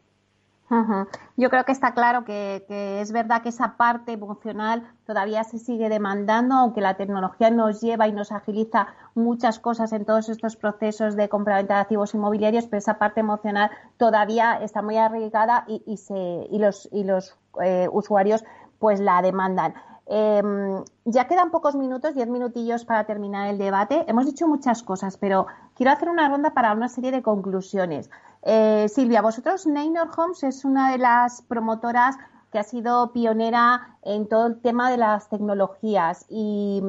Yo 1.36 1.50
creo 1.50 1.64
que 1.64 1.72
está 1.72 1.92
claro 1.92 2.24
que, 2.24 2.64
es 3.00 3.12
verdad 3.12 3.42
que 3.42 3.50
esa 3.50 3.76
parte 3.76 4.12
emocional 4.12 4.88
todavía 5.06 5.44
se 5.44 5.58
sigue 5.58 5.90
demandando, 5.90 6.54
aunque 6.54 6.80
la 6.80 6.96
tecnología 6.96 7.50
nos 7.50 7.82
lleva 7.82 8.08
y 8.08 8.12
nos 8.12 8.32
agiliza 8.32 8.86
muchas 9.14 9.58
cosas 9.58 9.92
en 9.92 10.06
todos 10.06 10.30
estos 10.30 10.56
procesos 10.56 11.14
de 11.14 11.28
compra-venta 11.28 11.74
de 11.74 11.80
activos 11.80 12.14
inmobiliarios, 12.14 12.66
pero 12.66 12.78
esa 12.78 12.98
parte 12.98 13.20
emocional 13.20 13.70
todavía 13.98 14.54
está 14.62 14.80
muy 14.80 14.96
arraigada 14.96 15.64
y, 15.66 16.58
los, 16.58 16.88
eh, 17.62 17.88
usuarios 17.92 18.44
pues 18.78 18.98
la 18.98 19.20
demandan. 19.20 19.74
Em, 20.06 20.84
ya 21.04 21.26
quedan 21.26 21.50
pocos 21.50 21.74
minutos, 21.74 22.14
diez 22.14 22.28
minutillos 22.28 22.84
para 22.84 23.04
terminar 23.04 23.48
el 23.48 23.58
debate. 23.58 24.04
Hemos 24.08 24.26
dicho 24.26 24.48
muchas 24.48 24.82
cosas, 24.82 25.16
pero 25.16 25.46
quiero 25.74 25.92
hacer 25.92 26.08
una 26.08 26.28
ronda 26.28 26.54
para 26.54 26.72
una 26.72 26.88
serie 26.88 27.10
de 27.10 27.22
conclusiones. 27.22 28.10
Eh, 28.42 28.88
Silvia, 28.88 29.22
vosotros, 29.22 29.66
Neynor 29.66 30.10
Homes 30.16 30.42
es 30.42 30.64
una 30.64 30.90
de 30.90 30.98
las 30.98 31.42
promotoras 31.42 32.16
que 32.50 32.58
ha 32.58 32.64
sido 32.64 33.12
pionera 33.12 33.96
en 34.02 34.28
todo 34.28 34.46
el 34.46 34.60
tema 34.60 34.90
de 34.90 34.98
las 34.98 35.28
tecnologías 35.30 36.26
y, 36.28 36.82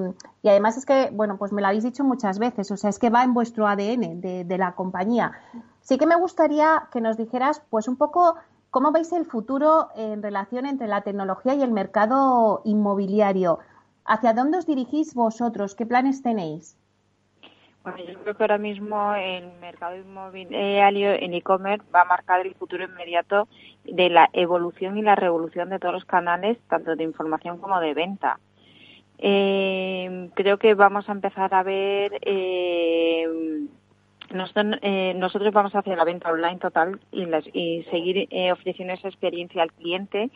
además 0.43 0.75
es 0.75 0.85
que, 0.85 1.09
bueno, 1.13 1.37
pues 1.37 1.53
me 1.53 1.61
lo 1.61 1.67
habéis 1.67 1.85
dicho 1.85 2.03
muchas 2.03 2.37
veces, 2.37 2.69
o 2.71 2.75
sea, 2.75 2.89
es 2.89 2.99
que 2.99 3.09
va 3.09 3.23
en 3.23 3.33
vuestro 3.33 3.65
ADN 3.65 4.19
de, 4.19 4.43
de 4.43 4.57
la 4.57 4.73
compañía. 4.73 5.31
Sí 5.79 5.97
que 5.97 6.05
me 6.05 6.17
gustaría 6.17 6.89
que 6.91 6.99
nos 6.99 7.15
dijeras, 7.15 7.61
pues 7.69 7.87
un 7.87 7.95
poco, 7.95 8.35
cómo 8.73 8.91
veis 8.91 9.13
el 9.13 9.25
futuro 9.25 9.89
en 9.95 10.23
relación 10.23 10.65
entre 10.65 10.87
la 10.87 11.01
tecnología 11.01 11.53
y 11.53 11.61
el 11.61 11.71
mercado 11.71 12.63
inmobiliario. 12.65 13.59
¿Hacia 14.03 14.33
dónde 14.33 14.57
os 14.57 14.65
dirigís 14.65 15.13
vosotros? 15.13 15.75
¿Qué 15.75 15.85
planes 15.85 16.23
tenéis? 16.23 16.75
Bueno, 17.83 17.99
yo 17.99 18.17
creo 18.21 18.35
que 18.35 18.43
ahora 18.43 18.57
mismo 18.57 19.13
el 19.13 19.51
mercado 19.61 19.95
inmobiliario 19.95 21.11
en 21.11 21.35
e-commerce 21.35 21.85
va 21.93 22.01
a 22.01 22.05
marcar 22.05 22.47
el 22.47 22.55
futuro 22.55 22.83
inmediato 22.83 23.47
de 23.83 24.09
la 24.09 24.27
evolución 24.33 24.97
y 24.97 25.03
la 25.03 25.15
revolución 25.15 25.69
de 25.69 25.77
todos 25.77 25.93
los 25.93 26.05
canales, 26.05 26.57
tanto 26.67 26.95
de 26.95 27.03
información 27.03 27.59
como 27.59 27.79
de 27.79 27.93
venta. 27.93 28.39
Eh, 29.19 30.31
creo 30.33 30.57
que 30.57 30.73
vamos 30.73 31.07
a 31.09 31.11
empezar 31.11 31.53
a 31.53 31.61
ver, 31.61 32.17
eh, 32.21 33.67
nosotros, 34.33 34.77
eh, 34.81 35.13
nosotros, 35.15 35.53
vamos 35.53 35.75
a 35.75 35.79
hacer 35.79 35.97
la 35.97 36.03
venta 36.03 36.31
online 36.31 36.59
total 36.59 36.99
y, 37.11 37.25
y 37.53 37.83
seguir 37.91 38.27
ofreciendo 38.51 38.93
esa 38.93 39.07
experiencia 39.07 39.63
al 39.63 39.71
cliente. 39.71 40.29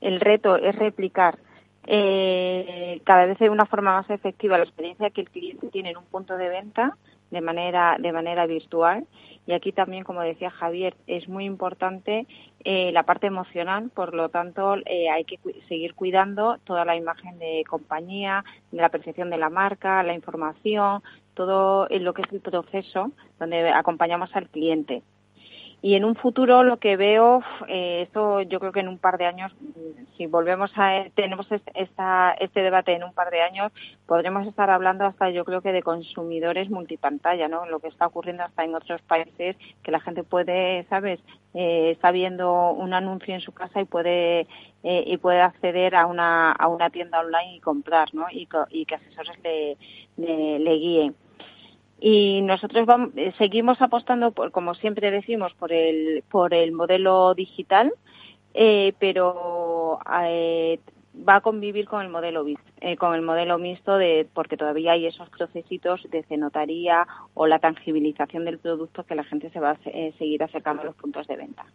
El 0.00 0.20
reto 0.20 0.56
es 0.56 0.74
replicar 0.74 1.38
eh, 1.86 3.00
cada 3.04 3.26
vez 3.26 3.38
de 3.38 3.50
una 3.50 3.66
forma 3.66 3.92
más 3.94 4.10
efectiva 4.10 4.56
la 4.56 4.64
experiencia 4.64 5.10
que 5.10 5.22
el 5.22 5.30
cliente 5.30 5.68
tiene 5.68 5.90
en 5.90 5.96
un 5.96 6.04
punto 6.04 6.36
de 6.36 6.48
venta 6.48 6.96
de 7.30 7.40
manera 7.40 7.96
de 7.98 8.12
manera 8.12 8.46
virtual 8.46 9.06
y 9.46 9.52
aquí 9.52 9.72
también 9.72 10.04
como 10.04 10.20
decía 10.20 10.50
Javier 10.50 10.94
es 11.08 11.28
muy 11.28 11.44
importante 11.44 12.26
eh, 12.62 12.92
la 12.92 13.02
parte 13.02 13.26
emocional 13.26 13.90
por 13.92 14.14
lo 14.14 14.28
tanto 14.28 14.76
eh, 14.86 15.10
hay 15.10 15.24
que 15.24 15.40
seguir 15.66 15.94
cuidando 15.94 16.58
toda 16.62 16.84
la 16.84 16.94
imagen 16.94 17.38
de 17.40 17.64
compañía 17.68 18.44
de 18.70 18.80
la 18.80 18.90
percepción 18.90 19.30
de 19.30 19.38
la 19.38 19.50
marca 19.50 20.04
la 20.04 20.14
información 20.14 21.02
todo 21.34 21.88
lo 21.90 22.14
que 22.14 22.22
es 22.22 22.32
el 22.32 22.40
proceso 22.40 23.12
donde 23.38 23.70
acompañamos 23.70 24.34
al 24.34 24.48
cliente 24.48 25.02
y 25.84 25.96
en 25.96 26.04
un 26.04 26.14
futuro 26.14 26.62
lo 26.62 26.76
que 26.76 26.96
veo, 26.96 27.42
eh, 27.66 28.02
esto 28.02 28.40
yo 28.42 28.60
creo 28.60 28.70
que 28.70 28.78
en 28.78 28.86
un 28.86 28.98
par 28.98 29.18
de 29.18 29.26
años, 29.26 29.52
mm, 29.60 30.16
si 30.16 30.26
volvemos 30.26 30.70
a 30.76 31.06
tenemos 31.16 31.48
esta, 31.50 32.36
este 32.38 32.62
debate 32.62 32.92
en 32.92 33.02
un 33.02 33.12
par 33.12 33.32
de 33.32 33.42
años, 33.42 33.72
podremos 34.06 34.46
estar 34.46 34.70
hablando 34.70 35.04
hasta 35.04 35.30
yo 35.30 35.44
creo 35.44 35.60
que 35.60 35.72
de 35.72 35.82
consumidores 35.82 36.70
multipantalla, 36.70 37.48
¿no? 37.48 37.66
Lo 37.66 37.80
que 37.80 37.88
está 37.88 38.06
ocurriendo 38.06 38.44
hasta 38.44 38.62
en 38.62 38.76
otros 38.76 39.02
países, 39.02 39.56
que 39.82 39.90
la 39.90 39.98
gente 39.98 40.22
puede, 40.22 40.84
¿sabes? 40.88 41.18
Eh, 41.52 41.90
está 41.90 42.12
viendo 42.12 42.70
un 42.70 42.94
anuncio 42.94 43.34
en 43.34 43.40
su 43.40 43.50
casa 43.50 43.80
y 43.80 43.84
puede 43.84 44.46
eh, 44.84 45.04
y 45.04 45.16
puede 45.16 45.40
acceder 45.40 45.96
a 45.96 46.06
una, 46.06 46.52
a 46.52 46.68
una 46.68 46.90
tienda 46.90 47.18
online 47.20 47.56
y 47.56 47.60
comprar, 47.60 48.14
¿no? 48.14 48.26
Y, 48.30 48.46
que 48.46 48.94
asesores 48.94 49.36
le, 49.42 49.76
le 50.60 50.74
guíen 50.74 51.16
y 52.04 52.42
nosotros 52.42 52.84
vamos, 52.84 53.10
eh, 53.14 53.32
seguimos 53.38 53.80
apostando 53.80 54.32
por, 54.32 54.50
como 54.50 54.74
siempre 54.74 55.12
decimos, 55.12 55.54
por 55.54 55.72
el, 55.72 56.24
por 56.28 56.52
el 56.52 56.72
modelo 56.72 57.32
digital, 57.34 57.92
eh, 58.54 58.92
pero 58.98 60.00
eh, 60.24 60.80
va 61.16 61.36
a 61.36 61.40
convivir 61.42 61.86
con 61.86 62.02
el 62.02 62.08
modelo 62.08 62.44
con 62.98 63.14
el 63.14 63.22
modelo 63.22 63.56
mixto 63.58 63.98
de 63.98 64.26
porque 64.34 64.56
todavía 64.56 64.92
hay 64.92 65.06
esos 65.06 65.30
procesitos 65.30 66.02
de 66.10 66.24
cenotaría 66.24 67.06
o 67.34 67.46
la 67.46 67.60
tangibilización 67.60 68.44
del 68.46 68.58
producto 68.58 69.04
que 69.04 69.14
la 69.14 69.22
gente 69.22 69.50
se 69.50 69.60
va 69.60 69.70
a 69.70 69.78
seguir 70.18 70.42
acercando 70.42 70.82
a 70.82 70.86
los 70.86 70.96
puntos 70.96 71.28
de 71.28 71.36
venta. 71.36 71.66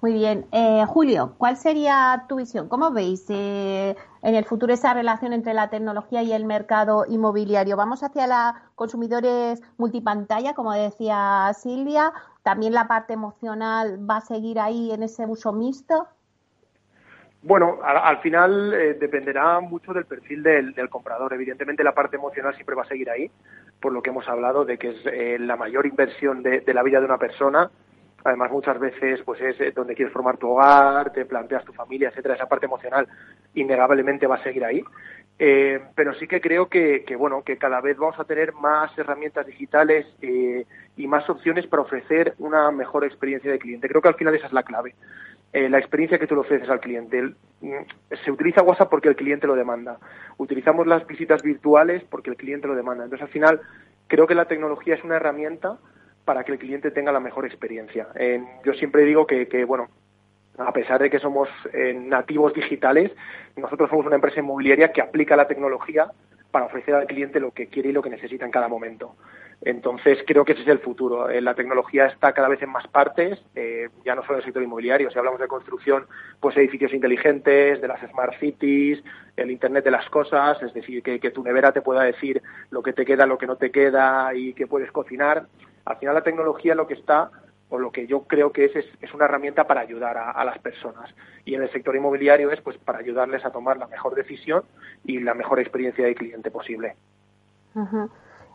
Muy 0.00 0.14
bien. 0.14 0.46
Eh, 0.50 0.82
Julio, 0.86 1.34
¿cuál 1.36 1.58
sería 1.58 2.24
tu 2.26 2.36
visión? 2.36 2.68
¿Cómo 2.68 2.90
veis 2.90 3.26
eh, 3.28 3.94
en 4.22 4.34
el 4.34 4.46
futuro 4.46 4.72
esa 4.72 4.94
relación 4.94 5.34
entre 5.34 5.52
la 5.52 5.68
tecnología 5.68 6.22
y 6.22 6.32
el 6.32 6.46
mercado 6.46 7.04
inmobiliario? 7.06 7.76
¿Vamos 7.76 8.02
hacia 8.02 8.26
la 8.26 8.62
consumidores 8.76 9.62
multipantalla, 9.76 10.54
como 10.54 10.72
decía 10.72 11.50
Silvia? 11.54 12.14
¿También 12.42 12.72
la 12.72 12.88
parte 12.88 13.12
emocional 13.12 14.00
va 14.08 14.16
a 14.16 14.20
seguir 14.22 14.58
ahí 14.58 14.90
en 14.90 15.02
ese 15.02 15.26
uso 15.26 15.52
mixto? 15.52 16.08
Bueno, 17.42 17.78
al, 17.82 18.18
final 18.18 18.72
eh, 18.72 18.94
dependerá 18.94 19.60
mucho 19.60 19.92
del 19.92 20.06
perfil 20.06 20.42
del, 20.42 20.88
comprador. 20.88 21.34
Evidentemente 21.34 21.84
la 21.84 21.92
parte 21.92 22.16
emocional 22.16 22.54
siempre 22.54 22.74
va 22.74 22.82
a 22.82 22.86
seguir 22.86 23.10
ahí, 23.10 23.30
por 23.80 23.92
lo 23.92 24.02
que 24.02 24.10
hemos 24.10 24.26
hablado 24.28 24.64
de 24.64 24.78
que 24.78 24.90
es 24.90 25.40
la 25.40 25.56
mayor 25.56 25.84
inversión 25.84 26.42
de 26.42 26.72
la 26.72 26.82
vida 26.82 27.00
de 27.00 27.06
una 27.06 27.18
persona 27.18 27.70
Además, 28.24 28.50
muchas 28.50 28.78
veces 28.78 29.20
pues 29.24 29.40
es 29.40 29.60
eh, 29.60 29.72
donde 29.74 29.94
quieres 29.94 30.12
formar 30.12 30.36
tu 30.36 30.50
hogar, 30.50 31.12
te 31.12 31.24
planteas 31.24 31.64
tu 31.64 31.72
familia, 31.72 32.08
etcétera. 32.08 32.34
Esa 32.34 32.48
parte 32.48 32.66
emocional 32.66 33.08
innegablemente 33.54 34.26
va 34.26 34.36
a 34.36 34.42
seguir 34.42 34.64
ahí. 34.64 34.82
Eh, 35.38 35.80
pero 35.94 36.12
sí 36.14 36.26
que 36.28 36.40
creo 36.40 36.68
que, 36.68 37.02
bueno 37.18 37.42
que 37.42 37.56
cada 37.56 37.80
vez 37.80 37.96
vamos 37.96 38.18
a 38.18 38.24
tener 38.24 38.52
más 38.52 38.96
herramientas 38.98 39.46
digitales 39.46 40.06
eh, 40.20 40.66
y 40.98 41.06
más 41.06 41.28
opciones 41.30 41.66
para 41.66 41.82
ofrecer 41.82 42.34
una 42.38 42.70
mejor 42.70 43.04
experiencia 43.04 43.50
de 43.50 43.58
cliente. 43.58 43.88
Creo 43.88 44.02
que 44.02 44.08
al 44.08 44.16
final 44.16 44.34
esa 44.34 44.48
es 44.48 44.52
la 44.52 44.64
clave. 44.64 44.94
la 45.52 45.78
experiencia 45.78 46.18
que 46.18 46.26
tú 46.26 46.34
le 46.34 46.42
ofreces 46.42 46.68
al 46.68 46.80
cliente. 46.80 47.22
Mm, 47.62 47.72
se 48.22 48.30
utiliza 48.30 48.62
WhatsApp 48.62 48.90
porque 48.90 49.08
el 49.08 49.16
cliente 49.16 49.46
lo 49.46 49.54
demanda. 49.54 49.98
Utilizamos 50.36 50.86
las 50.86 51.06
visitas 51.06 51.42
virtuales 51.42 52.04
porque 52.10 52.30
el 52.30 52.36
cliente 52.36 52.68
lo 52.68 52.74
demanda. 52.74 53.04
Entonces, 53.04 53.26
al 53.26 53.32
final, 53.32 53.60
creo 54.08 54.26
que 54.26 54.34
la 54.34 54.44
tecnología 54.44 54.94
es 54.94 55.04
una 55.04 55.16
herramienta 55.16 55.78
para 56.24 56.44
que 56.44 56.52
el 56.52 56.58
cliente 56.58 56.90
tenga 56.90 57.12
la 57.12 57.20
mejor 57.20 57.46
experiencia. 57.46 58.08
yo 58.64 58.72
siempre 58.74 59.04
digo 59.04 59.26
que, 59.26 59.64
bueno, 59.64 59.88
a 60.58 60.72
pesar 60.72 61.00
de 61.00 61.10
que 61.10 61.18
somos 61.18 61.48
eh, 61.72 61.94
nativos 61.94 62.52
digitales, 62.52 63.10
nosotros 63.56 63.88
somos 63.88 64.06
una 64.06 64.16
empresa 64.16 64.40
inmobiliaria 64.40 64.92
que 64.92 65.00
aplica 65.00 65.36
la 65.36 65.48
tecnología 65.48 66.10
para 66.50 66.66
ofrecer 66.66 66.94
al 66.94 67.06
cliente 67.06 67.40
lo 67.40 67.52
que 67.52 67.68
quiere 67.68 67.90
y 67.90 67.92
lo 67.92 68.02
que 68.02 68.10
necesita 68.10 68.44
en 68.44 68.50
cada 68.50 68.68
momento. 68.68 69.14
Entonces, 69.62 70.18
creo 70.26 70.44
que 70.44 70.52
ese 70.52 70.62
es 70.62 70.68
el 70.68 70.78
futuro. 70.78 71.28
Eh, 71.28 71.40
la 71.40 71.54
tecnología 71.54 72.06
está 72.06 72.32
cada 72.32 72.48
vez 72.48 72.62
en 72.62 72.70
más 72.70 72.86
partes, 72.88 73.38
eh, 73.54 73.90
ya 74.04 74.14
no 74.14 74.22
solo 74.22 74.34
en 74.34 74.38
el 74.38 74.44
sector 74.44 74.62
inmobiliario. 74.62 75.10
Si 75.10 75.18
hablamos 75.18 75.38
de 75.38 75.48
construcción, 75.48 76.06
pues 76.40 76.56
edificios 76.56 76.94
inteligentes, 76.94 77.80
de 77.80 77.88
las 77.88 78.00
smart 78.10 78.34
cities, 78.40 79.02
el 79.36 79.50
Internet 79.50 79.84
de 79.84 79.90
las 79.90 80.08
cosas, 80.08 80.60
es 80.62 80.72
decir, 80.72 81.02
que, 81.02 81.20
que 81.20 81.30
tu 81.30 81.42
nevera 81.42 81.72
te 81.72 81.82
pueda 81.82 82.02
decir 82.02 82.42
lo 82.70 82.82
que 82.82 82.94
te 82.94 83.04
queda, 83.04 83.26
lo 83.26 83.36
que 83.36 83.46
no 83.46 83.56
te 83.56 83.70
queda 83.70 84.34
y 84.34 84.54
que 84.54 84.66
puedes 84.66 84.90
cocinar. 84.92 85.46
Al 85.84 85.96
final 85.96 86.14
la 86.14 86.22
tecnología 86.22 86.74
lo 86.74 86.86
que 86.86 86.94
está 86.94 87.30
o 87.70 87.78
lo 87.78 87.92
que 87.92 88.06
yo 88.06 88.24
creo 88.24 88.52
que 88.52 88.64
es, 88.66 88.72
es, 88.74 89.14
una 89.14 89.24
herramienta 89.26 89.66
para 89.66 89.80
ayudar 89.80 90.18
a, 90.18 90.44
las 90.44 90.58
personas. 90.58 91.14
Y 91.44 91.54
en 91.54 91.62
el 91.62 91.70
sector 91.70 91.94
inmobiliario 91.94 92.50
es 92.50 92.60
pues 92.60 92.76
para 92.78 92.98
ayudarles 92.98 93.44
a 93.44 93.52
tomar 93.52 93.76
la 93.76 93.86
mejor 93.86 94.14
decisión 94.14 94.64
y 95.04 95.20
la 95.20 95.34
mejor 95.34 95.60
experiencia 95.60 96.04
de 96.04 96.14
cliente 96.14 96.50
posible. 96.50 96.96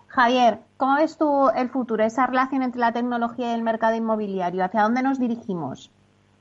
Javier, 0.07 0.59
¿cómo 0.77 0.97
ves 0.97 1.17
tú 1.17 1.49
el 1.55 1.69
futuro, 1.69 2.03
esa 2.03 2.27
relación 2.27 2.61
entre 2.61 2.81
la 2.81 2.91
tecnología 2.91 3.51
y 3.51 3.55
el 3.55 3.63
mercado 3.63 3.95
inmobiliario? 3.95 4.63
¿Hacia 4.63 4.83
dónde 4.83 5.01
nos 5.01 5.19
dirigimos? 5.19 5.91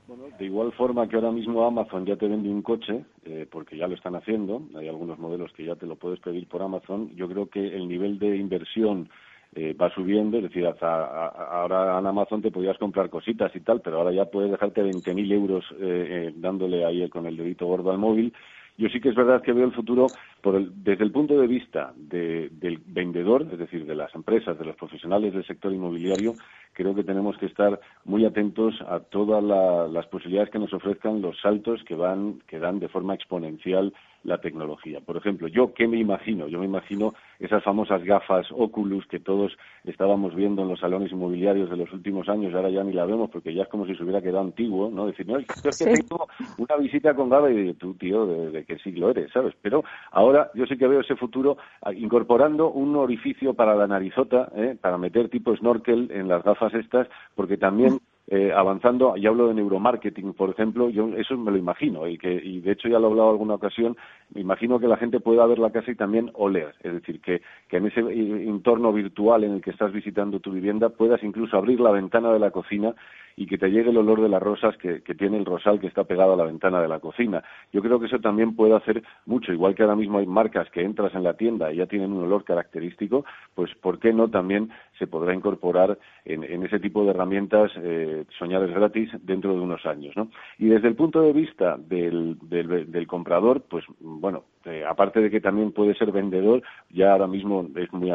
Bueno, 0.07 0.25
de 0.37 0.45
igual 0.45 0.71
forma 0.73 1.07
que 1.07 1.15
ahora 1.15 1.31
mismo 1.31 1.65
Amazon 1.65 2.05
ya 2.05 2.15
te 2.15 2.27
vende 2.27 2.47
un 2.49 2.61
coche, 2.61 3.05
eh, 3.23 3.47
porque 3.49 3.75
ya 3.75 3.87
lo 3.87 3.95
están 3.95 4.15
haciendo, 4.15 4.61
hay 4.75 4.87
algunos 4.87 5.17
modelos 5.17 5.51
que 5.53 5.65
ya 5.65 5.75
te 5.75 5.87
lo 5.87 5.95
puedes 5.95 6.19
pedir 6.19 6.47
por 6.47 6.61
Amazon, 6.61 7.09
yo 7.15 7.27
creo 7.27 7.49
que 7.49 7.75
el 7.75 7.87
nivel 7.87 8.19
de 8.19 8.35
inversión 8.37 9.09
eh, 9.57 9.73
va 9.73 9.89
subiendo, 9.89 10.35
es 10.35 10.43
decir, 10.43 10.67
hasta 10.67 11.27
ahora 11.27 11.97
en 11.97 12.05
Amazon 12.05 12.41
te 12.41 12.51
podías 12.51 12.77
comprar 12.77 13.09
cositas 13.09 13.55
y 13.55 13.61
tal, 13.61 13.79
pero 13.79 13.97
ahora 13.97 14.11
ya 14.11 14.25
puedes 14.25 14.51
dejarte 14.51 14.83
20.000 14.83 15.31
euros 15.31 15.63
eh, 15.79 16.27
eh, 16.27 16.33
dándole 16.35 16.83
ahí 16.83 17.07
con 17.07 17.25
el 17.25 17.37
dedito 17.37 17.65
gordo 17.65 17.91
al 17.91 17.97
móvil. 17.97 18.33
Yo 18.77 18.89
sí 18.89 18.99
que 18.99 19.07
es 19.07 19.15
verdad 19.15 19.41
que 19.41 19.53
veo 19.53 19.65
el 19.65 19.71
futuro 19.71 20.11
por 20.41 20.61
desde 20.61 21.05
el 21.05 21.11
punto 21.13 21.39
de 21.39 21.47
vista 21.47 21.93
del 21.95 22.81
vendedor, 22.85 23.47
es 23.49 23.57
decir, 23.57 23.85
de 23.85 23.95
las 23.95 24.13
empresas, 24.13 24.59
de 24.59 24.65
los 24.65 24.75
profesionales 24.75 25.33
del 25.33 25.47
sector 25.47 25.71
inmobiliario, 25.71 26.35
creo 26.75 26.93
que 26.93 27.03
tenemos 27.03 27.37
que 27.37 27.47
estar 27.47 27.79
muy 28.03 28.25
atentos 28.25 28.75
a 28.87 28.99
todas 28.99 29.43
las 29.91 30.05
posibilidades 30.07 30.51
que 30.51 30.59
nos 30.59 30.73
ofrezcan 30.73 31.21
los 31.21 31.39
saltos 31.41 31.83
que 31.83 31.95
van 31.95 32.41
que 32.47 32.59
dan 32.59 32.79
de 32.79 32.89
forma 32.89 33.15
exponencial 33.15 33.93
la 34.25 34.39
tecnología. 34.39 34.99
Por 35.01 35.17
ejemplo, 35.17 35.47
yo 35.47 35.73
qué 35.73 35.87
me 35.87 35.97
imagino? 35.97 36.47
Yo 36.47 36.59
me 36.59 36.65
imagino 36.65 37.13
esas 37.39 37.63
famosas 37.63 38.03
gafas 38.03 38.47
Oculus 38.51 39.05
que 39.07 39.19
todos 39.19 39.55
estábamos 39.83 40.35
viendo 40.35 40.63
en 40.63 40.69
los 40.69 40.79
salones 40.79 41.11
inmobiliarios 41.11 41.69
de 41.69 41.77
los 41.77 41.93
últimos 41.93 42.27
años, 42.27 42.53
ahora 42.53 42.69
ya 42.69 42.83
ni 42.83 42.91
la 42.91 43.05
vemos 43.05 43.29
porque 43.29 43.53
ya 43.53 43.63
es 43.63 43.69
como 43.69 43.85
si 43.85 43.95
se 43.95 44.03
hubiera 44.03 44.21
quedado 44.21 44.41
antiguo, 44.41 44.89
¿no? 44.89 45.05
Decir, 45.05 45.27
no, 45.27 45.37
es 45.37 45.45
que 45.45 45.85
tengo 45.85 46.27
una 46.57 46.75
visita 46.77 47.13
con 47.13 47.29
Gaba 47.29 47.51
y 47.51 47.73
tú, 47.75 47.93
tío, 47.93 48.25
¿de, 48.25 48.65
qué 48.65 48.77
siglo 48.79 49.11
eres, 49.11 49.31
sabes? 49.31 49.53
Pero 49.61 49.83
ahora 50.11 50.49
yo 50.55 50.65
sí 50.65 50.75
que 50.77 50.87
veo 50.87 51.01
ese 51.01 51.15
futuro 51.15 51.57
ah, 51.83 51.93
incorporando 51.93 52.71
un 52.71 52.95
orificio 52.95 53.53
para 53.53 53.75
la 53.75 53.87
narizota, 53.87 54.49
¿eh? 54.55 54.75
para 54.79 54.97
meter 54.97 55.29
tipo 55.29 55.55
snorkel 55.55 56.09
en 56.11 56.27
las 56.27 56.43
gafas 56.43 56.64
estas, 56.73 57.07
porque 57.35 57.57
también 57.57 57.99
eh, 58.27 58.51
avanzando, 58.55 59.15
y 59.15 59.27
hablo 59.27 59.47
de 59.47 59.53
neuromarketing, 59.53 60.33
por 60.33 60.49
ejemplo, 60.49 60.89
yo 60.89 61.07
eso 61.15 61.37
me 61.37 61.51
lo 61.51 61.57
imagino, 61.57 62.07
y, 62.07 62.17
que, 62.17 62.33
y 62.33 62.59
de 62.59 62.71
hecho 62.71 62.87
ya 62.87 62.97
lo 62.97 63.07
he 63.07 63.11
hablado 63.11 63.29
alguna 63.29 63.53
ocasión, 63.53 63.95
me 64.33 64.41
imagino 64.41 64.79
que 64.79 64.87
la 64.87 64.97
gente 64.97 65.19
pueda 65.19 65.45
ver 65.45 65.59
la 65.59 65.69
casa 65.69 65.91
y 65.91 65.95
también 65.95 66.31
oler, 66.33 66.73
es 66.81 66.93
decir, 66.93 67.21
que, 67.21 67.41
que 67.67 67.77
en 67.77 67.85
ese 67.85 67.99
entorno 67.99 68.91
virtual 68.91 69.43
en 69.43 69.53
el 69.53 69.61
que 69.61 69.69
estás 69.69 69.93
visitando 69.93 70.39
tu 70.39 70.51
vivienda 70.51 70.89
puedas 70.89 71.21
incluso 71.21 71.55
abrir 71.55 71.79
la 71.79 71.91
ventana 71.91 72.33
de 72.33 72.39
la 72.39 72.49
cocina 72.49 72.95
y 73.37 73.47
que 73.47 73.57
te 73.57 73.69
llegue 73.69 73.89
el 73.89 73.97
olor 73.97 74.21
de 74.21 74.29
las 74.29 74.41
rosas 74.41 74.77
que, 74.77 75.01
tiene 75.15 75.37
el 75.37 75.45
rosal 75.45 75.79
que 75.79 75.87
está 75.87 76.03
pegado 76.03 76.33
a 76.33 76.37
la 76.37 76.45
ventana 76.45 76.81
de 76.81 76.87
la 76.87 76.99
cocina. 76.99 77.43
Yo 77.71 77.81
creo 77.81 77.99
que 77.99 78.07
eso 78.07 78.19
también 78.19 78.55
puede 78.55 78.75
hacer 78.75 79.03
mucho, 79.25 79.51
igual 79.51 79.75
que 79.75 79.83
ahora 79.83 79.95
mismo 79.95 80.19
hay 80.19 80.25
marcas 80.25 80.69
que 80.71 80.81
entras 80.81 81.13
en 81.15 81.23
la 81.23 81.35
tienda 81.35 81.71
y 81.71 81.77
ya 81.77 81.85
tienen 81.85 82.13
un 82.13 82.23
olor 82.23 82.43
característico, 82.43 83.25
pues 83.53 83.73
¿por 83.75 83.99
qué 83.99 84.13
no 84.13 84.29
también 84.29 84.69
se 84.97 85.07
podrá 85.07 85.33
incorporar 85.33 85.97
en, 86.23 86.43
ese 86.63 86.79
tipo 86.79 87.03
de 87.03 87.11
herramientas 87.11 87.71
eh, 87.77 88.25
soñares 88.37 88.73
gratis 88.73 89.09
dentro 89.21 89.53
de 89.53 89.59
unos 89.59 89.85
años, 89.85 90.15
¿no? 90.15 90.29
Y 90.57 90.67
desde 90.67 90.87
el 90.87 90.95
punto 90.95 91.21
de 91.21 91.33
vista 91.33 91.77
del, 91.77 92.37
del, 92.41 93.07
comprador, 93.07 93.61
pues 93.69 93.85
bueno, 93.99 94.43
eh, 94.65 94.83
aparte 94.87 95.21
de 95.21 95.29
que 95.29 95.41
también 95.41 95.71
puede 95.71 95.93
ser 95.95 96.11
vendedor, 96.11 96.61
ya 96.89 97.11
ahora 97.11 97.27
mismo 97.27 97.67
es 97.75 97.91
muy 97.93 98.11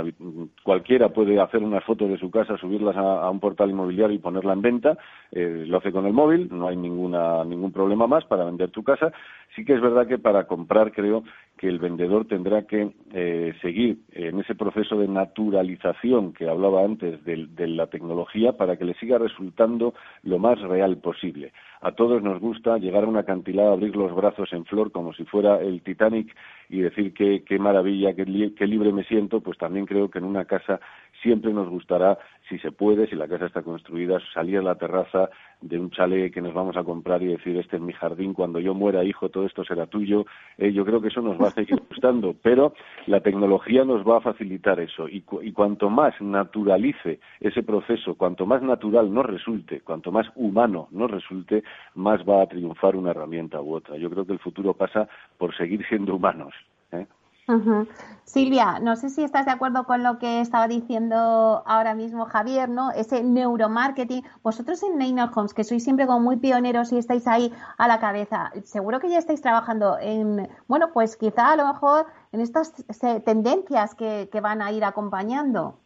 cualquiera 0.63 1.11
puede 1.11 1.41
hacer 1.41 1.63
unas 1.63 1.85
fotos 1.85 2.09
de 2.11 2.19
su 2.19 2.31
casa, 2.31 2.57
subirlas 2.57 2.97
a, 2.97 3.31
un 3.31 3.41
portal 3.41 3.71
inmobiliario 3.71 4.17
y 4.17 4.21
ponerla 4.21 4.53
en 4.53 4.63
venta 4.63 4.99
eh, 5.31 5.65
lo 5.67 5.79
hace 5.79 5.93
con 5.93 6.07
el 6.07 6.13
móvil, 6.13 6.49
no 6.51 6.69
hay 6.69 6.77
ninguna, 6.77 7.45
ningún 7.45 7.73
problema 7.73 8.07
más 8.07 8.25
para 8.25 8.45
vender 8.45 8.71
tu 8.71 8.83
casa. 8.83 9.13
Sí 9.55 9.65
que 9.65 9.75
es 9.75 9.81
verdad 9.81 10.07
que 10.07 10.19
para 10.19 10.45
comprar 10.45 10.93
creo 10.93 11.25
que 11.57 11.69
el 11.69 11.79
vendedor 11.79 12.27
tendrá 12.27 12.67
que 12.67 12.91
eh, 13.13 13.53
seguir 13.61 13.99
en 14.13 14.41
ese 14.41 14.55
proceso 14.55 14.99
de 14.99 15.09
naturalización 15.09 16.33
que 16.33 16.49
hablaba 16.49 16.85
antes 16.85 17.25
de 17.25 17.69
la 17.69 17.87
tecnología 17.89 18.53
para 18.53 18.77
que 18.77 18.85
le 18.85 18.95
siga 18.95 19.19
resultando 19.19 19.95
lo 20.23 20.39
más 20.39 20.61
real 20.61 20.99
posible. 20.99 21.53
A 21.83 21.93
todos 21.93 22.23
nos 22.23 22.41
gusta 22.41 22.77
llegar 22.77 23.05
a 23.05 23.07
una 23.07 23.21
acantilado, 23.21 23.73
abrir 23.73 23.97
los 23.97 24.15
brazos 24.15 24.53
en 24.53 24.67
flor 24.67 24.93
como 24.93 25.15
si 25.15 25.25
fuera 25.25 25.61
el 25.63 25.81
Titanic 25.81 26.35
y 26.69 26.81
decir 26.81 27.15
qué, 27.15 27.43
qué 27.43 27.59
maravilla, 27.59 28.15
qué, 28.15 28.27
libre 28.27 28.93
me 28.93 29.05
siento, 29.05 29.41
pues 29.41 29.57
también 29.57 29.87
creo 29.87 30.11
que 30.11 30.19
en 30.19 30.25
una 30.25 30.45
casa 30.45 30.79
siempre 31.23 31.53
nos 31.53 31.69
gustará, 31.69 32.19
si 32.49 32.59
se 32.59 32.73
puede, 32.73 33.07
si 33.07 33.17
la 33.17 33.29
casa 33.29 33.47
está 33.47 33.63
construida, 33.63 34.19
salir 34.35 34.59
a 34.59 34.63
la 34.63 34.75
terraza 34.75 35.31
de 35.61 35.79
un 35.79 35.91
chalet 35.91 36.33
que 36.33 36.41
nos 36.41 36.55
vamos 36.55 36.77
a 36.77 36.85
comprar 36.85 37.23
y 37.23 37.27
decir, 37.27 37.57
este 37.57 37.77
es 37.77 37.83
mi 37.83 37.93
jardín, 37.93 38.33
cuando 38.33 38.61
yo 38.61 38.75
muera, 38.75 39.05
hijo, 39.05 39.29
todo 39.29 39.45
esto 39.47 39.65
será 39.65 39.87
tuyo. 39.87 40.25
Eh, 40.59 40.73
yo 40.73 40.85
creo 40.85 41.01
que 41.01 41.09
eso 41.09 41.21
nos 41.21 41.41
va 41.41 41.49
a 41.49 41.53
seguir 41.53 41.81
gustando, 41.89 42.35
pero 42.43 42.73
la 43.07 43.21
tecnología 43.21 43.85
nos 43.85 44.07
va 44.07 44.19
a 44.19 44.21
facilitar 44.21 44.81
eso. 44.81 45.09
Y, 45.09 45.25
y 45.43 45.53
cuanto 45.53 45.91
más 45.91 46.21
naturalice 46.21 47.21
ese 47.41 47.63
proceso, 47.63 48.15
cuanto 48.15 48.47
más 48.47 48.63
natural 48.63 49.13
nos 49.13 49.27
resulte, 49.27 49.81
cuanto 49.81 50.11
más 50.11 50.27
humano 50.35 50.89
nos 50.91 51.11
resulte, 51.11 51.63
más 51.95 52.21
va 52.29 52.43
a 52.43 52.47
triunfar 52.47 52.97
una 52.97 53.11
herramienta 53.11 53.61
u 53.61 53.75
otra. 53.75 53.97
Yo 53.97 54.11
creo 54.11 54.25
que 54.25 54.33
el 54.33 54.39
futuro 54.39 54.75
pasa 54.75 55.09
por 55.39 55.57
seguir 55.57 55.87
siendo 55.89 56.15
humanos. 56.15 56.55
¿eh? 56.93 57.07
Silvia, 58.25 58.79
no 58.79 58.95
sé 58.95 59.11
si 59.11 59.25
estás 59.25 59.45
de 59.47 59.51
acuerdo 59.51 59.85
con 59.85 60.05
lo 60.05 60.21
que 60.21 60.41
estaba 60.41 60.69
diciendo 60.69 61.65
ahora 61.67 61.95
mismo 61.95 62.27
Javier, 62.27 62.69
¿no? 62.69 62.93
Ese 62.93 63.25
neuromarketing. 63.25 64.23
Vosotros 64.45 64.81
en 64.85 64.99
Neynor 64.99 65.31
Homes, 65.35 65.53
que 65.53 65.65
sois 65.65 65.83
siempre 65.83 66.07
como 66.07 66.21
muy 66.21 66.37
pioneros 66.37 66.93
y 66.93 66.99
estáis 66.99 67.27
ahí 67.27 67.53
a 67.77 67.89
la 67.89 67.99
cabeza, 67.99 68.53
seguro 68.63 69.01
que 69.01 69.11
ya 69.11 69.19
estáis 69.19 69.41
trabajando 69.41 69.99
en, 70.01 70.49
bueno, 70.69 70.93
pues 70.93 71.17
quizá 71.17 71.53
a 71.53 71.57
lo 71.57 71.67
mejor 71.67 72.07
en 72.31 72.41
estas 72.41 72.73
tendencias 73.25 73.97
que 73.97 74.41
van 74.41 74.63
a 74.63 74.71
ir 74.71 74.85
acompañando. 74.85 75.81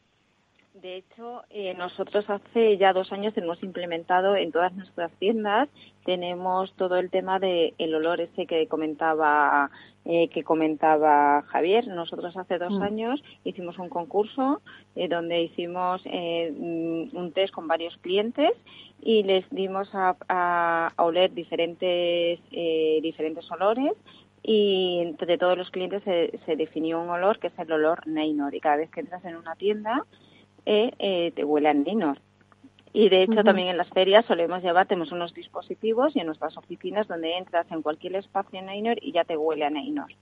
De 0.85 0.99
hecho, 0.99 1.41
eh, 1.49 1.73
nosotros 1.73 2.29
hace 2.29 2.77
ya 2.77 2.93
dos 2.93 3.11
años 3.11 3.35
hemos 3.39 3.63
implementado 3.63 4.37
en 4.37 4.53
todas 4.53 4.75
nuestras 4.75 5.11
tiendas, 5.13 5.71
tenemos 6.05 6.75
todo 6.75 6.99
el 6.99 7.09
tema 7.09 7.39
del 7.39 7.73
el 7.79 7.95
olor 7.95 8.21
ese 8.21 8.45
que 8.45 8.67
comentaba 8.69 9.71
eh, 10.05 10.29
que 10.29 10.45
comentaba 10.45 11.41
Javier. 11.47 11.89
Nosotros 11.89 12.37
hace 12.37 12.59
dos 12.59 12.79
mm. 12.79 12.83
años 12.83 13.25
hicimos 13.45 13.79
un 13.79 13.89
concurso 13.89 14.61
eh, 14.95 15.09
donde 15.09 15.41
hicimos 15.41 16.05
mm, 16.05 17.17
un 17.17 17.33
test 17.33 17.55
con 17.55 17.67
varios 17.67 17.97
clientes 18.03 18.53
y 19.01 19.23
les 19.23 19.49
dimos 19.49 19.89
a, 19.95 20.93
oler 20.99 21.33
diferentes 21.33 22.41
diferentes 22.51 23.51
olores 23.51 23.95
y 24.43 24.99
entre 25.01 25.39
todos 25.39 25.57
los 25.57 25.71
clientes 25.71 26.03
se, 26.05 26.39
se, 26.45 26.57
definió 26.57 27.01
un 27.01 27.09
olor 27.09 27.39
que 27.39 27.47
es 27.47 27.59
el 27.59 27.73
olor 27.73 28.07
Neynor 28.07 28.55
y 28.55 28.61
cada 28.61 28.77
vez 28.77 28.91
que 28.91 29.01
entras 29.01 29.25
en 29.25 29.37
una 29.37 29.57
tienda 29.57 30.05
eh, 30.67 30.93
eh, 30.99 31.33
te 31.35 31.45
huele 31.45 31.69
a 31.69 31.75
Neynor. 31.75 32.19
Y 32.93 33.09
de 33.09 33.25
hecho 33.25 33.43
también 33.43 33.69
en 33.69 33.77
las 33.77 33.89
ferias 33.89 34.25
solemos 34.25 34.63
llevar, 34.63 34.87
tenemos 34.87 35.11
unos 35.11 35.35
dispositivos 35.35 36.15
y 36.15 36.21
en 36.21 36.27
nuestras 36.27 36.57
oficinas 36.57 37.09
donde 37.09 37.37
entras 37.37 37.67
en 37.73 37.83
cualquier 37.83 38.15
espacio 38.15 38.61
en 38.61 38.67
Neynor 38.67 38.99
y 39.03 39.11
ya 39.11 39.25
te 39.25 39.37
huele 39.37 39.65
a 39.65 39.71
Neynor. 39.71 40.13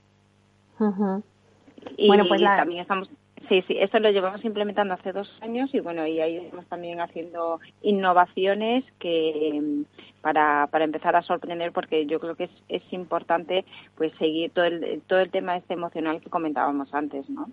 Y 1.99 2.07
bueno, 2.07 2.25
pues 2.27 2.41
también 2.41 2.81
estamos, 2.81 3.11
sí, 3.51 3.63
sí, 3.69 3.77
esto 3.79 3.99
lo 3.99 4.11
llevamos 4.11 4.43
implementando 4.45 4.95
hace 4.95 5.13
dos 5.13 5.31
años 5.43 5.73
y 5.75 5.81
bueno, 5.81 6.07
y 6.07 6.21
ahí 6.21 6.39
estamos 6.39 6.67
también 6.67 7.01
haciendo 7.01 7.61
innovaciones 7.83 8.85
que 8.99 9.85
para, 10.23 10.67
para 10.69 10.85
empezar 10.85 11.15
a 11.15 11.23
sorprender 11.23 11.73
porque 11.73 12.07
yo 12.07 12.21
creo 12.21 12.37
que 12.37 12.45
es, 12.45 12.51
es 12.71 12.83
importante 12.93 13.67
pues 13.97 14.13
seguir 14.19 14.51
todo 14.53 14.65
el, 14.65 15.03
todo 15.07 15.19
el 15.19 15.31
tema 15.31 15.59
este 15.59 15.75
emocional 15.75 16.23
que 16.23 16.31
comentábamos 16.31 16.93
antes, 16.95 17.29
¿no? 17.29 17.51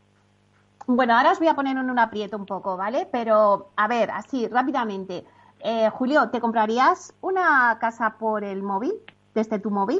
Bueno, 0.91 1.15
ahora 1.15 1.33
os 1.33 1.37
voy 1.37 1.47
a 1.47 1.53
poner 1.53 1.77
en 1.77 1.87
un 1.87 1.99
aprieto 1.99 2.35
un 2.35 2.47
poco, 2.47 2.75
¿vale? 2.75 3.07
Pero, 3.11 3.69
a 3.75 3.87
ver, 3.87 4.09
así, 4.09 4.47
rápidamente. 4.47 5.23
Eh, 5.59 5.87
Julio, 5.91 6.31
¿te 6.31 6.39
comprarías 6.39 7.13
una 7.21 7.77
casa 7.79 8.15
por 8.17 8.43
el 8.43 8.63
móvil, 8.63 8.93
desde 9.35 9.59
tu 9.59 9.69
móvil? 9.69 9.99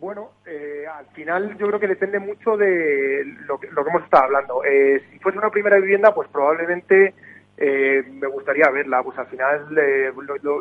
Bueno, 0.00 0.30
eh, 0.46 0.84
al 0.92 1.06
final 1.14 1.56
yo 1.58 1.68
creo 1.68 1.78
que 1.78 1.86
depende 1.86 2.18
mucho 2.18 2.56
de 2.56 3.22
lo 3.46 3.60
que, 3.60 3.68
lo 3.68 3.84
que 3.84 3.90
hemos 3.90 4.02
estado 4.02 4.24
hablando. 4.24 4.64
Eh, 4.64 5.00
si 5.12 5.20
fuese 5.20 5.38
una 5.38 5.50
primera 5.50 5.76
vivienda, 5.76 6.12
pues 6.12 6.28
probablemente 6.30 7.14
me 7.58 8.26
gustaría 8.26 8.68
verla. 8.70 9.02
Pues 9.02 9.18
al 9.18 9.26
final 9.26 9.66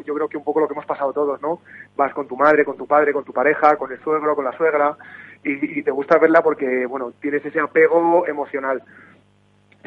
yo 0.05 0.13
creo 0.13 0.27
que 0.27 0.37
un 0.37 0.43
poco 0.43 0.59
lo 0.59 0.67
que 0.67 0.73
hemos 0.73 0.85
pasado 0.85 1.13
todos, 1.13 1.41
¿no? 1.41 1.61
Vas 1.95 2.13
con 2.13 2.27
tu 2.27 2.35
madre, 2.37 2.65
con 2.65 2.77
tu 2.77 2.87
padre, 2.87 3.13
con 3.13 3.23
tu 3.23 3.33
pareja, 3.33 3.75
con 3.77 3.91
el 3.91 3.99
suegro, 3.99 4.35
con 4.35 4.45
la 4.45 4.57
suegra 4.57 4.97
y, 5.43 5.81
te 5.81 5.91
gusta 5.91 6.17
verla 6.17 6.41
porque, 6.43 6.85
bueno, 6.85 7.13
tienes 7.19 7.43
ese 7.45 7.59
apego 7.59 8.27
emocional. 8.27 8.83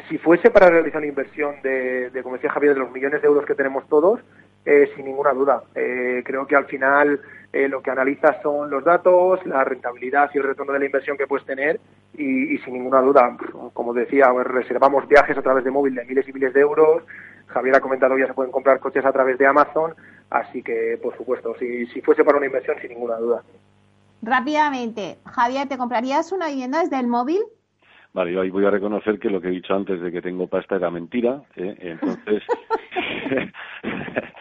Si 0.09 0.17
fuese 0.17 0.51
para 0.51 0.69
realizar 0.69 0.99
una 0.99 1.07
inversión 1.07 1.55
de, 1.63 2.09
de 2.09 2.23
como 2.23 2.35
decía 2.35 2.51
Javier, 2.51 2.73
de 2.73 2.79
los 2.79 2.91
millones 2.91 3.21
de 3.21 3.27
euros 3.27 3.45
que 3.45 3.55
tenemos 3.55 3.87
todos, 3.87 4.19
eh, 4.65 4.91
sin 4.95 5.05
ninguna 5.05 5.31
duda. 5.31 5.63
Eh, 5.73 6.23
creo 6.25 6.45
que 6.45 6.55
al 6.55 6.65
final 6.65 7.21
eh, 7.55 7.69
lo 7.69 7.81
que 7.81 7.89
analizas 7.89 8.35
son 8.43 8.69
los 8.69 8.83
datos, 8.83 9.39
la 9.45 9.63
rentabilidad 9.63 10.29
y 10.33 10.39
el 10.39 10.43
retorno 10.43 10.73
de 10.73 10.79
la 10.79 10.87
inversión 10.87 11.17
que 11.17 11.25
puedes 11.25 11.45
tener 11.45 11.79
y, 12.13 12.57
sin 12.57 12.73
ninguna 12.73 12.99
duda, 12.99 13.37
como 13.71 13.93
decía, 13.93 14.29
reservamos 14.43 15.07
viajes 15.07 15.37
a 15.37 15.41
través 15.41 15.63
de 15.63 15.71
móvil 15.71 15.95
de 15.95 16.03
miles 16.03 16.27
y 16.27 16.33
miles 16.33 16.53
de 16.53 16.59
euros. 16.59 17.03
Javier 17.47 17.77
ha 17.77 17.79
comentado 17.79 18.17
ya 18.17 18.27
se 18.27 18.33
pueden 18.33 18.51
comprar 18.51 18.81
coches 18.81 19.05
a 19.05 19.13
través 19.13 19.37
de 19.37 19.47
Amazon, 19.47 19.93
así 20.31 20.61
que 20.61 20.99
por 21.01 21.15
supuesto, 21.15 21.55
si, 21.57 21.85
si 21.87 22.01
fuese 22.01 22.25
para 22.25 22.39
una 22.39 22.47
inversión, 22.47 22.75
sin 22.81 22.89
ninguna 22.89 23.15
duda. 23.15 23.41
Rápidamente, 24.21 25.19
Javier, 25.25 25.69
¿te 25.69 25.77
comprarías 25.77 26.33
una 26.33 26.49
vivienda 26.49 26.81
desde 26.81 26.99
el 26.99 27.07
móvil? 27.07 27.41
Vale, 28.11 28.33
yo 28.33 28.41
ahí 28.41 28.49
voy 28.49 28.65
a 28.65 28.69
reconocer 28.69 29.17
que 29.17 29.29
lo 29.29 29.39
que 29.39 29.47
he 29.47 29.51
dicho 29.51 29.73
antes 29.73 30.01
de 30.01 30.11
que 30.11 30.21
tengo 30.21 30.47
pasta 30.47 30.75
era 30.75 30.91
mentira, 30.91 31.41
¿eh? 31.55 31.73
entonces 31.79 32.43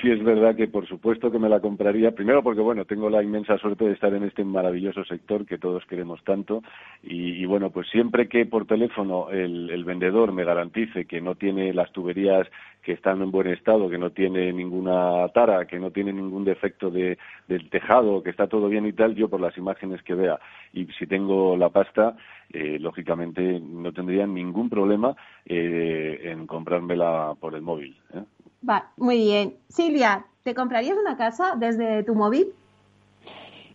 sí 0.00 0.10
es 0.10 0.22
verdad 0.22 0.56
que 0.56 0.68
por 0.68 0.86
supuesto 0.86 1.30
que 1.30 1.38
me 1.38 1.48
la 1.48 1.60
compraría. 1.60 2.12
Primero 2.12 2.42
porque, 2.42 2.60
bueno, 2.60 2.84
tengo 2.84 3.10
la 3.10 3.22
inmensa 3.22 3.58
suerte 3.58 3.84
de 3.84 3.92
estar 3.92 4.12
en 4.14 4.24
este 4.24 4.44
maravilloso 4.44 5.04
sector 5.04 5.46
que 5.46 5.58
todos 5.58 5.84
queremos 5.86 6.22
tanto. 6.24 6.62
Y, 7.02 7.44
bueno, 7.46 7.70
pues 7.70 7.88
siempre 7.88 8.28
que 8.28 8.46
por 8.46 8.66
teléfono 8.66 9.30
el, 9.30 9.84
vendedor 9.84 10.32
me 10.32 10.44
garantice 10.44 11.06
que 11.06 11.20
no 11.20 11.34
tiene 11.34 11.72
las 11.72 11.90
tuberías 11.92 12.46
que 12.82 12.92
están 12.92 13.20
en 13.22 13.30
buen 13.30 13.48
estado, 13.48 13.90
que 13.90 13.98
no 13.98 14.10
tiene 14.10 14.52
ninguna 14.52 15.28
tara, 15.34 15.66
que 15.66 15.78
no 15.78 15.90
tiene 15.90 16.12
ningún 16.12 16.44
defecto 16.44 16.90
de, 16.90 17.18
del 17.48 17.68
tejado, 17.68 18.22
que 18.22 18.30
está 18.30 18.46
todo 18.46 18.68
bien 18.68 18.86
y 18.86 18.92
tal, 18.92 19.14
yo 19.14 19.28
por 19.28 19.40
las 19.40 19.56
imágenes 19.58 20.02
que 20.02 20.14
vea 20.14 20.38
y 20.72 20.86
si 20.98 21.06
tengo 21.06 21.56
la 21.56 21.68
pasta, 21.68 22.16
eh, 22.52 22.78
lógicamente 22.78 23.60
no 23.60 23.92
tendría 23.92 24.26
ningún 24.26 24.70
problema 24.70 25.14
eh, 25.44 26.20
en 26.24 26.46
comprármela 26.46 27.34
por 27.40 27.54
el 27.54 27.62
móvil. 27.62 27.96
¿eh? 28.14 28.22
Va, 28.68 28.90
muy 28.96 29.16
bien. 29.16 29.56
Silvia, 29.68 30.26
¿te 30.42 30.54
comprarías 30.54 30.96
una 30.98 31.16
casa 31.16 31.54
desde 31.56 32.02
tu 32.02 32.14
móvil? 32.14 32.52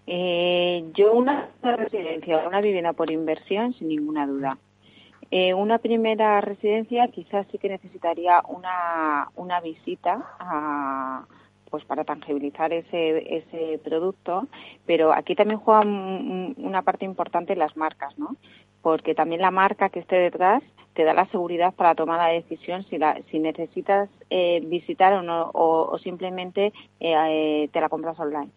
Eh, 0.07 0.85
yo 0.93 1.13
una 1.13 1.49
residencia, 1.63 2.47
una 2.47 2.61
vivienda 2.61 2.93
por 2.93 3.09
inversión, 3.09 3.73
sin 3.73 3.87
ninguna 3.87 4.27
duda. 4.27 4.57
Eh, 5.31 5.55
una 5.55 5.79
primera 5.79 6.39
residencia 6.41 7.07
quizás 7.07 7.47
sí 7.51 7.57
que 7.57 7.69
necesitaría 7.69 8.43
una, 8.47 9.29
una 9.35 9.59
visita 9.59 10.23
a, 10.39 11.25
pues 11.71 11.83
para 11.83 12.03
tangibilizar 12.03 12.71
ese, 12.71 13.37
ese 13.37 13.79
producto, 13.83 14.47
pero 14.85 15.11
aquí 15.11 15.33
también 15.33 15.59
juegan 15.59 16.53
una 16.57 16.83
parte 16.83 17.05
importante 17.05 17.55
las 17.55 17.75
marcas, 17.75 18.17
¿no? 18.19 18.35
Porque 18.85 19.15
también 19.15 19.41
la 19.41 19.49
marca 19.49 19.89
que 19.89 19.97
esté 19.97 20.15
detrás 20.15 20.61
te 20.93 21.05
da 21.05 21.15
la 21.15 21.25
seguridad 21.31 21.73
para 21.73 21.95
tomar 21.95 22.19
la 22.19 22.27
decisión 22.27 22.83
si, 22.83 22.99
la, 22.99 23.19
si 23.31 23.39
necesitas 23.39 24.11
eh, 24.29 24.61
visitar 24.63 25.11
o 25.13 25.23
no 25.23 25.49
o, 25.55 25.97
simplemente 25.97 26.67
eh, 26.99 27.15
eh, 27.29 27.69
te 27.73 27.81
la 27.81 27.89
compras 27.89 28.19
online. 28.19 28.51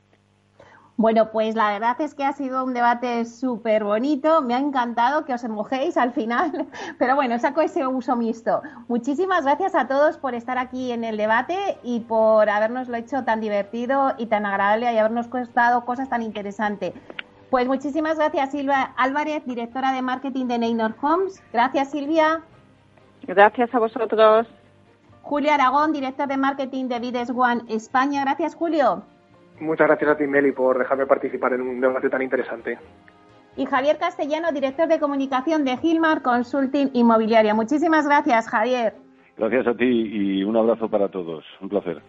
Bueno, 0.99 1.31
pues 1.33 1.55
la 1.55 1.73
verdad 1.73 1.99
es 2.03 2.15
que 2.15 2.25
ha 2.25 2.35
sido 2.35 2.63
un 2.63 2.75
debate 2.75 3.25
súper 3.25 3.85
bonito. 3.85 4.43
Me 4.43 4.53
ha 4.53 4.59
encantado 4.59 5.25
que 5.25 5.33
os 5.33 5.43
mojéis 5.49 5.97
al 5.97 6.13
final, 6.13 6.67
pero 6.99 7.15
bueno, 7.15 7.39
saco 7.39 7.63
ese 7.63 7.87
uso 7.87 8.15
mixto. 8.15 8.61
Muchísimas 8.87 9.45
gracias 9.47 9.75
a 9.75 9.89
todos 9.89 10.19
por 10.19 10.35
estar 10.35 10.59
aquí 10.59 10.93
en 10.93 11.05
el 11.05 11.17
debate 11.17 11.79
y 11.83 12.01
por 12.01 12.51
habernoslo 12.51 12.99
hecho 12.99 13.25
tan 13.25 13.41
divertido 13.41 14.13
y 14.19 14.27
tan 14.27 14.45
agradable 14.45 14.93
y 14.93 14.99
habernos 14.99 15.27
costado 15.29 15.87
cosas 15.87 16.11
tan 16.11 16.21
interesantes. 16.21 16.93
Pues 17.51 17.67
muchísimas 17.67 18.19
gracias, 18.19 18.51
Silvia 18.51 18.93
Álvarez, 18.97 19.45
directora 19.47 19.93
de 19.93 20.03
marketing 20.03 20.47
de 20.47 20.59
Neynor 20.59 20.95
Homes. 21.01 21.43
Gracias, 21.53 21.91
Silvia. 21.91 22.43
Gracias 23.27 23.75
a 23.75 23.79
vosotros. 23.79 24.47
Julio 25.23 25.53
Aragón, 25.53 25.93
director 25.93 26.29
de 26.29 26.37
marketing 26.37 26.89
de 26.89 27.01
Vides 27.01 27.31
One 27.31 27.63
España. 27.69 28.23
Gracias, 28.23 28.55
Julio. 28.55 29.03
Muchas 29.61 29.87
gracias 29.89 30.11
a 30.11 30.17
ti, 30.17 30.27
Meli, 30.27 30.53
por 30.53 30.79
dejarme 30.79 31.07
participar 31.07 31.55
en 31.55 31.63
un 31.63 31.81
debate 31.81 32.09
tan 32.11 32.23
interesante. 32.23 32.79
Y 33.57 33.67
Javier 33.67 33.99
Castellano, 33.99 34.53
director 34.53 34.87
de 34.87 35.01
comunicación 35.01 35.65
de 35.65 35.77
Gilmar 35.79 36.23
Consulting 36.23 36.91
Inmobiliaria. 36.93 37.55
Muchísimas 37.55 38.07
gracias, 38.07 38.49
Javier. 38.49 38.95
Gracias 39.37 39.67
a 39.67 39.75
ti 39.75 39.85
y 39.85 40.45
un 40.45 40.57
abrazo 40.57 40.89
para 40.89 41.09
todos. 41.09 41.45
Un 41.61 41.69
placer. 41.69 42.03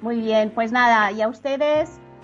Muy 0.00 0.20
bien, 0.20 0.50
pues 0.50 0.72
nada, 0.72 1.12
y 1.12 1.22
a 1.22 1.28
ustedes 1.28 2.00